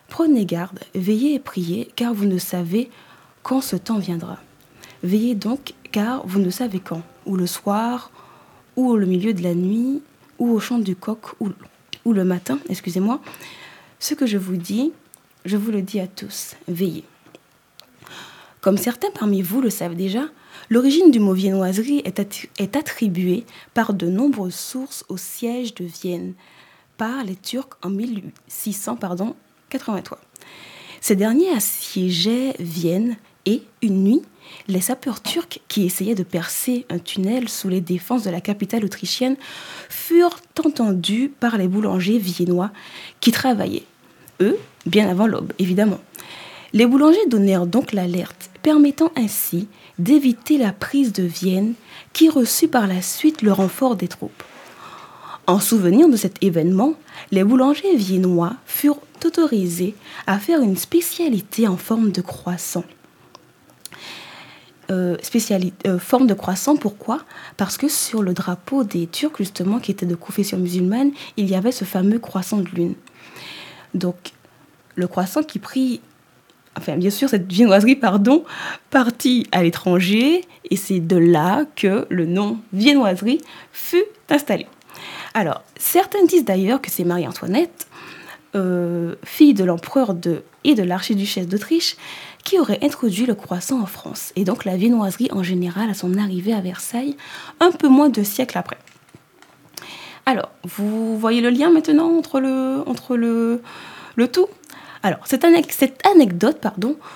Prenez 0.09 0.45
garde, 0.45 0.79
veillez 0.95 1.33
et 1.33 1.39
priez, 1.39 1.89
car 1.95 2.13
vous 2.13 2.25
ne 2.25 2.37
savez 2.37 2.89
quand 3.43 3.61
ce 3.61 3.75
temps 3.75 3.99
viendra. 3.99 4.37
Veillez 5.03 5.35
donc, 5.35 5.73
car 5.91 6.25
vous 6.25 6.39
ne 6.39 6.49
savez 6.49 6.79
quand, 6.79 7.01
ou 7.25 7.35
le 7.35 7.47
soir, 7.47 8.11
ou 8.75 8.91
au 8.91 8.97
milieu 8.97 9.33
de 9.33 9.43
la 9.43 9.55
nuit, 9.55 10.01
ou 10.39 10.51
au 10.51 10.59
chant 10.59 10.79
du 10.79 10.95
coq, 10.95 11.19
ou, 11.39 11.49
ou 12.05 12.13
le 12.13 12.23
matin, 12.23 12.59
excusez-moi. 12.69 13.21
Ce 13.99 14.13
que 14.13 14.25
je 14.25 14.37
vous 14.37 14.57
dis, 14.57 14.93
je 15.45 15.57
vous 15.57 15.71
le 15.71 15.81
dis 15.81 15.99
à 15.99 16.07
tous, 16.07 16.55
veillez. 16.67 17.03
Comme 18.68 18.78
certains 18.78 19.11
parmi 19.11 19.41
vous 19.41 19.61
le 19.61 19.70
savent 19.70 19.95
déjà, 19.95 20.26
l'origine 20.70 21.09
du 21.09 21.22
mot 21.22 21.32
viennoiserie 21.32 22.03
est, 22.03 22.76
attribuée 22.76 23.45
par 23.74 23.93
de 23.93 24.07
nombreuses 24.07 24.55
sources 24.55 25.05
au 25.07 25.15
siège 25.15 25.74
de 25.74 25.86
Vienne 25.86 26.34
par 26.97 27.24
les 27.24 27.38
Turcs 27.38 27.78
en 27.82 27.89
1683. 27.89 30.20
Ces 30.99 31.15
derniers 31.15 31.49
assiégeaient 31.51 32.55
Vienne 32.59 33.15
et, 33.45 33.63
une 33.82 34.03
nuit, 34.03 34.22
les 34.68 34.82
sapeurs 34.82 35.24
turcs 35.24 35.61
qui 35.70 35.86
essayaient 35.86 36.13
de 36.13 36.24
percer 36.24 36.86
un 36.89 36.99
tunnel 36.99 37.47
sous 37.47 37.70
les 37.70 37.80
défenses 37.80 38.24
de 38.24 38.32
la 38.32 38.41
capitale 38.41 38.84
autrichienne 38.84 39.38
furent 39.88 40.41
entendus 40.61 41.32
par 41.39 41.57
les 41.57 41.70
boulangers 41.70 42.18
viennois 42.18 42.72
qui 43.22 43.32
travaillaient, 43.32 43.86
eux, 44.41 44.59
bien 44.86 45.07
avant 45.07 45.26
l'aube, 45.26 45.53
évidemment. 45.57 46.01
Les 46.74 46.86
boulangers 46.86 47.26
donnèrent 47.28 47.65
donc 47.65 47.93
l'alerte, 47.93 48.49
permettant 48.68 49.13
ainsi 49.15 49.70
d'éviter 49.97 50.57
la 50.57 50.74
prise 50.74 51.13
de 51.13 51.24
Vienne 51.24 51.74
qui 52.11 52.28
reçut 52.28 52.68
par 52.68 52.86
la 52.86 53.01
suite 53.01 53.41
le 53.41 53.53
renfort 53.53 53.95
des 53.95 54.09
troupes. 54.09 54.43
En 55.45 55.61
souvenir 55.61 56.09
de 56.09 56.18
cet 56.18 56.43
événement, 56.43 56.95
les 57.32 57.45
boulangers 57.45 57.95
viennois 57.95 58.55
furent 58.65 58.99
autorisés 59.24 59.95
à 60.26 60.38
faire 60.38 60.59
une 60.59 60.76
spécialité 60.76 61.65
en 61.65 61.78
forme 61.78 62.11
de 62.11 62.20
croissant. 62.20 62.84
Euh, 64.91 65.15
euh, 65.86 65.97
forme 65.97 66.28
de 66.28 66.34
croissant, 66.34 66.76
pourquoi? 66.76 67.22
Parce 67.55 67.78
que 67.78 67.88
sur 67.88 68.22
le 68.22 68.34
drapeau 68.34 68.84
des 68.84 69.07
Turcs, 69.07 69.38
justement, 69.38 69.80
qui 69.80 69.91
étaient 69.91 70.05
de 70.05 70.15
confession 70.15 70.57
musulmane, 70.57 71.11
il 71.38 71.49
y 71.49 71.55
avait 71.55 71.72
ce 71.72 71.86
fameux 71.86 72.20
croissant 72.20 72.57
de 72.57 72.68
lune. 72.68 72.95
Donc, 73.93 74.34
le 74.95 75.07
croissant 75.07 75.41
qui 75.41 75.59
prit, 75.59 76.01
enfin, 76.78 76.95
bien 76.95 77.09
sûr, 77.09 77.30
cette 77.30 77.51
viennoiserie, 77.51 77.95
pardon, 77.95 78.43
partit 78.89 79.47
à 79.51 79.63
l'étranger, 79.63 80.43
et 80.69 80.75
c'est 80.75 80.99
de 80.99 81.17
là 81.17 81.65
que 81.75 82.05
le 82.09 82.25
nom 82.25 82.59
viennoiserie 82.73 83.41
fut 83.71 84.05
installé. 84.30 84.67
Alors, 85.34 85.63
certains 85.78 86.25
disent 86.25 86.45
d'ailleurs 86.45 86.82
que 86.82 86.89
c'est 86.89 87.03
Marie-Antoinette, 87.03 87.88
euh, 88.55 89.15
fille 89.23 89.53
de 89.53 89.63
l'empereur 89.63 90.13
de, 90.13 90.43
et 90.63 90.75
de 90.75 90.84
l'archiduchesse 90.84 91.47
d'Autriche, 91.47 91.97
qui 92.43 92.59
aurait 92.59 92.80
introduit 92.82 93.25
le 93.25 93.36
croissant 93.36 93.82
en 93.82 93.86
France, 93.86 94.32
et 94.36 94.45
donc 94.45 94.63
la 94.63 94.78
viennoiserie 94.78 95.28
en 95.32 95.43
général 95.43 95.89
à 95.89 95.93
son 95.93 96.17
arrivée 96.17 96.53
à 96.53 96.61
Versailles, 96.61 97.17
un 97.59 97.71
peu 97.71 97.89
moins 97.89 98.09
de 98.09 98.23
siècles 98.23 98.57
après. 98.57 98.78
Alors, 100.25 100.49
vous 100.63 101.17
voyez 101.17 101.41
le 101.41 101.49
lien 101.49 101.69
maintenant 101.69 102.09
entre 102.17 102.39
le, 102.39 102.84
entre 102.86 103.15
le, 103.15 103.61
le 104.15 104.28
tout? 104.28 104.47
Alors, 105.08 105.26
cette, 105.26 105.43
anec- 105.43 105.72
cette 105.72 106.05
anecdote 106.05 106.68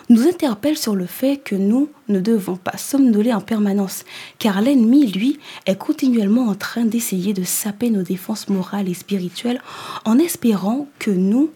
nous 0.07 0.25
interpelle 0.25 0.77
sur 0.77 0.95
le 0.95 1.05
fait 1.05 1.35
que 1.37 1.55
nous 1.55 1.89
ne 2.07 2.21
devons 2.21 2.55
pas 2.55 2.77
somnoler 2.77 3.33
en 3.33 3.41
permanence, 3.41 4.05
car 4.39 4.61
l'ennemi, 4.61 5.07
lui, 5.07 5.39
est 5.65 5.75
continuellement 5.77 6.47
en 6.47 6.55
train 6.55 6.85
d'essayer 6.85 7.33
de 7.33 7.43
saper 7.43 7.89
nos 7.89 8.01
défenses 8.01 8.47
morales 8.47 8.87
et 8.87 8.93
spirituelles 8.93 9.61
en 10.05 10.19
espérant 10.19 10.87
que 10.99 11.11
nous 11.11 11.51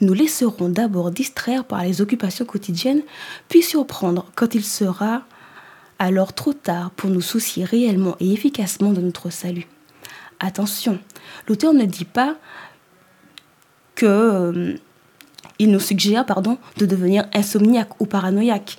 nous 0.00 0.12
laisserons 0.12 0.68
d'abord 0.68 1.12
distraire 1.12 1.64
par 1.64 1.84
les 1.84 2.00
occupations 2.00 2.44
quotidiennes, 2.44 3.02
puis 3.48 3.62
surprendre 3.62 4.26
quand 4.34 4.56
il 4.56 4.64
sera 4.64 5.22
alors 6.00 6.32
trop 6.32 6.52
tard 6.52 6.90
pour 6.90 7.10
nous 7.10 7.20
soucier 7.20 7.64
réellement 7.64 8.16
et 8.18 8.32
efficacement 8.32 8.92
de 8.92 9.00
notre 9.00 9.30
salut. 9.30 9.68
Attention, 10.40 10.98
l'auteur 11.48 11.72
ne 11.72 11.84
dit 11.84 12.04
pas 12.04 12.36
que 13.94 14.04
euh, 14.04 14.74
il 15.58 15.70
nous 15.70 15.80
suggère 15.80 16.26
pardon, 16.26 16.58
de 16.76 16.86
devenir 16.86 17.26
insomniaque 17.34 18.00
ou 18.00 18.06
paranoïaque. 18.06 18.76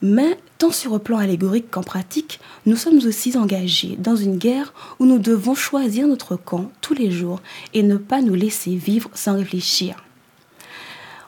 Mais 0.00 0.36
tant 0.58 0.72
sur 0.72 0.94
le 0.94 0.98
plan 0.98 1.18
allégorique 1.18 1.70
qu'en 1.70 1.82
pratique, 1.82 2.40
nous 2.66 2.76
sommes 2.76 2.98
aussi 3.06 3.36
engagés 3.36 3.96
dans 3.98 4.16
une 4.16 4.36
guerre 4.36 4.74
où 4.98 5.06
nous 5.06 5.18
devons 5.18 5.54
choisir 5.54 6.08
notre 6.08 6.36
camp 6.36 6.70
tous 6.80 6.94
les 6.94 7.10
jours 7.10 7.40
et 7.72 7.84
ne 7.84 7.96
pas 7.96 8.20
nous 8.20 8.34
laisser 8.34 8.74
vivre 8.74 9.10
sans 9.14 9.36
réfléchir. 9.36 9.96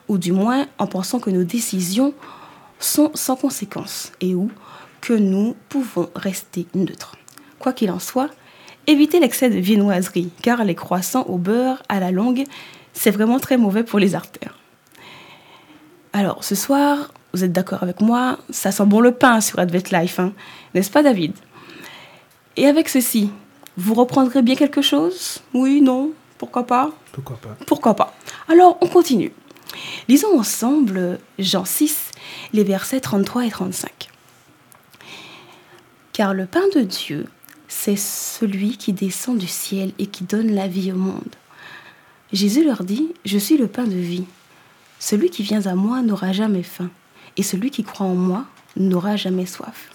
Ou 0.09 0.17
du 0.17 0.33
moins 0.33 0.67
en 0.77 0.87
pensant 0.87 1.19
que 1.19 1.29
nos 1.29 1.43
décisions 1.45 2.13
sont 2.79 3.11
sans 3.13 3.37
conséquence 3.37 4.11
et 4.19 4.35
où 4.35 4.51
que 4.99 5.13
nous 5.13 5.55
pouvons 5.69 6.09
rester 6.15 6.67
neutres. 6.73 7.15
Quoi 7.59 7.73
qu'il 7.73 7.91
en 7.91 7.99
soit, 7.99 8.29
évitez 8.87 9.19
l'excès 9.19 9.49
de 9.49 9.57
viennoiserie, 9.57 10.31
car 10.41 10.63
les 10.65 10.75
croissants 10.75 11.23
au 11.27 11.37
beurre 11.37 11.81
à 11.89 11.99
la 11.99 12.11
longue, 12.11 12.43
c'est 12.93 13.11
vraiment 13.11 13.39
très 13.39 13.57
mauvais 13.57 13.83
pour 13.83 13.99
les 13.99 14.15
artères. 14.15 14.57
Alors, 16.17 16.45
ce 16.45 16.55
soir, 16.55 17.11
vous 17.33 17.43
êtes 17.43 17.51
d'accord 17.51 17.83
avec 17.83 17.99
moi, 17.99 18.39
ça 18.49 18.71
sent 18.71 18.85
bon 18.85 19.01
le 19.01 19.11
pain 19.11 19.41
sur 19.41 19.59
Advent 19.59 19.83
Life, 19.91 20.17
hein, 20.17 20.31
n'est-ce 20.73 20.89
pas 20.89 21.03
David? 21.03 21.33
Et 22.55 22.67
avec 22.67 22.87
ceci, 22.87 23.29
vous 23.75 23.95
reprendrez 23.95 24.41
bien 24.41 24.55
quelque 24.55 24.81
chose? 24.81 25.41
Oui, 25.53 25.81
non 25.81 26.11
Pourquoi 26.37 26.65
pas? 26.65 26.93
Pourquoi 27.11 27.35
pas? 27.35 27.57
Pourquoi 27.67 27.95
pas? 27.95 28.15
Alors, 28.47 28.77
on 28.79 28.87
continue. 28.87 29.33
Lisons 30.07 30.39
ensemble 30.39 31.19
Jean 31.37 31.65
6, 31.65 32.11
les 32.53 32.63
versets 32.63 33.01
33 33.01 33.47
et 33.47 33.51
35. 33.51 34.07
Car 36.13 36.33
le 36.33 36.45
pain 36.45 36.63
de 36.73 36.79
Dieu, 36.79 37.25
c'est 37.67 37.97
celui 37.97 38.77
qui 38.77 38.93
descend 38.93 39.37
du 39.37 39.47
ciel 39.47 39.91
et 39.99 40.05
qui 40.05 40.23
donne 40.23 40.55
la 40.55 40.69
vie 40.69 40.93
au 40.93 40.97
monde. 40.97 41.35
Jésus 42.31 42.63
leur 42.63 42.85
dit, 42.85 43.13
Je 43.25 43.37
suis 43.37 43.57
le 43.57 43.67
pain 43.67 43.83
de 43.83 43.97
vie. 43.97 44.23
Celui 44.99 45.29
qui 45.29 45.43
vient 45.43 45.65
à 45.65 45.75
moi 45.75 46.01
n'aura 46.01 46.31
jamais 46.31 46.63
faim, 46.63 46.89
et 47.37 47.43
celui 47.43 47.71
qui 47.71 47.83
croit 47.83 48.07
en 48.07 48.15
moi 48.15 48.45
n'aura 48.75 49.15
jamais 49.15 49.45
soif. 49.45 49.91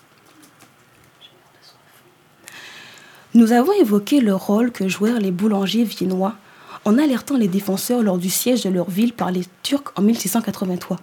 Nous 3.32 3.52
avons 3.52 3.72
évoqué 3.72 4.20
le 4.20 4.34
rôle 4.34 4.72
que 4.72 4.88
jouèrent 4.88 5.20
les 5.20 5.30
boulangers 5.30 5.84
viennois 5.84 6.34
en 6.84 6.98
alertant 6.98 7.36
les 7.36 7.48
défenseurs 7.48 8.02
lors 8.02 8.18
du 8.18 8.30
siège 8.30 8.64
de 8.64 8.70
leur 8.70 8.90
ville 8.90 9.12
par 9.12 9.30
les 9.30 9.44
Turcs 9.62 9.92
en 9.96 10.02
1683. 10.02 10.96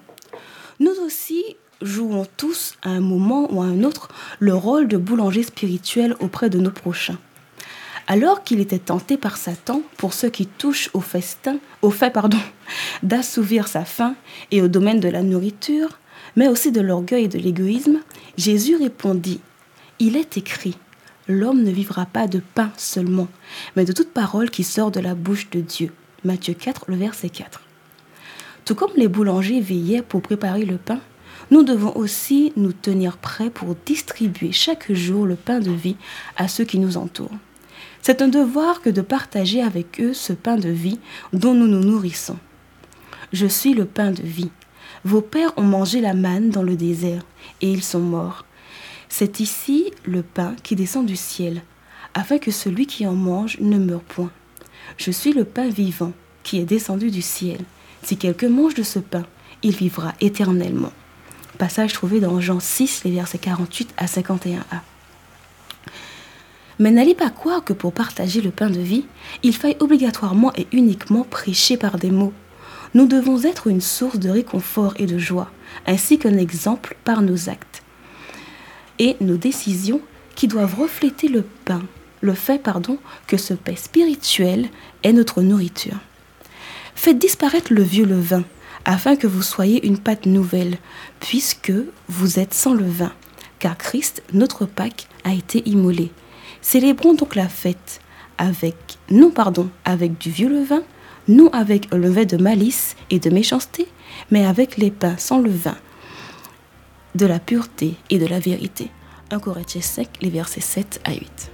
Nous 0.80 0.94
aussi 1.06 1.44
jouons 1.82 2.26
tous 2.38 2.76
à 2.84 2.90
un 2.90 3.00
moment 3.00 3.48
ou 3.54 3.62
à 3.62 3.66
un 3.66 3.84
autre 3.84 4.10
le 4.40 4.56
rôle 4.56 4.88
de 4.88 4.98
boulanger 4.98 5.44
spirituel 5.44 6.16
auprès 6.20 6.50
de 6.50 6.60
nos 6.60 6.72
prochains. 6.72 7.18
Alors 8.10 8.46
qu'il 8.46 8.62
était 8.62 8.80
tenté 8.80 9.18
par 9.18 9.36
Satan, 9.36 9.82
pour 9.98 10.14
ceux 10.14 10.30
qui 10.30 10.48
touchent 10.48 10.90
au 10.94 11.02
festin, 11.02 11.58
au 11.82 11.90
fait 11.90 12.10
pardon, 12.10 12.40
d'assouvir 13.04 13.68
sa 13.68 13.84
faim 13.84 14.16
et 14.52 14.62
au 14.62 14.70
domaine 14.70 15.02
de 15.02 15.10
la 15.10 15.24
nourriture, 15.24 16.00
mais 16.38 16.48
aussi 16.48 16.72
de 16.72 16.80
l'orgueil 16.80 17.26
et 17.26 17.28
de 17.28 17.38
l'égoïsme, 17.38 18.00
Jésus 18.38 18.78
répondit 18.78 19.42
Il 20.00 20.16
est 20.16 20.38
écrit 20.38 20.78
L'homme 21.28 21.64
ne 21.64 21.72
vivra 21.72 22.06
pas 22.06 22.28
de 22.28 22.42
pain 22.56 22.72
seulement, 22.78 23.28
mais 23.76 23.84
de 23.84 23.92
toute 23.92 24.14
parole 24.14 24.50
qui 24.50 24.64
sort 24.64 24.92
de 24.92 25.02
la 25.02 25.14
bouche 25.14 25.50
de 25.50 25.60
Dieu. 25.60 25.92
Matthieu 26.24 26.54
4, 26.54 26.86
le 26.88 26.96
verset 26.96 27.30
4. 27.30 27.62
Tout 28.64 28.76
comme 28.76 28.92
les 28.96 29.10
boulangers 29.10 29.60
veillaient 29.60 30.02
pour 30.02 30.22
préparer 30.22 30.64
le 30.64 30.78
pain, 30.78 31.02
nous 31.52 31.64
devons 31.64 31.94
aussi 31.98 32.54
nous 32.56 32.72
tenir 32.72 33.18
prêts 33.18 33.50
pour 33.50 33.76
distribuer 33.86 34.54
chaque 34.54 34.94
jour 34.94 35.26
le 35.26 35.36
pain 35.36 35.60
de 35.60 35.72
vie 35.72 35.98
à 36.38 36.48
ceux 36.48 36.64
qui 36.64 36.80
nous 36.80 36.96
entourent. 36.96 37.38
C'est 38.08 38.22
un 38.22 38.30
devoir 38.30 38.82
que 38.82 38.90
de 38.90 39.02
partager 39.02 39.62
avec 39.62 40.00
eux 40.00 40.14
ce 40.14 40.32
pain 40.32 40.56
de 40.56 40.70
vie 40.70 40.98
dont 41.34 41.54
nous 41.54 41.68
nous 41.68 41.84
nourrissons. 41.84 42.38
Je 43.34 43.48
suis 43.48 43.74
le 43.74 43.84
pain 43.84 44.12
de 44.12 44.22
vie. 44.22 44.50
Vos 45.04 45.20
pères 45.20 45.52
ont 45.58 45.64
mangé 45.64 46.00
la 46.00 46.14
manne 46.14 46.50
dans 46.50 46.64
le 46.64 46.78
désert 46.78 47.24
et 47.60 47.70
ils 47.70 47.84
sont 47.84 48.00
morts. 48.00 48.46
C'est 49.10 49.42
ici 49.42 49.92
le 50.06 50.24
pain 50.24 50.56
qui 50.64 50.78
descend 50.78 51.06
du 51.06 51.18
ciel, 51.18 51.64
afin 52.14 52.38
que 52.38 52.50
celui 52.50 52.88
qui 52.88 53.06
en 53.06 53.14
mange 53.14 53.60
ne 53.60 53.78
meure 53.78 54.00
point. 54.00 54.32
Je 54.96 55.12
suis 55.12 55.34
le 55.34 55.44
pain 55.44 55.68
vivant 55.68 56.14
qui 56.44 56.60
est 56.62 56.66
descendu 56.66 57.12
du 57.12 57.22
ciel. 57.22 57.60
Si 58.04 58.16
quelqu'un 58.16 58.48
mange 58.48 58.76
de 58.76 58.84
ce 58.84 59.00
pain, 59.00 59.26
il 59.64 59.76
vivra 59.76 60.14
éternellement. 60.22 60.94
Passage 61.58 61.92
trouvé 61.92 62.22
dans 62.22 62.40
Jean 62.40 62.62
6, 62.62 63.04
les 63.04 63.12
versets 63.12 63.38
48 63.38 63.94
à 63.98 64.06
51a. 64.06 64.80
Mais 66.80 66.92
n'allez 66.92 67.16
pas 67.16 67.30
croire 67.30 67.64
que 67.64 67.74
pour 67.74 67.94
partager 67.94 68.42
le 68.42 68.52
pain 68.52 68.70
de 68.70 68.80
vie, 68.80 69.06
il 69.44 69.56
faille 69.56 69.78
obligatoirement 69.80 70.54
et 70.56 70.68
uniquement 70.72 71.24
prêcher 71.24 71.78
par 71.78 71.98
des 71.98 72.12
mots. 72.12 72.34
Nous 72.94 73.08
devons 73.08 73.44
être 73.44 73.68
une 73.68 73.82
source 73.82 74.20
de 74.20 74.30
réconfort 74.30 74.94
et 74.98 75.06
de 75.06 75.18
joie, 75.18 75.52
ainsi 75.86 76.20
qu'un 76.20 76.38
exemple 76.38 76.96
par 77.04 77.22
nos 77.22 77.50
actes 77.50 77.84
et 79.00 79.16
nos 79.22 79.38
décisions 79.38 80.02
qui 80.36 80.48
doivent 80.48 80.80
refléter 80.80 81.28
le 81.28 81.44
pain, 81.66 81.82
le 82.22 82.34
fait 82.34 82.62
pardon 82.62 82.98
que 83.28 83.38
ce 83.38 83.54
pain 83.54 83.76
spirituel 83.76 84.70
est 85.04 85.14
notre 85.14 85.42
nourriture. 85.42 85.98
Faites 86.96 87.20
disparaître 87.20 87.74
le 87.74 87.84
vieux 87.84 88.06
levain 88.06 88.44
afin 88.86 89.16
que 89.16 89.28
vous 89.28 89.42
soyez 89.42 89.86
une 89.86 89.98
pâte 89.98 90.26
nouvelle, 90.26 90.78
puisque 91.20 91.74
vous 92.08 92.40
êtes 92.40 92.54
sans 92.54 92.74
levain, 92.74 93.12
car 93.60 93.78
Christ, 93.78 94.24
notre 94.32 94.66
Pâque, 94.66 95.08
a 95.26 95.34
été 95.34 95.68
immolé. 95.68 96.10
Célébrons 96.70 97.14
donc 97.14 97.36
la 97.36 97.48
fête 97.48 98.02
avec, 98.38 98.76
non 99.10 99.32
pardon, 99.32 99.70
avec 99.86 100.18
du 100.18 100.30
vieux 100.30 100.50
levain, 100.50 100.84
non 101.30 101.50
avec 101.54 101.88
un 101.94 101.98
levain 101.98 102.26
de 102.26 102.36
malice 102.36 102.98
et 103.10 103.20
de 103.20 103.30
méchanceté, 103.30 103.88
mais 104.32 104.46
avec 104.46 104.76
les 104.76 104.92
pains 104.92 105.16
sans 105.16 105.40
levain, 105.40 105.78
de 107.16 107.26
la 107.26 107.40
pureté 107.40 107.94
et 108.10 108.20
de 108.20 108.26
la 108.26 108.40
vérité. 108.40 108.92
1 109.32 109.40
Corinthiens 109.40 109.80
5, 109.80 110.18
les 110.20 110.30
versets 110.30 110.60
7 110.60 111.00
à 111.06 111.14
8. 111.14 111.52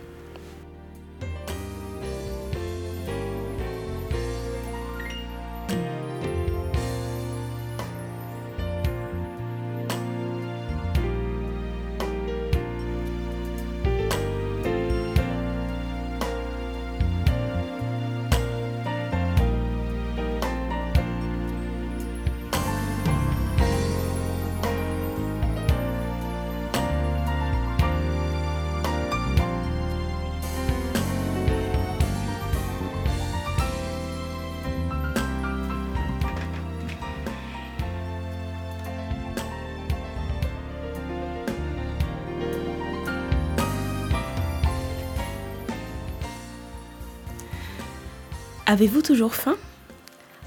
Avez-vous 48.74 49.04
toujours 49.04 49.36
faim? 49.36 49.56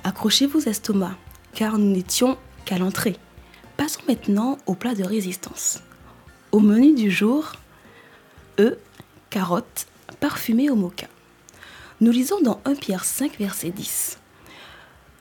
Accrochez 0.02 0.48
vos 0.48 0.58
estomacs, 0.58 1.16
car 1.54 1.78
nous 1.78 1.92
n'étions 1.92 2.36
qu'à 2.64 2.76
l'entrée. 2.76 3.14
Passons 3.76 4.00
maintenant 4.08 4.58
au 4.66 4.74
plat 4.74 4.96
de 4.96 5.04
résistance. 5.04 5.78
Au 6.50 6.58
menu 6.58 6.92
du 6.92 7.08
jour, 7.08 7.52
œufs, 8.58 8.76
carottes, 9.30 9.86
parfumées 10.18 10.70
au 10.70 10.74
mocha. 10.74 11.06
Nous 12.00 12.10
lisons 12.10 12.40
dans 12.40 12.60
1 12.64 12.74
Pierre 12.74 13.04
5, 13.04 13.38
verset 13.38 13.70
10. 13.70 14.18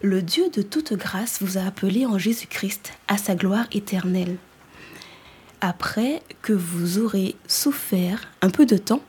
Le 0.01 0.24
Dieu 0.24 0.49
de 0.49 0.64
toute 0.64 0.93
grâce 0.93 1.43
vous 1.43 1.60
a 1.60 1.62
appelé 1.62 2.08
en 2.08 2.18
Jésus-Christ 2.18 2.91
à 3.08 3.20
sa 3.20 3.36
gloire 3.36 3.68
éternelle. 3.72 4.38
Après 5.62 6.24
que 6.41 6.53
vous 6.53 6.97
aurez 6.97 7.36
souffert 7.47 8.28
un 8.41 8.49
peu 8.49 8.66
de 8.66 8.78
temps, 8.78 9.03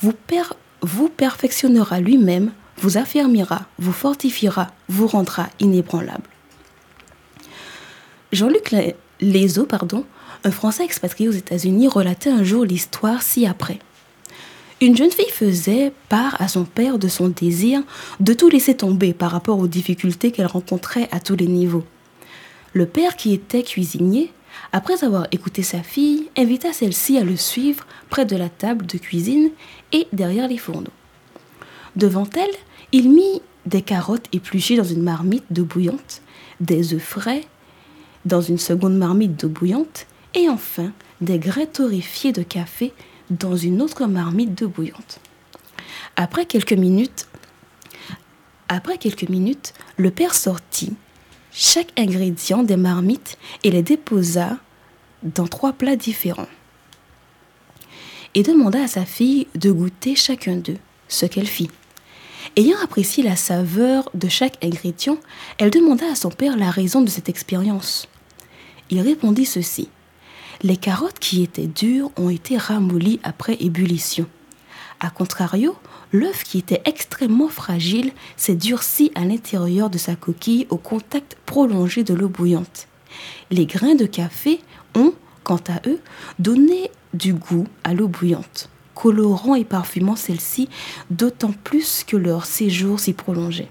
vous, 0.00 0.14
per- 0.14 0.52
vous 0.82 1.08
perfectionnera 1.08 2.00
lui-même, 2.00 2.50
vous 2.80 2.96
affermira, 2.96 3.62
vous 3.78 3.92
fortifiera, 3.92 4.68
vous 4.88 5.06
rendra 5.06 5.48
inébranlable. 5.60 6.28
Jean-Luc 8.32 8.74
Lezo, 9.20 9.66
pardon, 9.66 10.04
un 10.44 10.50
Français 10.50 10.84
expatrié 10.84 11.28
aux 11.28 11.32
États-Unis, 11.32 11.88
relatait 11.88 12.30
un 12.30 12.42
jour 12.42 12.64
l'histoire 12.64 13.22
ci-après. 13.22 13.78
Une 14.80 14.96
jeune 14.96 15.10
fille 15.10 15.30
faisait 15.30 15.92
part 16.08 16.40
à 16.40 16.48
son 16.48 16.64
père 16.64 16.98
de 16.98 17.08
son 17.08 17.28
désir 17.28 17.82
de 18.18 18.32
tout 18.32 18.48
laisser 18.48 18.74
tomber 18.74 19.12
par 19.12 19.30
rapport 19.30 19.58
aux 19.58 19.66
difficultés 19.66 20.32
qu'elle 20.32 20.46
rencontrait 20.46 21.08
à 21.12 21.20
tous 21.20 21.36
les 21.36 21.48
niveaux. 21.48 21.84
Le 22.72 22.86
père, 22.86 23.16
qui 23.16 23.34
était 23.34 23.62
cuisinier, 23.62 24.32
après 24.72 25.04
avoir 25.04 25.26
écouté 25.32 25.62
sa 25.62 25.82
fille, 25.82 26.30
invita 26.38 26.72
celle-ci 26.72 27.18
à 27.18 27.24
le 27.24 27.36
suivre 27.36 27.86
près 28.08 28.24
de 28.24 28.36
la 28.36 28.48
table 28.48 28.86
de 28.86 28.96
cuisine 28.96 29.50
et 29.92 30.06
derrière 30.12 30.48
les 30.48 30.58
fourneaux. 30.58 30.86
Devant 31.96 32.28
elle, 32.34 32.54
il 32.92 33.10
mit 33.10 33.42
des 33.66 33.82
carottes 33.82 34.26
épluchées 34.32 34.76
dans 34.76 34.84
une 34.84 35.02
marmite 35.02 35.44
d'eau 35.50 35.64
bouillante, 35.64 36.22
des 36.60 36.94
œufs 36.94 37.02
frais 37.02 37.44
dans 38.24 38.40
une 38.40 38.58
seconde 38.58 38.96
marmite 38.96 39.36
d'eau 39.36 39.48
bouillante 39.48 40.06
et 40.34 40.48
enfin 40.48 40.92
des 41.20 41.38
grains 41.38 41.66
torréfiés 41.66 42.32
de 42.32 42.42
café 42.42 42.92
dans 43.30 43.56
une 43.56 43.80
autre 43.80 44.06
marmite 44.06 44.54
d'eau 44.54 44.68
bouillante. 44.68 45.20
Après 46.16 46.46
quelques 46.46 46.72
minutes, 46.72 47.26
après 48.68 48.98
quelques 48.98 49.28
minutes, 49.28 49.74
le 49.96 50.10
père 50.10 50.34
sortit 50.34 50.94
chaque 51.52 51.98
ingrédient 51.98 52.62
des 52.62 52.76
marmites 52.76 53.38
et 53.64 53.70
les 53.70 53.82
déposa 53.82 54.58
dans 55.22 55.46
trois 55.46 55.72
plats 55.72 55.96
différents. 55.96 56.48
Et 58.34 58.42
demanda 58.42 58.84
à 58.84 58.86
sa 58.86 59.04
fille 59.04 59.48
de 59.56 59.72
goûter 59.72 60.14
chacun 60.14 60.56
d'eux, 60.56 60.78
ce 61.08 61.26
qu'elle 61.26 61.48
fit. 61.48 61.70
Ayant 62.56 62.78
apprécié 62.82 63.22
la 63.22 63.36
saveur 63.36 64.10
de 64.14 64.28
chaque 64.28 64.62
ingrédient, 64.64 65.18
elle 65.58 65.70
demanda 65.70 66.06
à 66.10 66.16
son 66.16 66.30
père 66.30 66.56
la 66.56 66.70
raison 66.70 67.00
de 67.00 67.08
cette 67.08 67.28
expérience. 67.28 68.08
Il 68.90 69.00
répondit 69.00 69.46
ceci. 69.46 69.88
Les 70.62 70.76
carottes 70.76 71.20
qui 71.20 71.42
étaient 71.42 71.68
dures 71.68 72.10
ont 72.16 72.28
été 72.28 72.56
ramollies 72.56 73.20
après 73.22 73.56
ébullition. 73.60 74.26
A 74.98 75.10
contrario, 75.10 75.76
l'œuf 76.12 76.42
qui 76.42 76.58
était 76.58 76.82
extrêmement 76.84 77.48
fragile 77.48 78.12
s'est 78.36 78.56
durci 78.56 79.12
à 79.14 79.24
l'intérieur 79.24 79.88
de 79.88 79.96
sa 79.96 80.16
coquille 80.16 80.66
au 80.70 80.76
contact 80.76 81.38
prolongé 81.46 82.02
de 82.02 82.14
l'eau 82.14 82.28
bouillante. 82.28 82.88
Les 83.50 83.64
grains 83.64 83.94
de 83.94 84.06
café 84.06 84.60
ont, 84.94 85.14
quant 85.44 85.60
à 85.68 85.88
eux, 85.88 86.00
donné 86.38 86.90
du 87.14 87.32
goût 87.32 87.66
à 87.84 87.94
l'eau 87.94 88.08
bouillante, 88.08 88.68
colorant 88.94 89.54
et 89.54 89.64
parfumant 89.64 90.16
celle-ci 90.16 90.68
d'autant 91.10 91.52
plus 91.52 92.04
que 92.04 92.16
leur 92.16 92.44
séjour 92.46 93.00
s'y 93.00 93.12
prolongeait. 93.12 93.68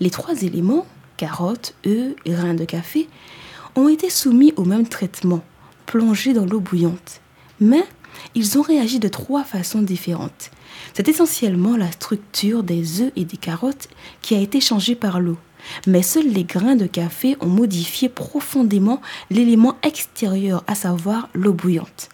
Les 0.00 0.10
trois 0.10 0.42
éléments, 0.42 0.86
carottes, 1.16 1.74
œufs 1.86 2.14
et 2.24 2.30
grains 2.30 2.54
de 2.54 2.64
café, 2.64 3.08
ont 3.76 3.88
été 3.88 4.10
soumis 4.10 4.52
au 4.56 4.64
même 4.64 4.88
traitement, 4.88 5.42
plongés 5.86 6.32
dans 6.32 6.44
l'eau 6.44 6.60
bouillante. 6.60 7.20
Mais 7.60 7.84
ils 8.34 8.58
ont 8.58 8.62
réagi 8.62 8.98
de 8.98 9.08
trois 9.08 9.44
façons 9.44 9.82
différentes. 9.82 10.50
C'est 10.94 11.08
essentiellement 11.08 11.76
la 11.76 11.90
structure 11.90 12.62
des 12.62 13.02
œufs 13.02 13.12
et 13.16 13.24
des 13.24 13.36
carottes 13.36 13.88
qui 14.20 14.34
a 14.34 14.40
été 14.40 14.60
changée 14.60 14.94
par 14.94 15.20
l'eau. 15.20 15.38
Mais 15.86 16.02
seuls 16.02 16.28
les 16.28 16.44
grains 16.44 16.76
de 16.76 16.86
café 16.86 17.36
ont 17.40 17.46
modifié 17.46 18.08
profondément 18.08 19.00
l'élément 19.30 19.76
extérieur, 19.82 20.64
à 20.66 20.74
savoir 20.74 21.28
l'eau 21.34 21.52
bouillante. 21.52 22.08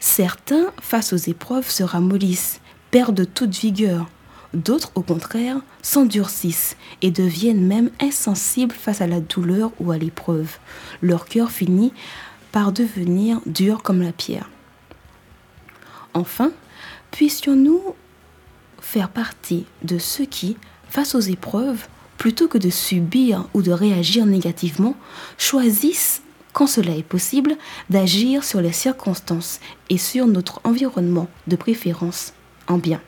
Certains, 0.00 0.66
face 0.80 1.12
aux 1.12 1.16
épreuves, 1.16 1.70
se 1.70 1.82
ramollissent, 1.82 2.60
perdent 2.90 3.26
toute 3.32 3.54
vigueur. 3.54 4.08
D'autres, 4.54 4.92
au 4.94 5.02
contraire, 5.02 5.58
s'endurcissent 5.82 6.76
et 7.02 7.10
deviennent 7.10 7.66
même 7.66 7.90
insensibles 8.00 8.74
face 8.74 9.00
à 9.00 9.06
la 9.06 9.20
douleur 9.20 9.72
ou 9.80 9.90
à 9.90 9.98
l'épreuve. 9.98 10.58
Leur 11.02 11.26
cœur 11.26 11.50
finit 11.50 11.92
par 12.52 12.72
devenir 12.72 13.40
dur 13.44 13.82
comme 13.82 14.00
la 14.02 14.12
pierre. 14.12 14.48
Enfin, 16.14 16.52
puissions-nous 17.10 17.82
faire 18.80 19.10
partie 19.10 19.66
de 19.82 19.98
ceux 19.98 20.24
qui, 20.24 20.56
face 20.88 21.14
aux 21.14 21.20
épreuves, 21.20 21.88
plutôt 22.16 22.48
que 22.48 22.56
de 22.56 22.70
subir 22.70 23.46
ou 23.52 23.60
de 23.60 23.72
réagir 23.72 24.24
négativement, 24.24 24.96
choisissent, 25.36 26.22
quand 26.56 26.66
cela 26.66 26.96
est 26.96 27.02
possible, 27.02 27.58
d'agir 27.90 28.42
sur 28.42 28.62
les 28.62 28.72
circonstances 28.72 29.60
et 29.90 29.98
sur 29.98 30.26
notre 30.26 30.62
environnement, 30.64 31.28
de 31.48 31.54
préférence 31.54 32.32
en 32.66 32.78
bien. 32.78 33.02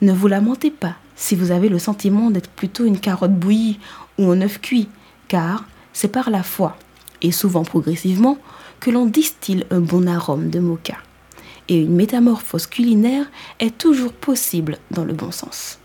Ne 0.00 0.12
vous 0.12 0.28
lamentez 0.28 0.70
pas 0.70 0.94
si 1.16 1.34
vous 1.34 1.50
avez 1.50 1.68
le 1.68 1.80
sentiment 1.80 2.30
d'être 2.30 2.50
plutôt 2.50 2.84
une 2.84 3.00
carotte 3.00 3.34
bouillie 3.34 3.80
ou 4.16 4.30
un 4.30 4.42
œuf 4.42 4.60
cuit, 4.60 4.88
car 5.26 5.64
c'est 5.92 6.06
par 6.06 6.30
la 6.30 6.44
foi, 6.44 6.78
et 7.20 7.32
souvent 7.32 7.64
progressivement, 7.64 8.38
que 8.78 8.92
l'on 8.92 9.06
distille 9.06 9.66
un 9.72 9.80
bon 9.80 10.06
arôme 10.06 10.48
de 10.48 10.60
mocha. 10.60 10.98
Et 11.66 11.80
une 11.80 11.96
métamorphose 11.96 12.68
culinaire 12.68 13.26
est 13.58 13.76
toujours 13.76 14.12
possible 14.12 14.78
dans 14.92 15.04
le 15.04 15.14
bon 15.14 15.32
sens. 15.32 15.80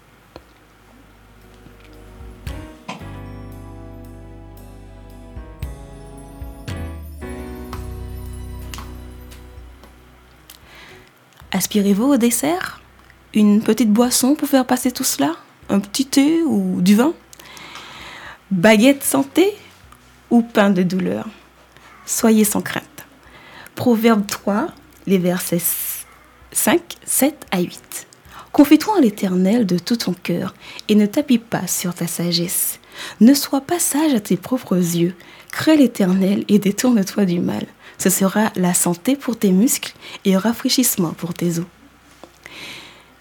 Aspirez-vous 11.51 12.13
au 12.13 12.17
dessert? 12.17 12.79
Une 13.33 13.61
petite 13.61 13.91
boisson 13.91 14.35
pour 14.35 14.47
faire 14.47 14.65
passer 14.65 14.91
tout 14.91 15.03
cela? 15.03 15.35
Un 15.69 15.81
petit 15.81 16.05
thé 16.05 16.41
ou 16.43 16.81
du 16.81 16.95
vin? 16.95 17.13
Baguette 18.51 19.03
santé 19.03 19.53
ou 20.29 20.43
pain 20.43 20.69
de 20.69 20.83
douleur? 20.83 21.27
Soyez 22.05 22.45
sans 22.45 22.61
crainte. 22.61 23.05
Proverbe 23.75 24.25
3, 24.27 24.67
les 25.07 25.17
versets 25.17 25.61
5, 26.53 26.81
7 27.03 27.45
à 27.51 27.59
8. 27.59 28.07
Confie-toi 28.53 28.97
en 28.97 29.01
l'Éternel 29.01 29.65
de 29.65 29.77
tout 29.77 29.97
ton 29.97 30.13
cœur 30.13 30.53
et 30.87 30.95
ne 30.95 31.05
t'appuie 31.05 31.37
pas 31.37 31.67
sur 31.67 31.93
ta 31.93 32.07
sagesse. 32.07 32.79
Ne 33.19 33.33
sois 33.33 33.61
pas 33.61 33.79
sage 33.79 34.13
à 34.13 34.19
tes 34.21 34.37
propres 34.37 34.77
yeux. 34.77 35.15
Crée 35.51 35.75
l'Éternel 35.75 36.45
et 36.47 36.59
détourne-toi 36.59 37.25
du 37.25 37.39
mal. 37.39 37.65
Ce 38.01 38.09
sera 38.09 38.51
la 38.55 38.73
santé 38.73 39.15
pour 39.15 39.37
tes 39.37 39.51
muscles 39.51 39.93
et 40.25 40.33
un 40.33 40.39
rafraîchissement 40.39 41.11
pour 41.11 41.35
tes 41.35 41.59
os. 41.59 41.67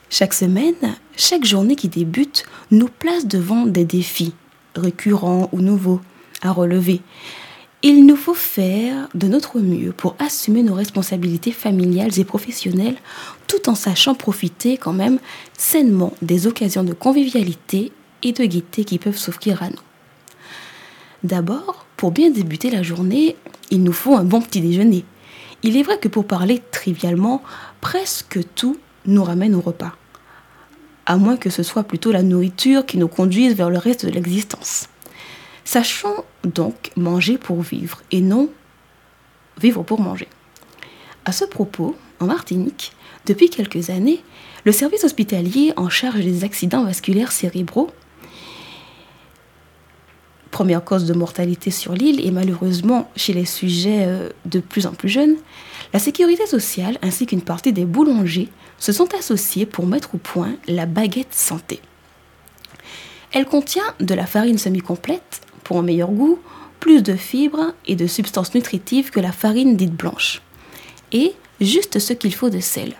Chaque 0.08 0.32
semaine, 0.32 0.96
chaque 1.18 1.44
journée 1.44 1.76
qui 1.76 1.88
débute 1.88 2.44
nous 2.70 2.88
place 2.88 3.26
devant 3.26 3.66
des 3.66 3.84
défis, 3.84 4.32
récurrents 4.74 5.50
ou 5.52 5.60
nouveaux, 5.60 6.00
à 6.40 6.50
relever. 6.50 7.02
Il 7.82 8.06
nous 8.06 8.16
faut 8.16 8.32
faire 8.32 9.10
de 9.12 9.26
notre 9.26 9.58
mieux 9.58 9.92
pour 9.92 10.16
assumer 10.18 10.62
nos 10.62 10.72
responsabilités 10.72 11.52
familiales 11.52 12.18
et 12.18 12.24
professionnelles 12.24 12.96
tout 13.48 13.68
en 13.68 13.74
sachant 13.74 14.14
profiter 14.14 14.78
quand 14.78 14.94
même 14.94 15.18
sainement 15.58 16.14
des 16.22 16.46
occasions 16.46 16.84
de 16.84 16.94
convivialité 16.94 17.92
et 18.22 18.32
de 18.32 18.46
gaieté 18.46 18.84
qui 18.84 18.98
peuvent 18.98 19.18
s'offrir 19.18 19.62
à 19.62 19.68
nous. 19.68 19.76
D'abord, 21.22 21.84
pour 21.98 22.12
bien 22.12 22.30
débuter 22.30 22.70
la 22.70 22.82
journée, 22.82 23.36
il 23.70 23.82
nous 23.82 23.92
faut 23.92 24.16
un 24.16 24.24
bon 24.24 24.40
petit 24.40 24.60
déjeuner. 24.60 25.04
Il 25.62 25.76
est 25.76 25.82
vrai 25.82 25.98
que 25.98 26.08
pour 26.08 26.26
parler 26.26 26.62
trivialement, 26.70 27.42
presque 27.80 28.40
tout 28.54 28.78
nous 29.06 29.24
ramène 29.24 29.54
au 29.54 29.60
repas. 29.60 29.96
À 31.06 31.16
moins 31.16 31.36
que 31.36 31.50
ce 31.50 31.62
soit 31.62 31.84
plutôt 31.84 32.12
la 32.12 32.22
nourriture 32.22 32.86
qui 32.86 32.98
nous 32.98 33.08
conduise 33.08 33.54
vers 33.54 33.70
le 33.70 33.78
reste 33.78 34.06
de 34.06 34.10
l'existence. 34.10 34.88
Sachons 35.64 36.24
donc 36.44 36.92
manger 36.96 37.38
pour 37.38 37.60
vivre 37.62 38.02
et 38.10 38.20
non 38.20 38.50
vivre 39.58 39.82
pour 39.82 40.00
manger. 40.00 40.28
À 41.24 41.32
ce 41.32 41.44
propos, 41.44 41.96
en 42.18 42.26
Martinique, 42.26 42.92
depuis 43.26 43.50
quelques 43.50 43.90
années, 43.90 44.22
le 44.64 44.72
service 44.72 45.04
hospitalier 45.04 45.72
en 45.76 45.88
charge 45.88 46.24
des 46.24 46.44
accidents 46.44 46.84
vasculaires 46.84 47.32
cérébraux, 47.32 47.90
première 50.50 50.84
cause 50.84 51.06
de 51.06 51.14
mortalité 51.14 51.70
sur 51.70 51.94
l'île 51.94 52.24
et 52.26 52.30
malheureusement 52.30 53.10
chez 53.16 53.32
les 53.32 53.44
sujets 53.44 54.04
euh, 54.06 54.28
de 54.46 54.60
plus 54.60 54.86
en 54.86 54.92
plus 54.92 55.08
jeunes, 55.08 55.36
la 55.92 55.98
sécurité 55.98 56.46
sociale 56.46 56.98
ainsi 57.02 57.26
qu'une 57.26 57.42
partie 57.42 57.72
des 57.72 57.84
boulangers 57.84 58.48
se 58.78 58.92
sont 58.92 59.14
associés 59.14 59.66
pour 59.66 59.86
mettre 59.86 60.14
au 60.14 60.18
point 60.18 60.54
la 60.66 60.86
baguette 60.86 61.34
santé. 61.34 61.80
Elle 63.32 63.46
contient 63.46 63.94
de 64.00 64.14
la 64.14 64.26
farine 64.26 64.58
semi-complète 64.58 65.40
pour 65.62 65.78
un 65.78 65.82
meilleur 65.82 66.10
goût, 66.10 66.38
plus 66.80 67.02
de 67.02 67.14
fibres 67.14 67.74
et 67.86 67.94
de 67.94 68.06
substances 68.06 68.54
nutritives 68.54 69.10
que 69.10 69.20
la 69.20 69.32
farine 69.32 69.76
dite 69.76 69.94
blanche. 69.94 70.42
Et 71.12 71.34
juste 71.60 71.98
ce 71.98 72.12
qu'il 72.12 72.34
faut 72.34 72.50
de 72.50 72.60
sel. 72.60 72.94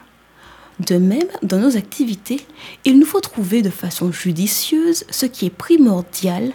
De 0.87 0.97
même, 0.97 1.29
dans 1.43 1.59
nos 1.59 1.77
activités, 1.77 2.47
il 2.85 2.99
nous 2.99 3.07
faut 3.07 3.21
trouver 3.21 3.61
de 3.61 3.71
façon 3.71 4.13
judicieuse 4.13 5.05
ce 5.11 5.27
qui 5.27 5.47
est 5.47 5.51
primordial 5.51 6.53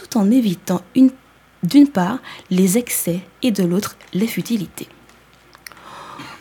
tout 0.00 0.16
en 0.16 0.30
évitant 0.30 0.82
une- 0.94 1.10
d'une 1.62 1.88
part 1.88 2.20
les 2.50 2.78
excès 2.78 3.20
et 3.42 3.50
de 3.50 3.64
l'autre 3.64 3.96
les 4.14 4.26
futilités. 4.26 4.88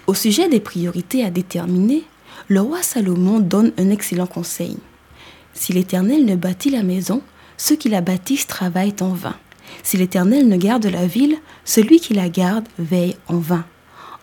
Au 0.07 0.14
sujet 0.14 0.47
des 0.47 0.60
priorités 0.62 1.24
à 1.24 1.30
déterminer, 1.30 2.03
le 2.47 2.62
roi 2.62 2.82
Salomon 2.82 3.39
donne 3.39 3.74
un 3.78 3.89
excellent 3.89 4.28
conseil. 4.28 4.78
Si 5.53 5.74
l'Éternel 5.74 6.26
ne 6.26 6.36
bâtit 6.36 6.70
la 6.70 6.84
maison, 6.84 7.22
ceux 7.57 7.76
qui 7.76 7.89
la 7.89 8.01
bâtissent 8.01 8.47
travaillent 8.47 8.95
en 9.01 9.10
vain. 9.10 9.36
Si 9.84 9.97
l'Éternel 9.97 10.47
ne 10.47 10.57
garde 10.57 10.86
la 10.86 11.05
ville, 11.05 11.38
celui 11.66 11.99
qui 11.99 12.14
la 12.14 12.30
garde 12.30 12.68
veille 12.80 13.18
en 13.28 13.38
vain. 13.38 13.66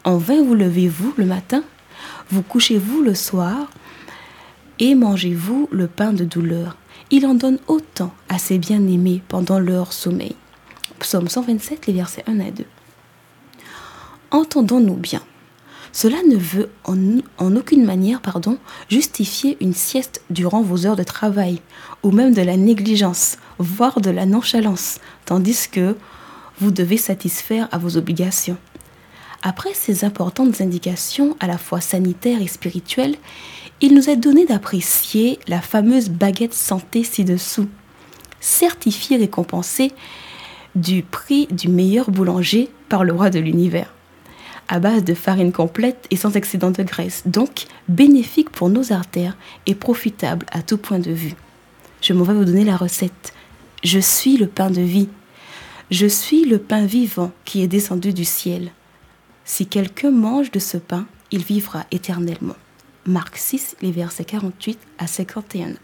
En 0.04 0.16
vain 0.16 0.42
vous 0.42 0.54
levez-vous 0.54 1.12
le 1.16 1.26
matin, 1.26 1.62
vous 2.30 2.42
couchez-vous 2.42 3.02
le 3.02 3.14
soir, 3.14 3.68
et 4.78 4.94
mangez-vous 4.94 5.68
le 5.70 5.86
pain 5.86 6.12
de 6.12 6.24
douleur. 6.24 6.76
Il 7.10 7.24
en 7.24 7.34
donne 7.34 7.58
autant 7.68 8.12
à 8.28 8.38
ses 8.38 8.58
bien-aimés 8.58 9.22
pendant 9.28 9.60
leur 9.60 9.92
sommeil. 9.92 10.34
Psaume 10.98 11.28
127, 11.28 11.86
les 11.86 11.92
versets 11.92 12.24
1 12.26 12.40
à 12.40 12.50
2. 12.50 12.64
Entendons-nous 14.32 14.96
bien. 14.96 15.22
Cela 15.92 16.16
ne 16.28 16.36
veut 16.36 16.68
en, 16.84 16.96
en 17.38 17.54
aucune 17.54 17.84
manière 17.84 18.20
pardon, 18.20 18.58
justifier 18.88 19.56
une 19.60 19.72
sieste 19.72 20.20
durant 20.30 20.62
vos 20.62 20.84
heures 20.84 20.96
de 20.96 21.04
travail, 21.04 21.62
ou 22.02 22.10
même 22.10 22.34
de 22.34 22.42
la 22.42 22.56
négligence, 22.56 23.38
voire 23.58 24.00
de 24.00 24.10
la 24.10 24.26
nonchalance, 24.26 24.98
tandis 25.24 25.68
que 25.70 25.96
vous 26.58 26.72
devez 26.72 26.96
satisfaire 26.96 27.68
à 27.70 27.78
vos 27.78 27.96
obligations. 27.96 28.58
Après 29.42 29.74
ces 29.74 30.04
importantes 30.04 30.60
indications 30.60 31.36
à 31.38 31.46
la 31.46 31.56
fois 31.56 31.80
sanitaires 31.80 32.42
et 32.42 32.48
spirituelles, 32.48 33.16
il 33.80 33.94
nous 33.94 34.08
est 34.08 34.16
donné 34.16 34.46
d'apprécier 34.46 35.38
la 35.48 35.60
fameuse 35.60 36.08
baguette 36.08 36.54
santé 36.54 37.04
ci-dessous, 37.04 37.68
certifiée 38.40 39.16
récompensée 39.16 39.92
du 40.74 41.02
prix 41.02 41.46
du 41.50 41.68
meilleur 41.68 42.10
boulanger 42.10 42.68
par 42.88 43.04
le 43.04 43.12
roi 43.12 43.30
de 43.30 43.38
l'univers 43.38 43.92
à 44.68 44.80
base 44.80 45.04
de 45.04 45.14
farine 45.14 45.52
complète 45.52 46.06
et 46.10 46.16
sans 46.16 46.36
excédent 46.36 46.70
de 46.70 46.82
graisse, 46.82 47.22
donc 47.26 47.66
bénéfique 47.88 48.50
pour 48.50 48.68
nos 48.68 48.92
artères 48.92 49.36
et 49.66 49.74
profitable 49.74 50.46
à 50.50 50.62
tout 50.62 50.78
point 50.78 50.98
de 50.98 51.12
vue. 51.12 51.34
Je 52.02 52.12
m'en 52.12 52.24
vais 52.24 52.34
vous 52.34 52.44
donner 52.44 52.64
la 52.64 52.76
recette. 52.76 53.32
Je 53.84 53.98
suis 53.98 54.36
le 54.36 54.46
pain 54.46 54.70
de 54.70 54.80
vie. 54.80 55.08
Je 55.90 56.06
suis 56.06 56.44
le 56.44 56.58
pain 56.58 56.84
vivant 56.84 57.32
qui 57.44 57.62
est 57.62 57.68
descendu 57.68 58.12
du 58.12 58.24
ciel. 58.24 58.70
Si 59.44 59.66
quelqu'un 59.66 60.10
mange 60.10 60.50
de 60.50 60.58
ce 60.58 60.76
pain, 60.76 61.06
il 61.30 61.44
vivra 61.44 61.84
éternellement. 61.92 62.56
Marc 63.08 63.36
6, 63.36 63.76
les 63.82 63.92
versets 63.92 64.24
48 64.24 64.80
à 64.98 65.04
51a. 65.04 65.76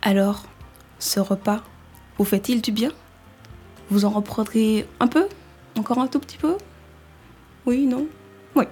Alors, 0.00 0.46
ce 0.98 1.20
repas, 1.20 1.62
vous 2.16 2.24
fait-il 2.24 2.62
du 2.62 2.72
bien? 2.72 2.92
Vous 3.90 4.06
en 4.06 4.10
reprendrez 4.10 4.88
un 4.98 5.08
peu? 5.08 5.28
Encore 5.76 5.98
un 5.98 6.06
tout 6.06 6.20
petit 6.20 6.38
peu? 6.38 6.56
Oui, 7.66 7.86
non? 7.86 8.06
Oui. 8.54 8.64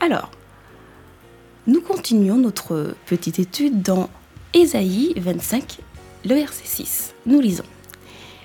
Alors, 0.00 0.30
nous 1.66 1.80
continuons 1.80 2.36
notre 2.36 2.94
petite 3.06 3.40
étude 3.40 3.82
dans 3.82 4.08
Ésaïe 4.54 5.14
25, 5.16 5.78
le 6.24 6.34
verset 6.36 6.64
6. 6.64 7.14
Nous 7.26 7.40
lisons. 7.40 7.64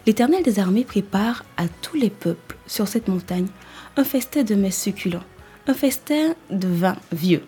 L'Éternel 0.07 0.41
des 0.41 0.57
armées 0.57 0.83
prépare 0.83 1.45
à 1.55 1.67
tous 1.83 1.95
les 1.95 2.09
peuples 2.09 2.57
sur 2.65 2.87
cette 2.87 3.07
montagne 3.07 3.47
un 3.95 4.03
festin 4.03 4.41
de 4.41 4.55
mets 4.55 4.71
succulents, 4.71 5.23
un 5.67 5.73
festin 5.75 6.33
de 6.49 6.67
vin 6.67 6.95
vieux, 7.11 7.43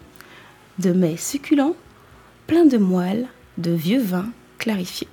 de 0.77 0.91
mets 0.91 1.17
succulents, 1.17 1.75
plein 2.45 2.65
de 2.65 2.77
moelle, 2.77 3.27
de 3.57 3.71
vieux 3.71 4.01
vin 4.01 4.27
clarifié. 4.59 5.07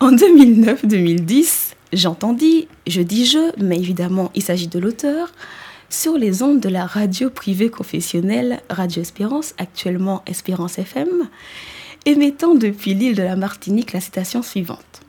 En 0.00 0.12
2009-2010, 0.12 1.74
j'entendis, 1.92 2.68
je 2.86 3.02
dis 3.02 3.26
je, 3.26 3.52
mais 3.62 3.76
évidemment 3.76 4.30
il 4.34 4.42
s'agit 4.42 4.68
de 4.68 4.78
l'auteur, 4.78 5.30
sur 5.92 6.16
les 6.16 6.42
ondes 6.42 6.60
de 6.60 6.70
la 6.70 6.86
radio 6.86 7.28
privée 7.28 7.68
confessionnelle 7.68 8.62
Radio 8.70 9.02
Espérance, 9.02 9.54
actuellement 9.58 10.22
Espérance 10.26 10.78
FM, 10.78 11.28
émettant 12.06 12.54
depuis 12.54 12.94
l'île 12.94 13.14
de 13.14 13.22
la 13.22 13.36
Martinique 13.36 13.92
la 13.92 14.00
citation 14.00 14.42
suivante. 14.42 15.02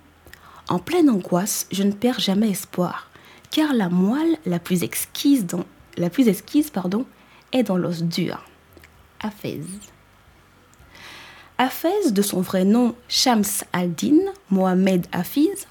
En 0.68 0.80
pleine 0.80 1.10
angoisse, 1.10 1.68
je 1.72 1.84
ne 1.84 1.94
perds 1.94 2.20
jamais 2.20 2.50
espoir, 2.50 3.10
car 3.50 3.74
la 3.74 3.88
moelle 3.88 4.38
la 4.46 4.60
plus 4.60 4.84
exquise, 4.84 5.46
dans, 5.46 5.64
la 5.96 6.10
plus 6.10 6.28
exquise 6.28 6.70
pardon, 6.70 7.06
est 7.54 7.64
dans 7.64 7.78
l'os 7.78 8.04
dur. 8.04 8.44
Aphèse. 9.22 9.66
Hafez, 11.58 12.12
de 12.12 12.22
son 12.22 12.42
vrai 12.42 12.66
nom 12.66 12.94
Shams 13.08 13.64
al-Din 13.72 14.20
Mohamed 14.50 15.08
Hafiz, 15.14 15.66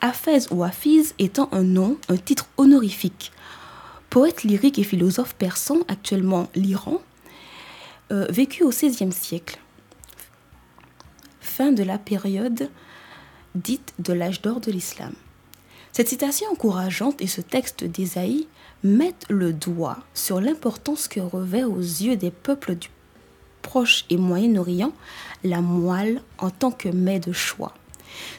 Hafez 0.00 0.50
ou 0.50 0.64
Hafiz 0.64 1.14
étant 1.18 1.50
un 1.52 1.62
nom, 1.62 1.98
un 2.08 2.16
titre 2.16 2.46
honorifique. 2.56 3.32
Poète 4.14 4.44
lyrique 4.44 4.78
et 4.78 4.84
philosophe 4.84 5.34
persan, 5.34 5.78
actuellement 5.88 6.48
l'Iran, 6.54 7.02
euh, 8.12 8.28
vécu 8.30 8.62
au 8.62 8.68
XVIe 8.68 9.10
siècle. 9.10 9.58
Fin 11.40 11.72
de 11.72 11.82
la 11.82 11.98
période 11.98 12.70
dite 13.56 13.92
de 13.98 14.12
l'âge 14.12 14.40
d'or 14.40 14.60
de 14.60 14.70
l'islam. 14.70 15.14
Cette 15.90 16.06
citation 16.06 16.46
encourageante 16.52 17.20
et 17.22 17.26
ce 17.26 17.40
texte 17.40 17.82
d'Ésaïe 17.82 18.46
mettent 18.84 19.26
le 19.30 19.52
doigt 19.52 19.98
sur 20.14 20.40
l'importance 20.40 21.08
que 21.08 21.18
revêt 21.18 21.64
aux 21.64 21.80
yeux 21.80 22.14
des 22.14 22.30
peuples 22.30 22.76
du 22.76 22.90
Proche 23.62 24.04
et 24.10 24.16
Moyen-Orient 24.16 24.92
la 25.42 25.60
moelle 25.60 26.22
en 26.38 26.50
tant 26.50 26.70
que 26.70 26.88
mets 26.88 27.18
de 27.18 27.32
choix. 27.32 27.74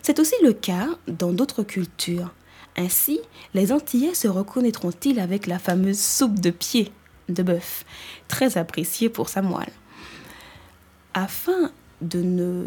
C'est 0.03 0.19
aussi 0.19 0.35
le 0.41 0.53
cas 0.53 0.87
dans 1.09 1.33
d'autres 1.33 1.63
cultures. 1.63 2.31
Ainsi, 2.77 3.19
les 3.53 3.71
Antillais 3.71 4.13
se 4.13 4.27
reconnaîtront-ils 4.27 5.19
avec 5.19 5.47
la 5.47 5.59
fameuse 5.59 5.99
soupe 5.99 6.39
de 6.39 6.49
pied 6.49 6.91
de 7.29 7.41
bœuf, 7.41 7.85
très 8.27 8.57
appréciée 8.57 9.09
pour 9.09 9.29
sa 9.29 9.41
moelle? 9.41 9.71
Afin 11.13 11.71
de 12.01 12.21
ne 12.21 12.65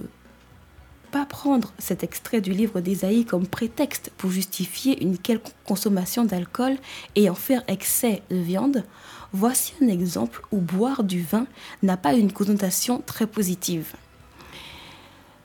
pas 1.11 1.26
prendre 1.26 1.72
cet 1.78 2.02
extrait 2.02 2.40
du 2.40 2.52
livre 2.52 2.80
d'Ésaïe 2.80 3.24
comme 3.24 3.46
prétexte 3.46 4.11
pour 4.16 4.30
justifier 4.30 5.02
une 5.02 5.18
quelconque 5.18 5.54
consommation 5.64 6.24
d'alcool 6.24 6.76
et 7.14 7.30
en 7.30 7.34
faire 7.34 7.62
excès 7.66 8.22
de 8.30 8.36
viande, 8.36 8.84
voici 9.32 9.74
un 9.82 9.88
exemple 9.88 10.42
où 10.52 10.59
boire 10.59 11.04
du 11.04 11.22
vin 11.22 11.46
n'a 11.82 11.96
pas 11.96 12.14
une 12.14 12.32
connotation 12.32 13.02
très 13.04 13.26
positive. 13.26 13.94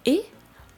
Et 0.06 0.22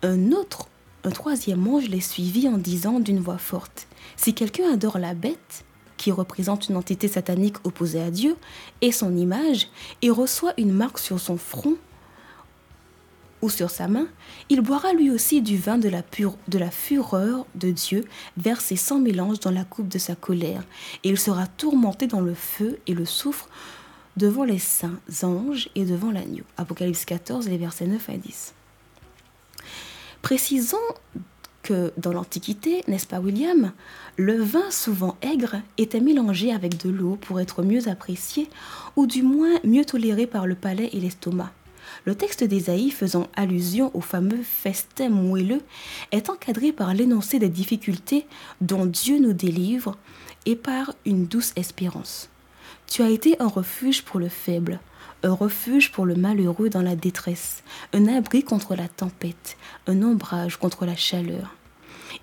un 0.04 0.32
autre, 0.32 0.68
un 1.06 1.12
troisième 1.12 1.68
ange 1.68 1.88
les 1.88 2.02
suivit 2.02 2.48
en 2.48 2.58
disant 2.58 3.00
d'une 3.00 3.20
voix 3.20 3.38
forte 3.38 3.88
Si 4.18 4.34
quelqu'un 4.34 4.74
adore 4.74 4.98
la 4.98 5.14
bête, 5.14 5.64
qui 5.98 6.12
représente 6.12 6.68
une 6.68 6.76
entité 6.76 7.08
satanique 7.08 7.58
opposée 7.64 8.02
à 8.02 8.10
Dieu, 8.10 8.36
et 8.82 8.92
son 8.92 9.16
image, 9.16 9.70
et 10.02 10.10
reçoit 10.10 10.54
une 10.58 10.72
marque 10.72 10.98
sur 10.98 11.20
son 11.20 11.38
front 11.38 11.76
ou 13.42 13.50
sur 13.50 13.70
sa 13.70 13.88
main, 13.88 14.08
il 14.50 14.62
boira 14.62 14.94
lui 14.94 15.12
aussi 15.12 15.44
du 15.44 15.58
vin 15.58 15.78
de 15.78 15.90
la, 15.90 16.02
pure, 16.02 16.38
de 16.48 16.58
la 16.58 16.72
fureur 16.72 17.46
de 17.54 17.70
Dieu, 17.70 18.06
versé 18.38 18.76
sans 18.76 18.98
mélange 18.98 19.40
dans 19.40 19.52
la 19.52 19.64
coupe 19.64 19.88
de 19.88 20.00
sa 20.00 20.16
colère, 20.16 20.64
et 21.04 21.10
il 21.10 21.20
sera 21.20 21.46
tourmenté 21.46 22.08
dans 22.08 22.22
le 22.22 22.34
feu 22.34 22.80
et 22.88 22.96
le 22.96 23.06
soufre 23.06 23.48
devant 24.18 24.44
les 24.44 24.60
saints 24.60 25.00
anges 25.22 25.70
et 25.76 25.86
devant 25.86 26.10
l'agneau. 26.10 26.46
Apocalypse 26.58 27.06
14, 27.06 27.48
les 27.48 27.58
versets 27.58 27.86
9 27.86 28.10
à 28.10 28.18
10. 28.18 28.56
Précisons 30.26 30.78
que 31.62 31.94
dans 31.98 32.12
l'Antiquité, 32.12 32.84
n'est-ce 32.88 33.06
pas 33.06 33.20
William, 33.20 33.72
le 34.18 34.42
vin 34.42 34.72
souvent 34.72 35.18
aigre 35.22 35.58
était 35.78 36.00
mélangé 36.00 36.52
avec 36.52 36.84
de 36.84 36.90
l'eau 36.90 37.16
pour 37.22 37.40
être 37.40 37.62
mieux 37.62 37.88
apprécié 37.90 38.50
ou 38.96 39.06
du 39.06 39.22
moins 39.22 39.60
mieux 39.64 39.86
toléré 39.86 40.26
par 40.26 40.48
le 40.48 40.56
palais 40.56 40.90
et 40.94 41.00
l'estomac. 41.00 41.52
Le 42.06 42.16
texte 42.16 42.44
d'Ésaïe 42.44 42.90
faisant 42.90 43.28
allusion 43.36 43.92
au 43.94 44.02
fameux 44.02 44.42
festin 44.42 45.10
moelleux 45.10 45.62
est 46.12 46.32
encadré 46.32 46.72
par 46.72 46.96
l'énoncé 46.96 47.38
des 47.38 47.50
difficultés 47.50 48.26
dont 48.62 48.88
Dieu 48.88 49.20
nous 49.20 49.34
délivre 49.34 49.96
et 50.48 50.56
par 50.56 50.96
une 51.06 51.28
douce 51.28 51.54
espérance. 51.56 52.32
Tu 52.88 53.04
as 53.04 53.12
été 53.12 53.40
un 53.40 53.48
refuge 53.48 54.02
pour 54.02 54.20
le 54.20 54.30
faible, 54.30 54.80
un 55.26 55.34
refuge 55.34 55.92
pour 55.92 56.06
le 56.06 56.16
malheureux 56.16 56.70
dans 56.70 56.84
la 56.84 56.96
détresse, 56.96 57.64
un 57.94 58.08
abri 58.08 58.44
contre 58.44 58.76
la 58.76 58.88
tempête, 58.88 59.58
un 59.88 60.04
ombrage 60.04 60.58
contre 60.58 60.86
la 60.86 60.96
chaleur. 60.96 61.56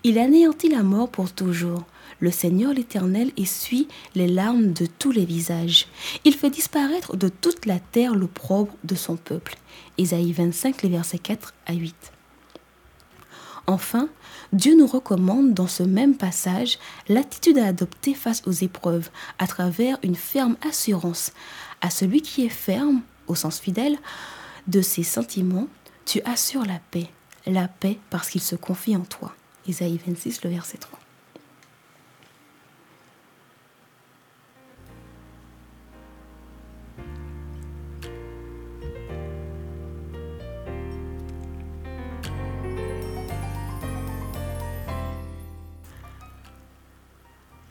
Il 0.04 0.18
anéantit 0.18 0.68
la 0.68 0.82
mort 0.82 1.10
pour 1.10 1.32
toujours. 1.32 1.82
Le 2.20 2.30
Seigneur 2.30 2.72
l'Éternel 2.72 3.32
essuie 3.36 3.88
les 4.14 4.28
larmes 4.28 4.72
de 4.72 4.86
tous 4.86 5.10
les 5.10 5.24
visages. 5.24 5.88
Il 6.24 6.34
fait 6.34 6.50
disparaître 6.50 7.16
de 7.16 7.28
toute 7.28 7.66
la 7.66 7.80
terre 7.80 8.14
l'opprobre 8.14 8.72
de 8.84 8.94
son 8.94 9.16
peuple. 9.16 9.56
Ésaïe 9.98 10.32
25, 10.32 10.82
les 10.82 10.88
versets 10.88 11.18
4 11.18 11.54
à 11.66 11.72
8. 11.72 12.12
Enfin, 13.66 14.08
Dieu 14.52 14.76
nous 14.76 14.86
recommande 14.86 15.54
dans 15.54 15.66
ce 15.66 15.82
même 15.82 16.16
passage 16.16 16.78
l'attitude 17.08 17.58
à 17.58 17.66
adopter 17.66 18.14
face 18.14 18.42
aux 18.46 18.52
épreuves 18.52 19.08
à 19.38 19.46
travers 19.46 19.98
une 20.02 20.16
ferme 20.16 20.56
assurance. 20.68 21.32
À 21.84 21.90
celui 21.90 22.22
qui 22.22 22.46
est 22.46 22.48
ferme, 22.48 23.02
au 23.26 23.34
sens 23.34 23.58
fidèle, 23.58 23.98
de 24.68 24.80
ses 24.80 25.02
sentiments, 25.02 25.66
tu 26.06 26.22
assures 26.22 26.64
la 26.64 26.78
paix. 26.92 27.08
La 27.44 27.66
paix 27.66 27.98
parce 28.08 28.30
qu'il 28.30 28.40
se 28.40 28.54
confie 28.54 28.96
en 28.96 29.00
toi. 29.00 29.34
Ésaïe 29.66 30.00
26, 30.06 30.44
le 30.44 30.50
verset 30.50 30.78
3. 30.78 30.98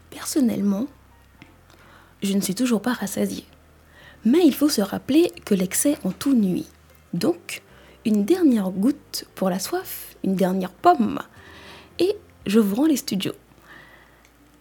Personnellement, 0.10 0.88
je 2.22 2.34
ne 2.34 2.42
suis 2.42 2.56
toujours 2.56 2.82
pas 2.82 2.94
rassasiée. 2.94 3.46
Mais 4.26 4.46
il 4.46 4.54
faut 4.54 4.70
se 4.70 4.82
rappeler 4.82 5.32
que 5.46 5.56
l'excès 5.56 5.98
en 6.04 6.12
tout 6.12 6.36
nuit. 6.36 6.68
Donc, 7.14 7.62
une 8.06 8.26
dernière 8.26 8.70
goutte 8.70 9.26
pour 9.36 9.50
la 9.50 9.60
soif, 9.60 10.16
une 10.24 10.36
dernière 10.36 10.72
pomme, 10.72 11.20
et 12.00 12.16
je 12.46 12.60
vous 12.60 12.76
rends 12.76 12.86
les 12.86 12.98
studios. 12.98 13.36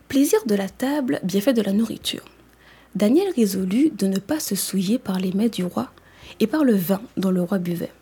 Plaisir 0.09 0.41
de 0.47 0.55
la 0.55 0.69
table, 0.69 1.21
bienfait 1.23 1.53
de 1.53 1.63
la 1.63 1.73
nourriture. 1.73 2.25
Daniel 2.95 3.33
résolut 3.35 3.91
de 3.91 4.07
ne 4.07 4.19
pas 4.19 4.41
se 4.41 4.57
souiller 4.57 4.99
par 4.99 5.21
les 5.21 5.33
mets 5.33 5.49
du 5.49 5.65
roi 5.65 5.91
et 6.41 6.47
par 6.47 6.65
le 6.65 6.75
vin 6.75 7.01
dont 7.17 7.31
le 7.31 7.43
roi 7.43 7.59
buvait. 7.59 7.93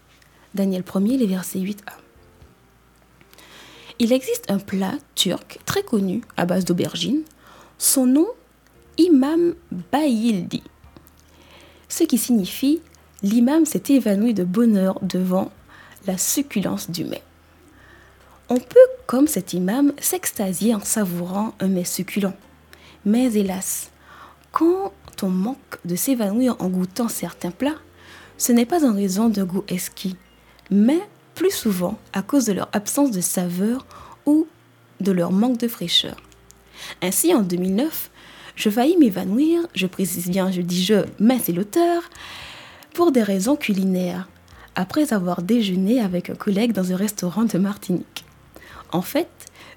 Daniel 0.55 0.83
1er, 0.83 1.19
les 1.19 1.27
versets 1.27 1.59
8a. 1.59 1.93
Il 3.99 4.13
existe 4.13 4.51
un 4.51 4.59
plat 4.59 4.95
turc 5.15 5.59
très 5.67 5.83
connu 5.83 6.23
à 6.37 6.47
base 6.47 6.65
d'aubergines. 6.65 7.23
Son 7.79 8.07
nom, 8.07 8.29
Imam 8.97 9.55
Bayildi. 9.93 10.63
Ce 11.89 12.05
qui 12.05 12.19
signifie 12.19 12.81
l'imam 13.23 13.65
s'est 13.65 13.83
évanoui 13.89 14.35
de 14.35 14.45
bonheur 14.45 14.99
devant 15.03 15.51
la 16.07 16.19
succulence 16.19 16.91
du 16.91 17.05
mets. 17.05 17.23
On 18.49 18.59
peut, 18.59 18.79
comme 19.07 19.27
cet 19.27 19.53
imam, 19.53 19.93
s'extasier 20.01 20.75
en 20.75 20.81
savourant 20.81 21.55
un 21.61 21.69
mets 21.69 21.85
succulent. 21.85 22.35
Mais 23.05 23.33
hélas, 23.35 23.91
quand 24.53 24.93
on 25.23 25.29
manque 25.29 25.79
de 25.85 25.97
s'évanouir 25.97 26.57
en 26.59 26.69
goûtant 26.69 27.09
certains 27.09 27.51
plats, 27.51 27.79
ce 28.39 28.53
n'est 28.53 28.67
pas 28.67 28.87
en 28.87 28.95
raison 28.95 29.29
de 29.29 29.43
goût 29.43 29.65
esquis, 29.69 30.17
mais 30.71 31.01
plus 31.35 31.51
souvent 31.51 31.99
à 32.13 32.23
cause 32.23 32.47
de 32.47 32.53
leur 32.53 32.69
absence 32.73 33.11
de 33.11 33.21
saveur 33.21 33.87
ou 34.27 34.47
de 35.01 35.13
leur 35.13 35.33
manque 35.33 35.59
de 35.59 35.69
fraîcheur. 35.69 36.17
Ainsi, 37.03 37.35
en 37.35 37.43
2009, 37.43 38.11
je 38.59 38.71
faillis 38.71 38.97
m'évanouir, 38.97 39.61
je 39.75 39.87
précise 39.87 40.29
bien, 40.29 40.51
je 40.51 40.61
dis 40.61 40.85
je, 40.85 41.07
mais 41.21 41.39
c'est 41.39 41.53
l'auteur, 41.53 42.03
pour 42.93 43.13
des 43.13 43.23
raisons 43.23 43.55
culinaires, 43.55 44.29
après 44.75 45.13
avoir 45.13 45.43
déjeuné 45.43 46.01
avec 46.01 46.29
un 46.29 46.35
collègue 46.35 46.73
dans 46.73 46.93
un 46.93 46.97
restaurant 46.97 47.45
de 47.45 47.57
Martinique. 47.57 48.25
En 48.91 49.01
fait, 49.01 49.29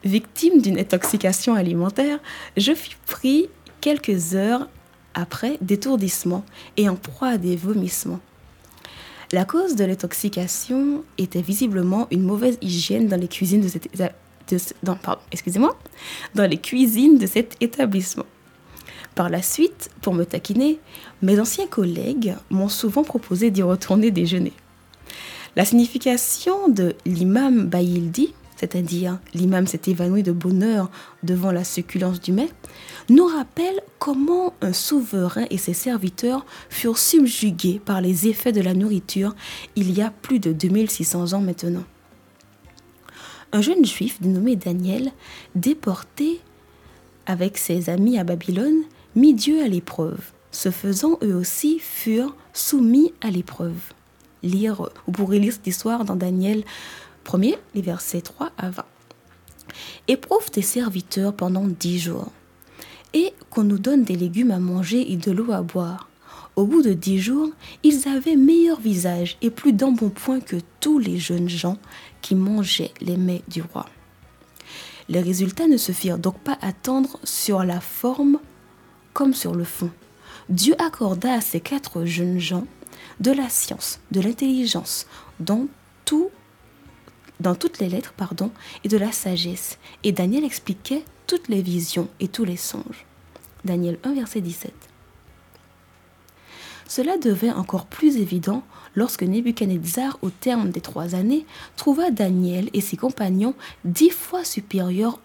victime 0.04 0.62
d'une 0.62 0.80
intoxication 0.80 1.54
alimentaire, 1.54 2.20
je 2.58 2.74
fus 2.74 2.98
pris 3.06 3.50
quelques 3.82 4.34
heures 4.34 4.68
après 5.14 5.58
d'étourdissement 5.62 6.44
et 6.76 6.90
en 6.90 6.96
proie 6.96 7.30
à 7.30 7.38
des 7.38 7.56
vomissements. 7.56 8.20
La 9.32 9.46
cause 9.46 9.76
de 9.76 9.86
l'intoxication 9.86 11.04
était 11.20 11.42
visiblement 11.42 12.08
une 12.10 12.24
mauvaise 12.24 12.58
hygiène 12.62 13.08
dans 13.08 13.20
les 13.20 13.28
cuisines 13.28 13.62
de 13.62 13.68
cet, 13.68 13.90
dans 16.34 16.48
les 16.50 16.58
cuisines 16.58 17.18
de 17.20 17.28
cet 17.28 17.58
établissement. 17.62 18.26
Par 19.16 19.30
la 19.30 19.42
suite, 19.42 19.90
pour 20.02 20.14
me 20.14 20.26
taquiner, 20.26 20.80
mes 21.22 21.40
anciens 21.40 21.68
collègues 21.68 22.36
m'ont 22.50 22.70
souvent 22.70 23.04
proposé 23.04 23.52
d'y 23.52 23.62
retourner 23.62 24.10
déjeuner. 24.10 24.54
La 25.58 25.66
signification 25.66 26.70
de 26.70 26.96
l'imam 27.06 27.68
Bayildi, 27.68 28.34
c'est-à-dire 28.56 29.20
l'imam 29.34 29.68
s'est 29.68 29.82
évanoui 29.88 30.24
de 30.24 30.32
bonheur 30.32 30.90
devant 31.24 31.52
la 31.52 31.66
succulence 31.66 32.22
du 32.22 32.32
mets, 32.32 32.52
nous 33.10 33.26
rappelle 33.26 33.82
comment 34.00 34.54
un 34.62 34.72
souverain 34.72 35.46
et 35.50 35.58
ses 35.58 35.74
serviteurs 35.74 36.46
furent 36.70 36.98
subjugués 36.98 37.82
par 37.84 38.00
les 38.00 38.28
effets 38.28 38.54
de 38.54 38.62
la 38.62 38.74
nourriture 38.74 39.36
il 39.76 39.92
y 39.92 40.02
a 40.02 40.12
plus 40.12 40.40
de 40.40 40.54
2600 40.54 41.34
ans 41.34 41.42
maintenant. 41.42 41.84
Un 43.52 43.62
jeune 43.62 43.84
juif 43.84 44.22
dénommé 44.22 44.56
Daniel, 44.56 45.12
déporté 45.56 46.40
avec 47.26 47.58
ses 47.58 47.90
amis 47.90 48.18
à 48.18 48.24
Babylone, 48.24 48.84
mit 49.16 49.34
Dieu 49.34 49.62
à 49.64 49.68
l'épreuve. 49.68 50.32
Ce 50.52 50.70
faisant, 50.72 51.18
eux 51.24 51.36
aussi 51.36 51.80
furent 51.80 52.36
soumis 52.54 53.14
à 53.22 53.30
l'épreuve. 53.30 53.94
Lire, 54.44 54.90
vous 55.06 55.12
pourrez 55.12 55.40
lire 55.40 55.54
cette 55.54 55.68
histoire 55.68 56.04
dans 56.04 56.16
Daniel 56.16 56.64
1er, 57.26 57.58
les 57.76 57.82
versets 57.82 58.22
3 58.22 58.52
à 58.58 58.70
20. 58.70 58.86
Éprouve 60.08 60.50
tes 60.50 60.62
serviteurs 60.62 61.34
pendant 61.34 61.68
dix 61.68 62.00
jours, 62.00 62.32
et 63.14 63.34
qu'on 63.50 63.64
nous 63.64 63.80
donne 63.80 64.04
des 64.04 64.16
légumes 64.16 64.52
à 64.52 64.60
manger 64.60 65.12
et 65.12 65.18
de 65.18 65.32
l'eau 65.32 65.52
à 65.52 65.62
boire. 65.62 66.10
Au 66.56 66.66
bout 66.66 66.82
de 66.82 66.94
dix 66.94 67.20
jours, 67.20 67.50
ils 67.84 68.08
avaient 68.10 68.36
meilleur 68.36 68.80
visage 68.80 69.38
et 69.42 69.50
plus 69.50 69.74
d'embonpoint 69.74 70.42
que 70.42 70.58
tous 70.80 71.00
les 71.00 71.18
jeunes 71.18 71.50
gens 71.50 71.78
qui 72.22 72.36
mangeaient 72.36 72.94
les 73.00 73.16
mets 73.16 73.44
du 73.48 73.62
roi. 73.62 73.86
Les 75.08 75.22
résultats 75.22 75.68
ne 75.68 75.78
se 75.78 75.92
firent 75.92 76.18
donc 76.18 76.40
pas 76.40 76.58
attendre 76.62 77.20
sur 77.24 77.64
la 77.64 77.80
forme 77.80 78.40
comme 79.14 79.34
sur 79.34 79.54
le 79.54 79.64
fond. 79.64 79.92
Dieu 80.50 80.76
accorda 80.80 81.34
à 81.34 81.42
ces 81.42 81.60
quatre 81.60 82.06
jeunes 82.06 82.40
gens 82.40 82.66
de 83.20 83.32
la 83.32 83.50
science, 83.50 84.00
de 84.12 84.22
l'intelligence, 84.22 85.08
dans 85.40 85.68
tout 86.06 86.30
dans 87.40 87.56
toutes 87.56 87.80
les 87.80 87.90
lettres, 87.90 88.14
pardon, 88.16 88.52
et 88.84 88.88
de 88.88 88.98
la 88.98 89.12
sagesse. 89.12 89.80
Et 90.04 90.12
Daniel 90.12 90.44
expliquait 90.44 91.04
toutes 91.26 91.48
les 91.48 91.64
visions 91.64 92.08
et 92.20 92.28
tous 92.28 92.46
les 92.46 92.56
songes. 92.56 93.06
Daniel 93.66 93.98
1, 94.04 94.14
verset 94.14 94.42
17. 94.42 94.72
Cela 96.88 97.18
devint 97.18 97.56
encore 97.56 97.86
plus 97.86 98.18
évident 98.18 98.64
lorsque 98.96 99.24
Nebuchadnezzar, 99.24 100.20
au 100.22 100.30
terme 100.30 100.70
des 100.70 100.82
trois 100.82 101.16
années, 101.16 101.46
trouva 101.78 102.12
Daniel 102.12 102.70
et 102.74 102.82
ses 102.82 102.98
compagnons 102.98 103.56
dix 103.86 104.10
fois 104.10 104.44
supérieurs 104.44 105.20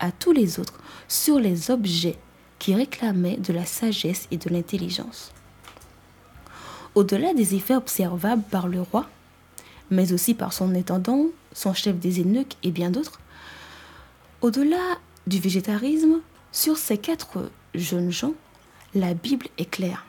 à 0.00 0.12
tous 0.12 0.32
les 0.32 0.60
autres 0.60 0.80
sur 1.08 1.38
les 1.38 1.70
objets 1.70 2.18
qui 2.64 2.74
réclamaient 2.74 3.36
de 3.36 3.52
la 3.52 3.66
sagesse 3.66 4.26
et 4.30 4.38
de 4.38 4.48
l'intelligence. 4.48 5.32
Au-delà 6.94 7.34
des 7.34 7.54
effets 7.54 7.76
observables 7.76 8.42
par 8.50 8.68
le 8.68 8.80
roi, 8.80 9.06
mais 9.90 10.14
aussi 10.14 10.32
par 10.32 10.54
son 10.54 10.74
intendant, 10.74 11.26
son 11.52 11.74
chef 11.74 11.98
des 11.98 12.22
eunuques 12.22 12.56
et 12.62 12.70
bien 12.70 12.88
d'autres, 12.88 13.20
au-delà 14.40 14.96
du 15.26 15.38
végétarisme, 15.40 16.22
sur 16.52 16.78
ces 16.78 16.96
quatre 16.96 17.50
jeunes 17.74 18.10
gens, 18.10 18.32
la 18.94 19.12
Bible 19.12 19.48
est 19.58 19.68
claire. 19.68 20.06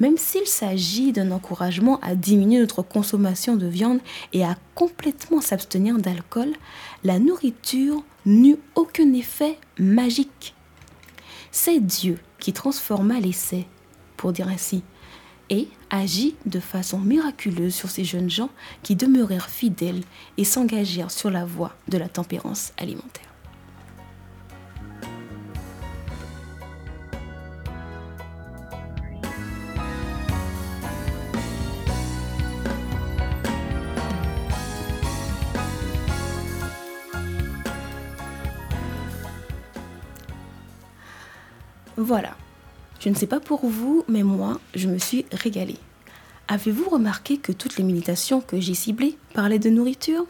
Même 0.00 0.16
s'il 0.16 0.46
s'agit 0.46 1.12
d'un 1.12 1.32
encouragement 1.32 2.00
à 2.00 2.14
diminuer 2.14 2.60
notre 2.60 2.80
consommation 2.80 3.56
de 3.56 3.66
viande 3.66 4.00
et 4.32 4.42
à 4.42 4.56
complètement 4.74 5.42
s'abstenir 5.42 5.98
d'alcool, 5.98 6.54
la 7.02 7.18
nourriture 7.18 8.02
n'eut 8.24 8.56
aucun 8.74 9.12
effet 9.12 9.58
magique. 9.78 10.54
C'est 11.56 11.78
Dieu 11.78 12.18
qui 12.40 12.52
transforma 12.52 13.20
l'essai, 13.20 13.68
pour 14.16 14.32
dire 14.32 14.48
ainsi, 14.48 14.82
et 15.50 15.68
agit 15.88 16.34
de 16.46 16.58
façon 16.58 16.98
miraculeuse 16.98 17.72
sur 17.72 17.90
ces 17.90 18.02
jeunes 18.02 18.28
gens 18.28 18.50
qui 18.82 18.96
demeurèrent 18.96 19.48
fidèles 19.48 20.02
et 20.36 20.42
s'engagèrent 20.42 21.12
sur 21.12 21.30
la 21.30 21.44
voie 21.44 21.76
de 21.86 21.96
la 21.96 22.08
tempérance 22.08 22.72
alimentaire. 22.76 23.23
Voilà. 42.04 42.36
Je 43.00 43.08
ne 43.08 43.14
sais 43.14 43.26
pas 43.26 43.40
pour 43.40 43.66
vous, 43.66 44.04
mais 44.08 44.22
moi, 44.22 44.60
je 44.74 44.88
me 44.88 44.98
suis 44.98 45.24
régalée. 45.32 45.78
Avez-vous 46.48 46.90
remarqué 46.90 47.38
que 47.38 47.50
toutes 47.50 47.78
les 47.78 47.82
méditations 47.82 48.42
que 48.42 48.60
j'ai 48.60 48.74
ciblées 48.74 49.16
parlaient 49.32 49.58
de 49.58 49.70
nourriture? 49.70 50.26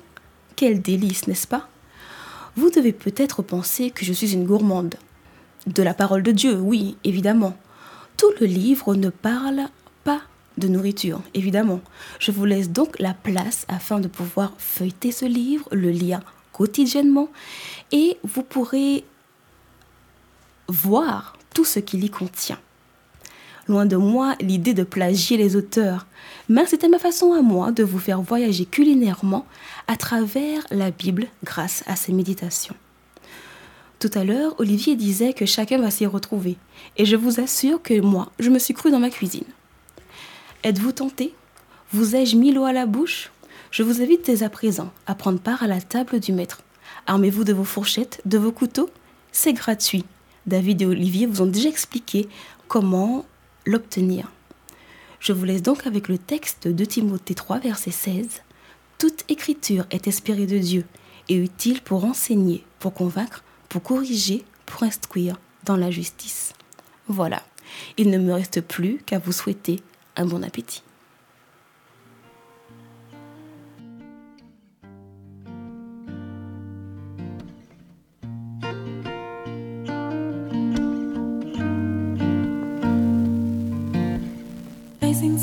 Quel 0.55 0.81
délice, 0.81 1.27
n'est-ce 1.27 1.49
pas? 1.49 1.69
Vous 2.55 2.71
devez 2.71 2.93
peut-être 2.93 3.43
penser 3.43 3.91
que 3.91 4.05
je 4.05 4.13
suis 4.13 4.35
une 4.35 4.47
gourmande. 4.47 4.95
De 5.67 5.83
la 5.83 5.95
parole 5.95 6.23
de 6.23 6.31
Dieu, 6.31 6.55
oui, 6.55 6.97
évidemment. 7.03 7.57
Tout 8.17 8.31
le 8.41 8.47
livre 8.47 8.95
ne 8.95 9.11
parle 9.11 9.63
pas 10.05 10.21
de 10.59 10.69
nourriture, 10.69 11.23
évidemment. 11.35 11.81
Je 12.21 12.31
vous 12.31 12.45
laisse 12.45 12.71
donc 12.71 12.97
la 13.01 13.15
place 13.15 13.67
afin 13.67 13.99
de 13.99 14.07
pouvoir 14.07 14.53
feuilleter 14.59 15.11
ce 15.11 15.25
livre, 15.25 15.69
le 15.73 15.91
lire 15.91 16.21
quotidiennement, 16.53 17.31
et 17.91 18.17
vous 18.23 18.45
pourrez 18.45 19.05
voir 20.69 21.37
tout 21.55 21.65
ce 21.65 21.79
qu'il 21.79 22.05
y 22.05 22.11
contient. 22.11 22.59
Loin 23.67 23.87
de 23.87 23.97
moi 23.97 24.35
l'idée 24.41 24.75
de 24.75 24.83
plagier 24.83 25.39
les 25.39 25.57
auteurs, 25.57 26.07
mais 26.51 26.67
c'était 26.67 26.89
ma 26.89 26.99
façon 26.99 27.33
à 27.33 27.41
moi 27.41 27.73
de 27.73 27.83
vous 27.83 27.99
faire 27.99 28.21
voyager 28.21 28.67
culinairement 28.67 29.47
à 29.89 29.97
travers 29.97 30.63
la 30.71 30.91
Bible 30.91 31.29
grâce 31.45 31.83
à 31.87 31.97
ces 31.97 32.13
méditations. 32.13 32.77
Tout 34.01 34.11
à 34.13 34.25
l'heure, 34.25 34.55
Olivier 34.59 34.97
disait 34.97 35.33
que 35.33 35.47
chacun 35.47 35.79
va 35.79 35.91
s'y 35.91 36.05
retrouver, 36.05 36.59
et 36.99 37.07
je 37.07 37.17
vous 37.17 37.41
assure 37.41 37.81
que 37.81 37.99
moi, 38.01 38.31
je 38.39 38.51
me 38.51 38.59
suis 38.59 38.75
cru 38.75 38.91
dans 38.91 38.99
ma 38.99 39.09
cuisine. 39.09 39.47
Êtes-vous 40.63 40.93
tenté? 40.93 41.35
Vous 41.91 42.15
ai-je 42.17 42.37
mis 42.37 42.53
l'eau 42.53 42.65
à 42.65 42.73
la 42.73 42.85
bouche? 42.85 43.31
Je 43.71 43.83
vous 43.83 44.03
invite 44.03 44.27
dès 44.27 44.43
à 44.43 44.51
présent 44.51 44.93
à 45.07 45.15
prendre 45.15 45.41
part 45.41 45.63
à 45.63 45.67
la 45.67 45.81
table 45.81 46.21
du 46.21 46.33
maître. 46.33 46.61
Armez-vous 47.07 47.45
de 47.45 47.55
vos 47.55 47.65
fourchettes, 47.65 48.21
de 48.27 48.37
vos 48.37 48.53
couteaux, 48.53 48.91
c'est 49.33 49.53
gratuit. 49.55 50.05
David 50.47 50.83
et 50.83 50.87
Olivier 50.87 51.27
vous 51.27 51.43
ont 51.43 51.47
déjà 51.47 51.69
expliqué 51.69 52.29
comment 52.69 53.25
l'obtenir. 53.67 54.31
Je 55.21 55.33
vous 55.33 55.45
laisse 55.45 55.63
donc 55.63 55.87
avec 55.87 56.09
le 56.09 56.19
texte 56.19 56.69
de 56.69 56.85
Timothée 56.85 57.35
3, 57.35 57.61
verset 57.61 57.91
16. 57.91 58.43
Toute 58.99 59.25
écriture 59.29 59.87
est 59.91 60.07
inspirée 60.07 60.47
de 60.47 60.59
Dieu 60.59 60.85
et 61.29 61.37
utile 61.37 61.81
pour 61.81 62.05
enseigner, 62.05 62.65
pour 62.79 62.93
convaincre, 62.93 63.43
pour 63.69 63.83
corriger, 63.83 64.45
pour 64.67 64.83
instruire 64.83 65.37
dans 65.65 65.77
la 65.77 65.91
justice. 65.91 66.53
Voilà, 67.09 67.43
il 67.97 68.11
ne 68.11 68.19
me 68.19 68.33
reste 68.33 68.61
plus 68.61 68.99
qu'à 69.07 69.19
vous 69.19 69.33
souhaiter 69.33 69.81
un 70.17 70.27
bon 70.27 70.43
appétit. 70.43 70.83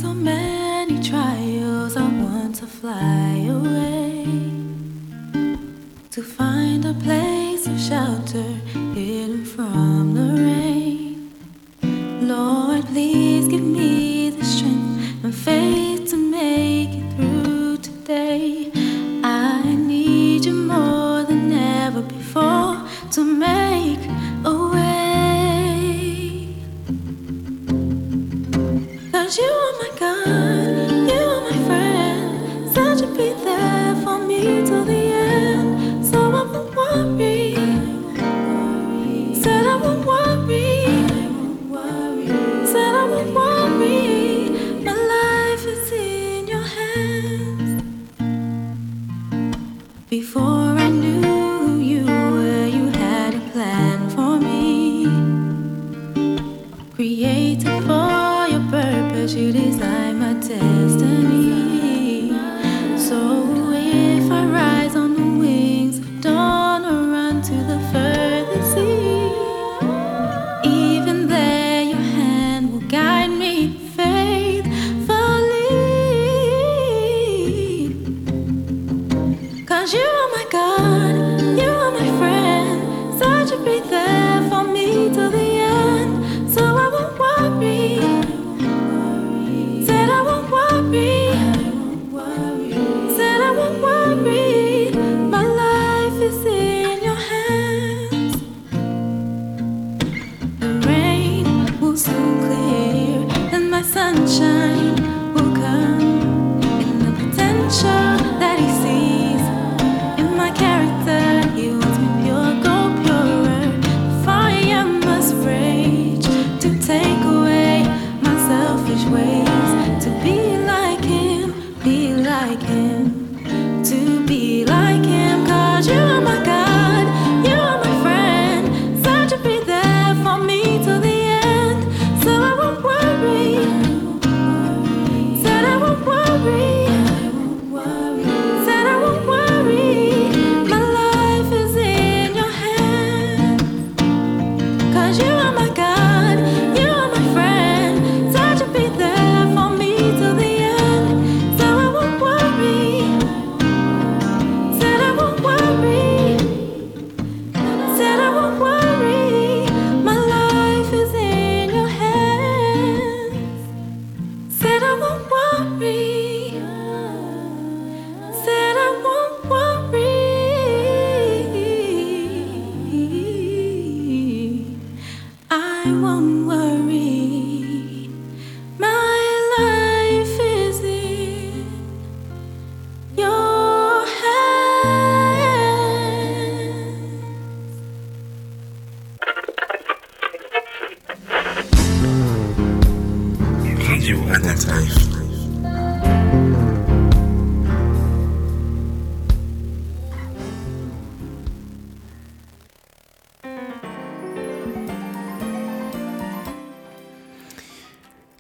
So 0.01 0.15
many 0.15 0.99
trials, 1.03 1.95
I 1.95 2.07
want 2.23 2.55
to 2.55 2.65
fly 2.65 3.45
away 3.57 4.25
to 6.09 6.23
find 6.23 6.83
a 6.85 6.95
place 6.95 7.67
of 7.67 7.79
shelter 7.79 8.51
hidden 8.95 9.45
from 9.45 10.15
the 10.15 10.29
rain. 10.47 11.31
Lord, 12.27 12.83
please 12.87 13.47
give 13.47 13.61
me 13.61 14.31
the 14.31 14.43
strength 14.43 15.23
and 15.23 15.35
faith 15.35 15.90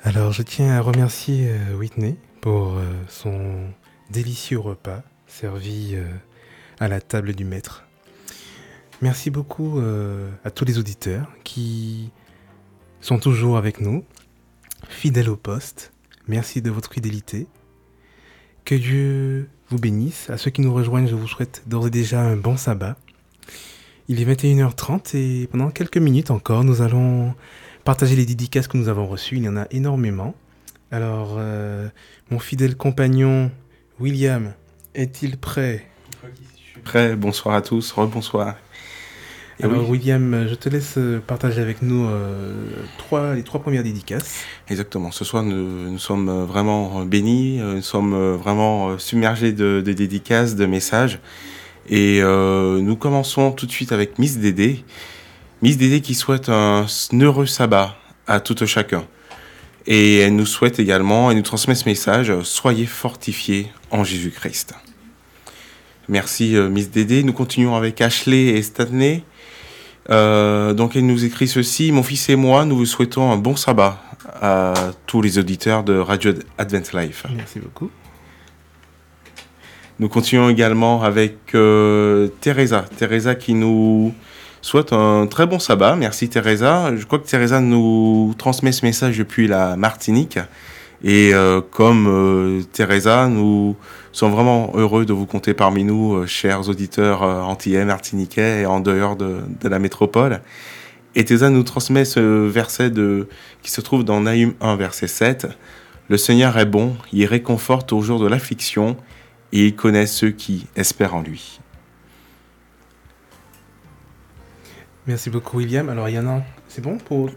Alors, 0.03 0.31
je 0.31 0.41
tiens 0.41 0.71
à 0.71 0.81
remercier 0.81 1.47
euh, 1.47 1.75
Whitney 1.75 2.15
pour 2.41 2.73
euh, 2.75 2.91
son 3.07 3.67
délicieux 4.09 4.57
repas 4.57 5.03
servi 5.27 5.91
euh, 5.93 6.03
à 6.79 6.87
la 6.87 6.99
table 6.99 7.33
du 7.33 7.45
maître. 7.45 7.85
Merci 9.03 9.29
beaucoup 9.29 9.81
à 10.43 10.51
tous 10.51 10.63
les 10.63 10.77
auditeurs 10.77 11.27
qui 11.43 12.11
sont 12.99 13.17
toujours 13.17 13.57
avec 13.57 13.81
nous, 13.81 14.05
fidèles 14.89 15.29
au 15.29 15.35
poste. 15.35 15.91
Merci 16.27 16.61
de 16.61 16.69
votre 16.69 16.93
fidélité. 16.93 17.47
Que 18.63 18.75
Dieu 18.75 19.49
vous 19.69 19.79
bénisse. 19.79 20.29
À 20.29 20.37
ceux 20.37 20.51
qui 20.51 20.61
nous 20.61 20.71
rejoignent, 20.71 21.07
je 21.07 21.15
vous 21.15 21.27
souhaite 21.27 21.63
d'ores 21.65 21.87
et 21.87 21.89
déjà 21.89 22.21
un 22.21 22.35
bon 22.35 22.57
sabbat. 22.57 22.95
Il 24.07 24.21
est 24.21 24.35
21h30 24.35 25.17
et 25.17 25.47
pendant 25.47 25.71
quelques 25.71 25.97
minutes 25.97 26.29
encore, 26.29 26.63
nous 26.63 26.83
allons 26.83 27.33
partager 27.83 28.15
les 28.15 28.25
dédicaces 28.25 28.67
que 28.67 28.77
nous 28.77 28.87
avons 28.89 29.07
reçues. 29.07 29.37
Il 29.37 29.43
y 29.43 29.49
en 29.49 29.57
a 29.57 29.65
énormément. 29.71 30.35
Alors, 30.91 31.35
euh, 31.37 31.87
mon 32.29 32.39
fidèle 32.39 32.75
compagnon 32.75 33.51
William, 33.99 34.53
est-il 34.93 35.37
prêt? 35.37 35.87
Prêt, 36.83 37.15
bonsoir 37.15 37.55
à 37.55 37.61
tous, 37.61 37.91
rebonsoir. 37.91 38.55
Et 39.59 39.63
Alors, 39.65 39.83
oui, 39.83 39.99
William, 39.99 40.47
je 40.49 40.55
te 40.55 40.69
laisse 40.69 40.97
partager 41.27 41.61
avec 41.61 41.81
nous 41.83 42.07
euh, 42.07 42.65
trois, 42.97 43.35
les 43.35 43.43
trois 43.43 43.61
premières 43.61 43.83
dédicaces. 43.83 44.43
exactement. 44.67 45.11
Ce 45.11 45.23
soir, 45.23 45.43
nous, 45.43 45.91
nous 45.91 45.99
sommes 45.99 46.45
vraiment 46.45 47.05
bénis, 47.05 47.59
nous 47.59 47.81
sommes 47.83 48.13
euh, 48.13 48.35
vraiment 48.35 48.97
submergés 48.97 49.51
de, 49.53 49.83
de 49.85 49.93
dédicaces, 49.93 50.55
de 50.55 50.65
messages. 50.65 51.19
Et 51.89 52.19
euh, 52.21 52.79
nous 52.81 52.95
commençons 52.95 53.51
tout 53.51 53.65
de 53.65 53.71
suite 53.71 53.91
avec 53.91 54.19
Miss 54.19 54.39
Dédé. 54.39 54.83
Miss 55.61 55.77
Dédé 55.77 56.01
qui 56.01 56.15
souhaite 56.15 56.49
un 56.49 56.87
heureux 57.13 57.45
sabbat 57.45 57.95
à 58.25 58.39
tout 58.39 58.55
un 58.61 58.65
chacun. 58.65 59.05
Et 59.85 60.17
elle 60.17 60.35
nous 60.35 60.45
souhaite 60.45 60.79
également, 60.79 61.29
elle 61.29 61.37
nous 61.37 61.43
transmet 61.43 61.75
ce 61.75 61.85
message, 61.85 62.33
soyez 62.43 62.85
fortifiés 62.85 63.71
en 63.89 64.03
Jésus-Christ. 64.03 64.73
Merci 66.07 66.55
euh, 66.55 66.67
Miss 66.67 66.89
Dédé. 66.89 67.23
Nous 67.23 67.33
continuons 67.33 67.75
avec 67.75 68.01
Ashley 68.01 68.47
et 68.47 68.61
Stanley. 68.63 69.23
Euh, 70.09 70.73
donc 70.73 70.95
elle 70.95 71.05
nous 71.05 71.25
écrit 71.25 71.47
ceci, 71.47 71.91
mon 71.91 72.03
fils 72.03 72.27
et 72.29 72.35
moi, 72.35 72.65
nous 72.65 72.75
vous 72.75 72.85
souhaitons 72.85 73.31
un 73.31 73.37
bon 73.37 73.55
sabbat 73.55 74.01
à 74.41 74.73
tous 75.05 75.21
les 75.21 75.37
auditeurs 75.37 75.83
de 75.83 75.95
Radio 75.97 76.33
Advent 76.57 76.81
Life. 76.93 77.25
Merci 77.35 77.59
beaucoup. 77.59 77.91
Nous 79.99 80.09
continuons 80.09 80.49
également 80.49 81.03
avec 81.03 81.53
euh, 81.53 82.29
Teresa. 82.41 82.85
Teresa 82.97 83.35
qui 83.35 83.53
nous 83.53 84.13
souhaite 84.61 84.93
un 84.93 85.27
très 85.27 85.45
bon 85.45 85.59
sabbat. 85.59 85.95
Merci 85.95 86.29
Teresa. 86.29 86.95
Je 86.95 87.05
crois 87.05 87.19
que 87.19 87.27
Teresa 87.27 87.59
nous 87.59 88.33
transmet 88.37 88.71
ce 88.71 88.85
message 88.85 89.17
depuis 89.17 89.47
la 89.47 89.75
Martinique. 89.75 90.39
Et 91.03 91.33
euh, 91.33 91.61
comme 91.61 92.07
euh, 92.07 92.61
Teresa, 92.73 93.27
nous 93.27 93.75
sommes 94.11 94.31
vraiment 94.31 94.71
heureux 94.75 95.05
de 95.05 95.13
vous 95.13 95.25
compter 95.25 95.55
parmi 95.55 95.83
nous, 95.83 96.13
euh, 96.13 96.27
chers 96.27 96.69
auditeurs 96.69 97.23
euh, 97.23 97.41
antillais, 97.41 97.85
martiniquais 97.85 98.61
et 98.61 98.65
en 98.67 98.79
dehors 98.79 99.15
de, 99.15 99.39
de 99.61 99.67
la 99.67 99.79
métropole. 99.79 100.41
Et 101.15 101.25
Teresa 101.25 101.49
nous 101.49 101.63
transmet 101.63 102.05
ce 102.05 102.19
verset 102.19 102.91
de, 102.91 103.27
qui 103.63 103.71
se 103.71 103.81
trouve 103.81 104.03
dans 104.03 104.21
Nahum 104.21 104.53
1, 104.61 104.75
verset 104.75 105.07
7. 105.07 105.47
Le 106.07 106.17
Seigneur 106.17 106.57
est 106.59 106.65
bon, 106.65 106.95
il 107.11 107.25
réconforte 107.25 107.93
au 107.93 108.01
jour 108.01 108.19
de 108.19 108.27
l'affliction 108.27 108.95
et 109.53 109.67
il 109.67 109.75
connaît 109.75 110.07
ceux 110.07 110.29
qui 110.29 110.67
espèrent 110.75 111.15
en 111.15 111.21
lui. 111.21 111.60
Merci 115.11 115.29
beaucoup, 115.29 115.57
William. 115.57 115.89
Alors, 115.89 116.07
il 116.07 116.15
y 116.15 116.19
en 116.19 116.27
a. 116.29 116.41
C'est 116.69 116.79
bon 116.79 116.97
pour. 116.97 117.29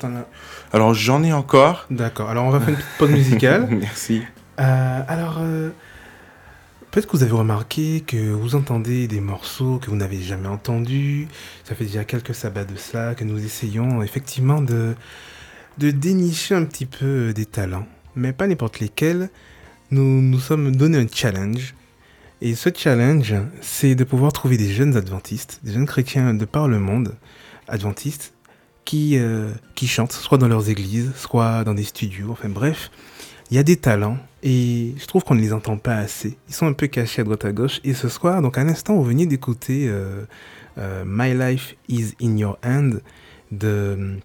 Alors 0.72 0.94
j'en 0.94 1.24
ai 1.24 1.32
encore. 1.32 1.86
D'accord. 1.90 2.30
Alors, 2.30 2.44
on 2.44 2.50
va 2.50 2.60
faire 2.60 2.68
une 2.68 2.76
petite 2.76 2.98
pause 2.98 3.10
musicale. 3.10 3.66
Merci. 3.70 4.22
Euh, 4.60 5.02
alors, 5.08 5.38
euh, 5.40 5.70
peut-être 6.92 7.08
que 7.08 7.16
vous 7.16 7.24
avez 7.24 7.32
remarqué 7.32 8.04
que 8.06 8.30
vous 8.30 8.54
entendez 8.54 9.08
des 9.08 9.18
morceaux 9.18 9.78
que 9.78 9.90
vous 9.90 9.96
n'avez 9.96 10.22
jamais 10.22 10.46
entendus. 10.46 11.26
Ça 11.64 11.74
fait 11.74 11.86
déjà 11.86 12.04
quelques 12.04 12.32
sabbats 12.32 12.64
de 12.64 12.76
cela 12.76 13.16
que 13.16 13.24
nous 13.24 13.44
essayons 13.44 14.04
effectivement 14.04 14.62
de, 14.62 14.94
de 15.78 15.90
dénicher 15.90 16.54
un 16.54 16.66
petit 16.66 16.86
peu 16.86 17.32
des 17.32 17.44
talents, 17.44 17.88
mais 18.14 18.32
pas 18.32 18.46
n'importe 18.46 18.78
lesquels. 18.78 19.30
Nous 19.90 20.22
nous 20.22 20.38
sommes 20.38 20.76
donné 20.76 20.98
un 20.98 21.06
challenge. 21.12 21.74
Et 22.40 22.54
ce 22.54 22.70
challenge, 22.72 23.34
c'est 23.62 23.96
de 23.96 24.04
pouvoir 24.04 24.32
trouver 24.32 24.58
des 24.58 24.72
jeunes 24.72 24.96
adventistes, 24.96 25.58
des 25.64 25.72
jeunes 25.72 25.86
chrétiens 25.86 26.34
de 26.34 26.44
par 26.44 26.68
le 26.68 26.78
monde, 26.78 27.16
adventistes, 27.68 28.34
qui, 28.84 29.18
euh, 29.18 29.50
qui 29.74 29.86
chantent, 29.86 30.12
soit 30.12 30.38
dans 30.38 30.48
leurs 30.48 30.68
églises, 30.68 31.12
soit 31.16 31.64
dans 31.64 31.74
des 31.74 31.84
studios, 31.84 32.30
enfin 32.30 32.48
bref. 32.48 32.90
Il 33.50 33.56
y 33.56 33.58
a 33.58 33.62
des 33.62 33.76
talents 33.76 34.18
et 34.42 34.94
je 34.96 35.06
trouve 35.06 35.22
qu'on 35.22 35.34
ne 35.34 35.40
les 35.40 35.52
entend 35.52 35.76
pas 35.76 35.96
assez. 35.96 36.38
Ils 36.48 36.54
sont 36.54 36.66
un 36.66 36.72
peu 36.72 36.86
cachés 36.86 37.20
à 37.20 37.24
droite 37.24 37.44
à 37.44 37.52
gauche. 37.52 37.80
Et 37.84 37.94
ce 37.94 38.08
soir, 38.08 38.40
donc 38.42 38.58
à 38.58 38.64
l'instant, 38.64 38.94
vous 38.94 39.04
veniez 39.04 39.26
d'écouter 39.26 39.86
euh, 39.88 40.24
euh, 40.78 41.04
My 41.06 41.34
Life 41.34 41.76
is 41.88 42.14
in 42.22 42.36
Your 42.36 42.58
Hand 42.64 43.00
d'une 43.52 44.20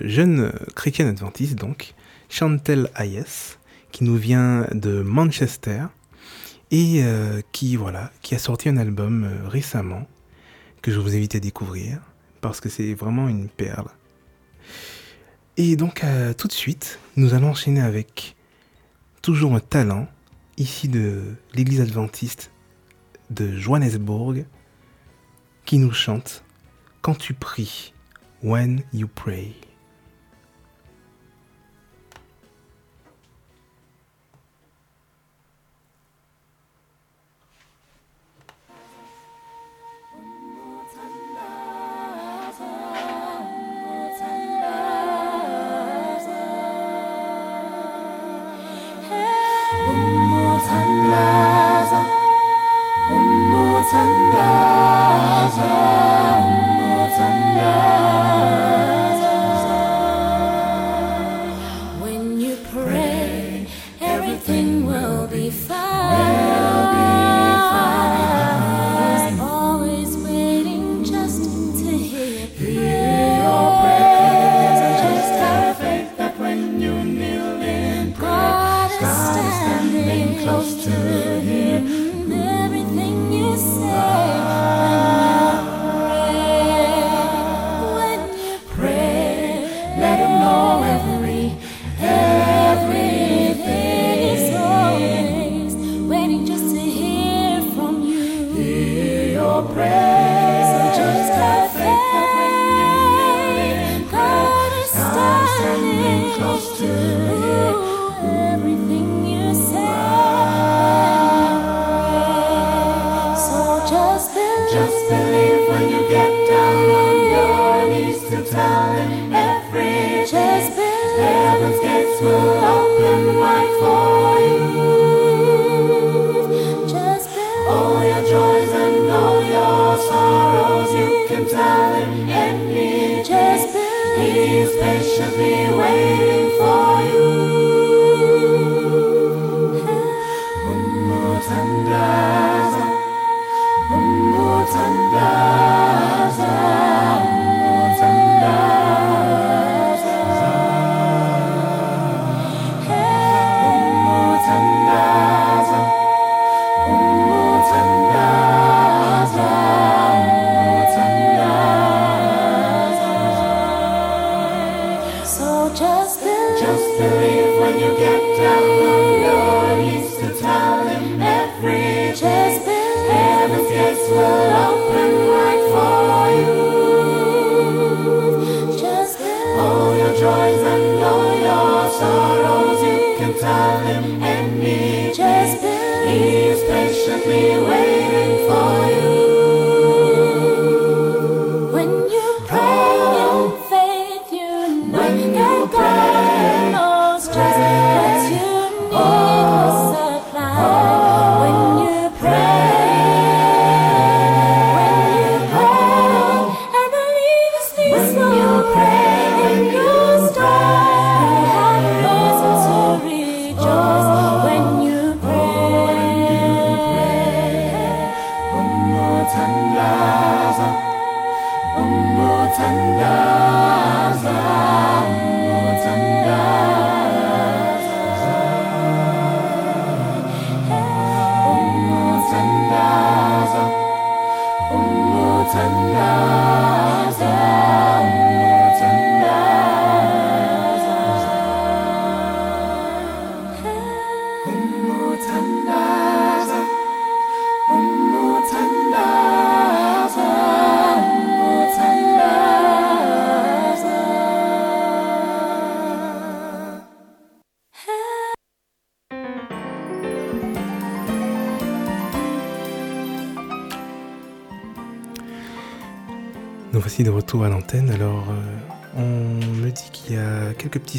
jeune 0.00 0.52
chrétienne 0.74 1.08
adventiste, 1.08 1.56
donc 1.56 1.94
Chantel 2.28 2.88
Hayes, 2.96 3.56
qui 3.90 4.04
nous 4.04 4.16
vient 4.16 4.66
de 4.72 5.02
Manchester 5.02 5.82
et 6.70 7.02
qui, 7.50 7.76
voilà, 7.76 8.10
qui 8.22 8.34
a 8.34 8.38
sorti 8.38 8.70
un 8.70 8.78
album 8.78 9.28
récemment 9.46 10.06
que 10.82 10.90
je 10.90 10.98
vous 10.98 11.14
invite 11.14 11.36
à 11.36 11.40
découvrir 11.40 12.00
parce 12.40 12.60
que 12.60 12.68
c'est 12.68 12.92
vraiment 12.94 13.28
une 13.28 13.48
perle. 13.48 13.88
Et 15.56 15.76
donc, 15.76 16.02
euh, 16.02 16.34
tout 16.34 16.48
de 16.48 16.52
suite, 16.52 16.98
nous 17.16 17.34
allons 17.34 17.50
enchaîner 17.50 17.80
avec 17.80 18.36
toujours 19.22 19.54
un 19.54 19.60
talent, 19.60 20.08
ici 20.56 20.88
de 20.88 21.34
l'église 21.54 21.80
adventiste 21.80 22.50
de 23.30 23.56
Johannesburg, 23.56 24.44
qui 25.64 25.78
nous 25.78 25.92
chante 25.92 26.44
Quand 27.00 27.14
tu 27.14 27.32
pries, 27.34 27.94
When 28.42 28.82
you 28.92 29.08
pray. 29.08 29.54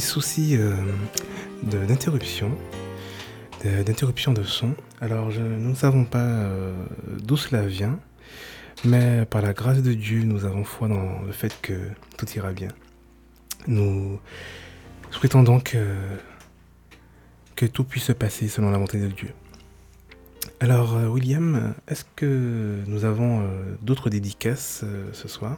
Soucis 0.03 0.57
euh, 0.57 0.75
d'interruption, 1.63 2.51
d'interruption 3.63 4.33
de 4.33 4.43
son. 4.43 4.75
Alors, 5.01 5.29
nous 5.29 5.69
ne 5.69 5.75
savons 5.75 6.05
pas 6.05 6.19
euh, 6.19 6.73
d'où 7.21 7.37
cela 7.37 7.65
vient, 7.65 7.97
mais 8.83 9.25
par 9.25 9.41
la 9.41 9.53
grâce 9.53 9.81
de 9.81 9.93
Dieu, 9.93 10.23
nous 10.23 10.45
avons 10.45 10.63
foi 10.63 10.89
dans 10.89 11.21
le 11.21 11.31
fait 11.31 11.57
que 11.61 11.73
tout 12.17 12.29
ira 12.35 12.51
bien. 12.51 12.67
Nous 13.67 14.19
souhaitons 15.09 15.43
donc 15.43 15.75
euh, 15.75 16.17
que 17.55 17.65
tout 17.65 17.85
puisse 17.85 18.03
se 18.03 18.11
passer 18.11 18.49
selon 18.49 18.67
la 18.67 18.77
volonté 18.77 18.99
de 18.99 19.07
Dieu. 19.07 19.29
Alors, 20.59 20.95
William, 21.09 21.73
est-ce 21.87 22.03
que 22.15 22.83
nous 22.87 23.05
avons 23.05 23.43
d'autres 23.81 24.09
dédicaces 24.09 24.83
ce 25.11 25.27
soir? 25.27 25.57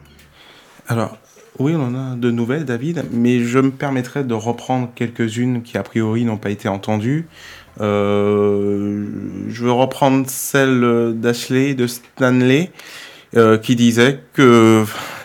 Alors, 0.88 1.18
oui, 1.57 1.73
on 1.76 1.84
en 1.84 1.95
a 1.95 2.15
de 2.15 2.32
nouvelles, 2.32 2.65
David, 2.65 3.06
mais 3.11 3.40
je 3.40 3.60
me 3.60 3.72
permettrai 3.72 4.23
de 4.23 4.34
reprendre 4.34 4.90
quelques-unes 4.94 5.64
qui, 5.64 5.77
a 5.77 5.84
priori, 5.84 6.26
n'ont 6.26 6.38
pas 6.38 6.49
été 6.49 6.68
entendues. 6.68 7.27
Euh, 7.82 9.06
je 9.48 9.64
veux 9.64 9.72
reprendre 9.72 10.30
celle 10.30 11.14
d'Ashley, 11.15 11.73
de 11.73 11.88
Stanley, 11.88 12.72
euh, 13.36 13.57
qui 13.57 13.76
disait 13.76 14.22
que 14.34 14.84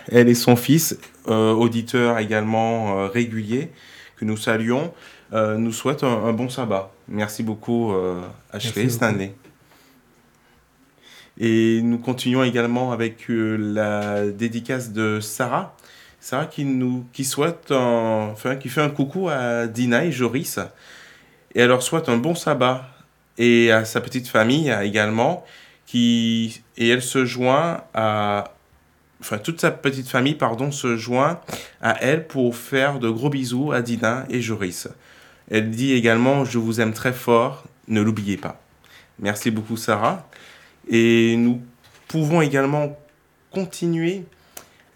elle 0.09 0.29
et 0.29 0.35
son 0.35 0.57
fils, 0.57 0.99
euh, 1.29 1.53
auditeur 1.53 2.19
également 2.19 3.09
régulier, 3.09 3.71
que 4.17 4.25
nous 4.25 4.37
saluons, 4.37 4.93
nous 5.33 5.73
souhaitent 5.73 6.05
un, 6.05 6.25
un 6.25 6.33
bon 6.33 6.49
sabbat. 6.49 6.93
Merci 7.09 7.43
beaucoup, 7.43 7.93
Ashley, 8.53 8.53
Merci 8.53 8.81
beaucoup. 8.81 8.91
Stanley. 8.91 9.35
Et 11.39 11.81
nous 11.83 11.99
continuons 11.99 12.43
également 12.43 12.93
avec 12.93 13.27
la 13.29 14.27
dédicace 14.27 14.93
de 14.93 15.21
Sarah. 15.21 15.75
Sarah 16.21 16.47
qui 16.47 16.65
nous 16.65 17.07
qui 17.13 17.25
souhaite 17.25 17.73
qui 18.61 18.69
fait 18.69 18.81
un 18.83 18.91
coucou 18.91 19.29
à 19.29 19.67
Dina 19.67 20.05
et 20.05 20.13
Joris 20.13 20.59
et 21.55 21.61
elle 21.61 21.69
leur 21.69 21.83
souhaite 21.83 22.09
un 22.09 22.19
bon 22.19 22.35
sabbat 22.35 22.89
et 23.39 23.73
à 23.73 23.85
sa 23.85 24.01
petite 24.01 24.29
famille 24.29 24.75
également 24.83 25.45
qui 25.87 26.63
et 26.77 26.89
elle 26.89 27.03
se 27.03 27.25
joint 27.25 27.83
à 27.95 28.53
enfin 29.21 29.39
toute 29.39 29.61
sa 29.61 29.71
petite 29.71 30.09
famille 30.09 30.35
pardon 30.35 30.71
se 30.71 30.97
joint 30.97 31.41
à 31.81 32.03
elle 32.03 32.27
pour 32.27 32.55
faire 32.55 32.99
de 32.99 33.09
gros 33.09 33.31
bisous 33.31 33.73
à 33.73 33.83
Dina 33.83 34.25
et 34.31 34.41
Joris. 34.41 34.89
Elle 35.51 35.71
dit 35.71 35.95
également 35.95 36.45
je 36.45 36.59
vous 36.59 36.81
aime 36.81 36.93
très 36.93 37.13
fort, 37.13 37.65
ne 37.89 38.01
l'oubliez 38.01 38.37
pas. 38.37 38.61
Merci 39.19 39.51
beaucoup 39.51 39.77
Sarah. 39.77 40.29
Et 40.89 41.37
nous 41.37 41.61
pouvons 42.09 42.41
également 42.41 42.97
continuer 43.51 44.25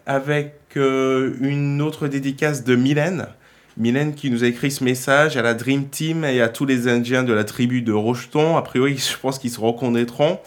avec 0.06 0.54
une 0.76 1.82
autre 1.82 2.08
dédicace 2.08 2.64
de 2.64 2.76
Mylène. 2.76 3.26
Mylène 3.76 4.14
qui 4.14 4.30
nous 4.30 4.44
a 4.44 4.46
écrit 4.46 4.70
ce 4.70 4.84
message 4.84 5.36
à 5.36 5.42
la 5.42 5.54
Dream 5.54 5.88
Team 5.88 6.24
et 6.24 6.40
à 6.40 6.48
tous 6.48 6.64
les 6.64 6.86
Indiens 6.86 7.24
de 7.24 7.32
la 7.32 7.42
tribu 7.42 7.82
de 7.82 7.92
Rocheton. 7.92 8.56
A 8.56 8.62
priori, 8.62 8.96
je 8.96 9.18
pense 9.18 9.38
qu'ils 9.38 9.50
se 9.50 9.60
reconnaîtront. 9.60 10.38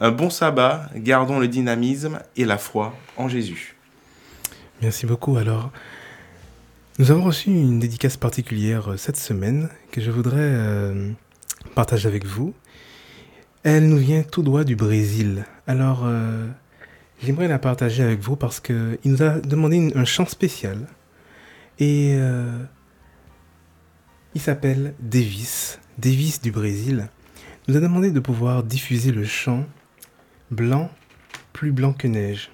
Un 0.00 0.10
bon 0.10 0.30
sabbat, 0.30 0.88
gardons 0.96 1.38
le 1.38 1.48
dynamisme 1.48 2.20
et 2.36 2.44
la 2.44 2.56
foi 2.56 2.94
en 3.16 3.28
Jésus. 3.28 3.76
Merci 4.80 5.06
beaucoup. 5.06 5.36
Alors, 5.36 5.70
nous 6.98 7.10
avons 7.10 7.24
reçu 7.24 7.50
une 7.50 7.78
dédicace 7.78 8.16
particulière 8.16 8.92
euh, 8.92 8.96
cette 8.96 9.16
semaine 9.16 9.68
que 9.90 10.00
je 10.00 10.10
voudrais 10.10 10.36
euh, 10.38 11.10
partager 11.74 12.08
avec 12.08 12.24
vous. 12.24 12.54
Elle 13.64 13.88
nous 13.88 13.98
vient 13.98 14.22
tout 14.22 14.42
droit 14.42 14.64
du 14.64 14.76
Brésil. 14.76 15.44
Alors, 15.66 16.02
euh, 16.04 16.48
j'aimerais 17.22 17.48
la 17.48 17.58
partager 17.58 18.02
avec 18.02 18.20
vous 18.20 18.36
parce 18.36 18.60
qu'il 18.60 18.98
nous 19.04 19.22
a 19.22 19.40
demandé 19.40 19.92
un 19.94 20.04
chant 20.04 20.26
spécial. 20.26 20.86
Et 21.78 22.16
euh, 22.18 22.62
il 24.34 24.40
s'appelle 24.40 24.94
Davis, 25.00 25.80
Davis 25.98 26.40
du 26.40 26.50
Brésil. 26.50 27.08
Nous 27.68 27.76
a 27.76 27.80
demandé 27.80 28.10
de 28.10 28.20
pouvoir 28.20 28.62
diffuser 28.62 29.12
le 29.12 29.24
chant 29.24 29.66
Blanc, 30.50 30.90
plus 31.52 31.72
blanc 31.72 31.92
que 31.92 32.06
neige. 32.06 32.50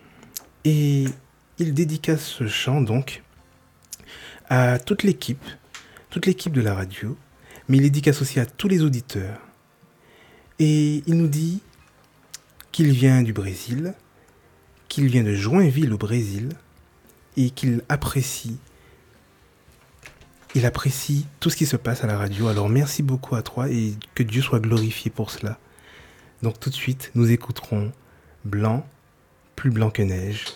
Et 0.65 1.07
il 1.59 1.75
dédicace 1.75 2.23
ce 2.23 2.47
chant 2.47 2.81
donc 2.81 3.23
à 4.49 4.79
toute 4.79 5.03
l'équipe, 5.03 5.45
toute 6.11 6.27
l'équipe 6.27 6.53
de 6.53 6.61
la 6.61 6.75
radio, 6.75 7.17
mais 7.69 7.79
il 7.79 7.83
dédicace 7.83 8.23
aussi 8.23 8.39
à 8.39 8.47
tous 8.47 8.69
les 8.69 8.83
auditeurs. 8.83 9.41
Et 10.59 11.03
il 11.07 11.17
nous 11.17 11.27
dit 11.27 11.61
qu'il 12.71 12.93
vient 12.93 13.23
du 13.23 13.33
Brésil, 13.33 13.95
qu'il 14.89 15.07
vient 15.09 15.25
de 15.25 15.35
Joinville 15.35 15.93
au 15.93 15.99
Brésil, 15.99 16.51
et 17.39 17.51
qu'il 17.51 17.83
apprécie, 17.89 18.59
il 20.55 20.67
apprécie 20.67 21.27
tout 21.39 21.51
ce 21.51 21.57
qui 21.57 21.67
se 21.67 21.77
passe 21.77 22.03
à 22.03 22.09
la 22.09 22.19
radio. 22.19 22.49
Alors 22.49 22.69
merci 22.69 23.03
beaucoup 23.03 23.37
à 23.37 23.43
toi 23.43 23.71
et 23.71 23.95
que 24.15 24.25
Dieu 24.25 24.43
soit 24.43 24.61
glorifié 24.61 25.11
pour 25.11 25.31
cela. 25.31 25.59
Donc 26.43 26.59
tout 26.59 26.69
de 26.69 26.75
suite, 26.75 27.13
nous 27.15 27.31
écouterons 27.31 27.93
Blanc, 28.45 28.87
plus 29.57 29.71
blanc 29.71 29.91
que 29.91 30.03
neige. 30.03 30.47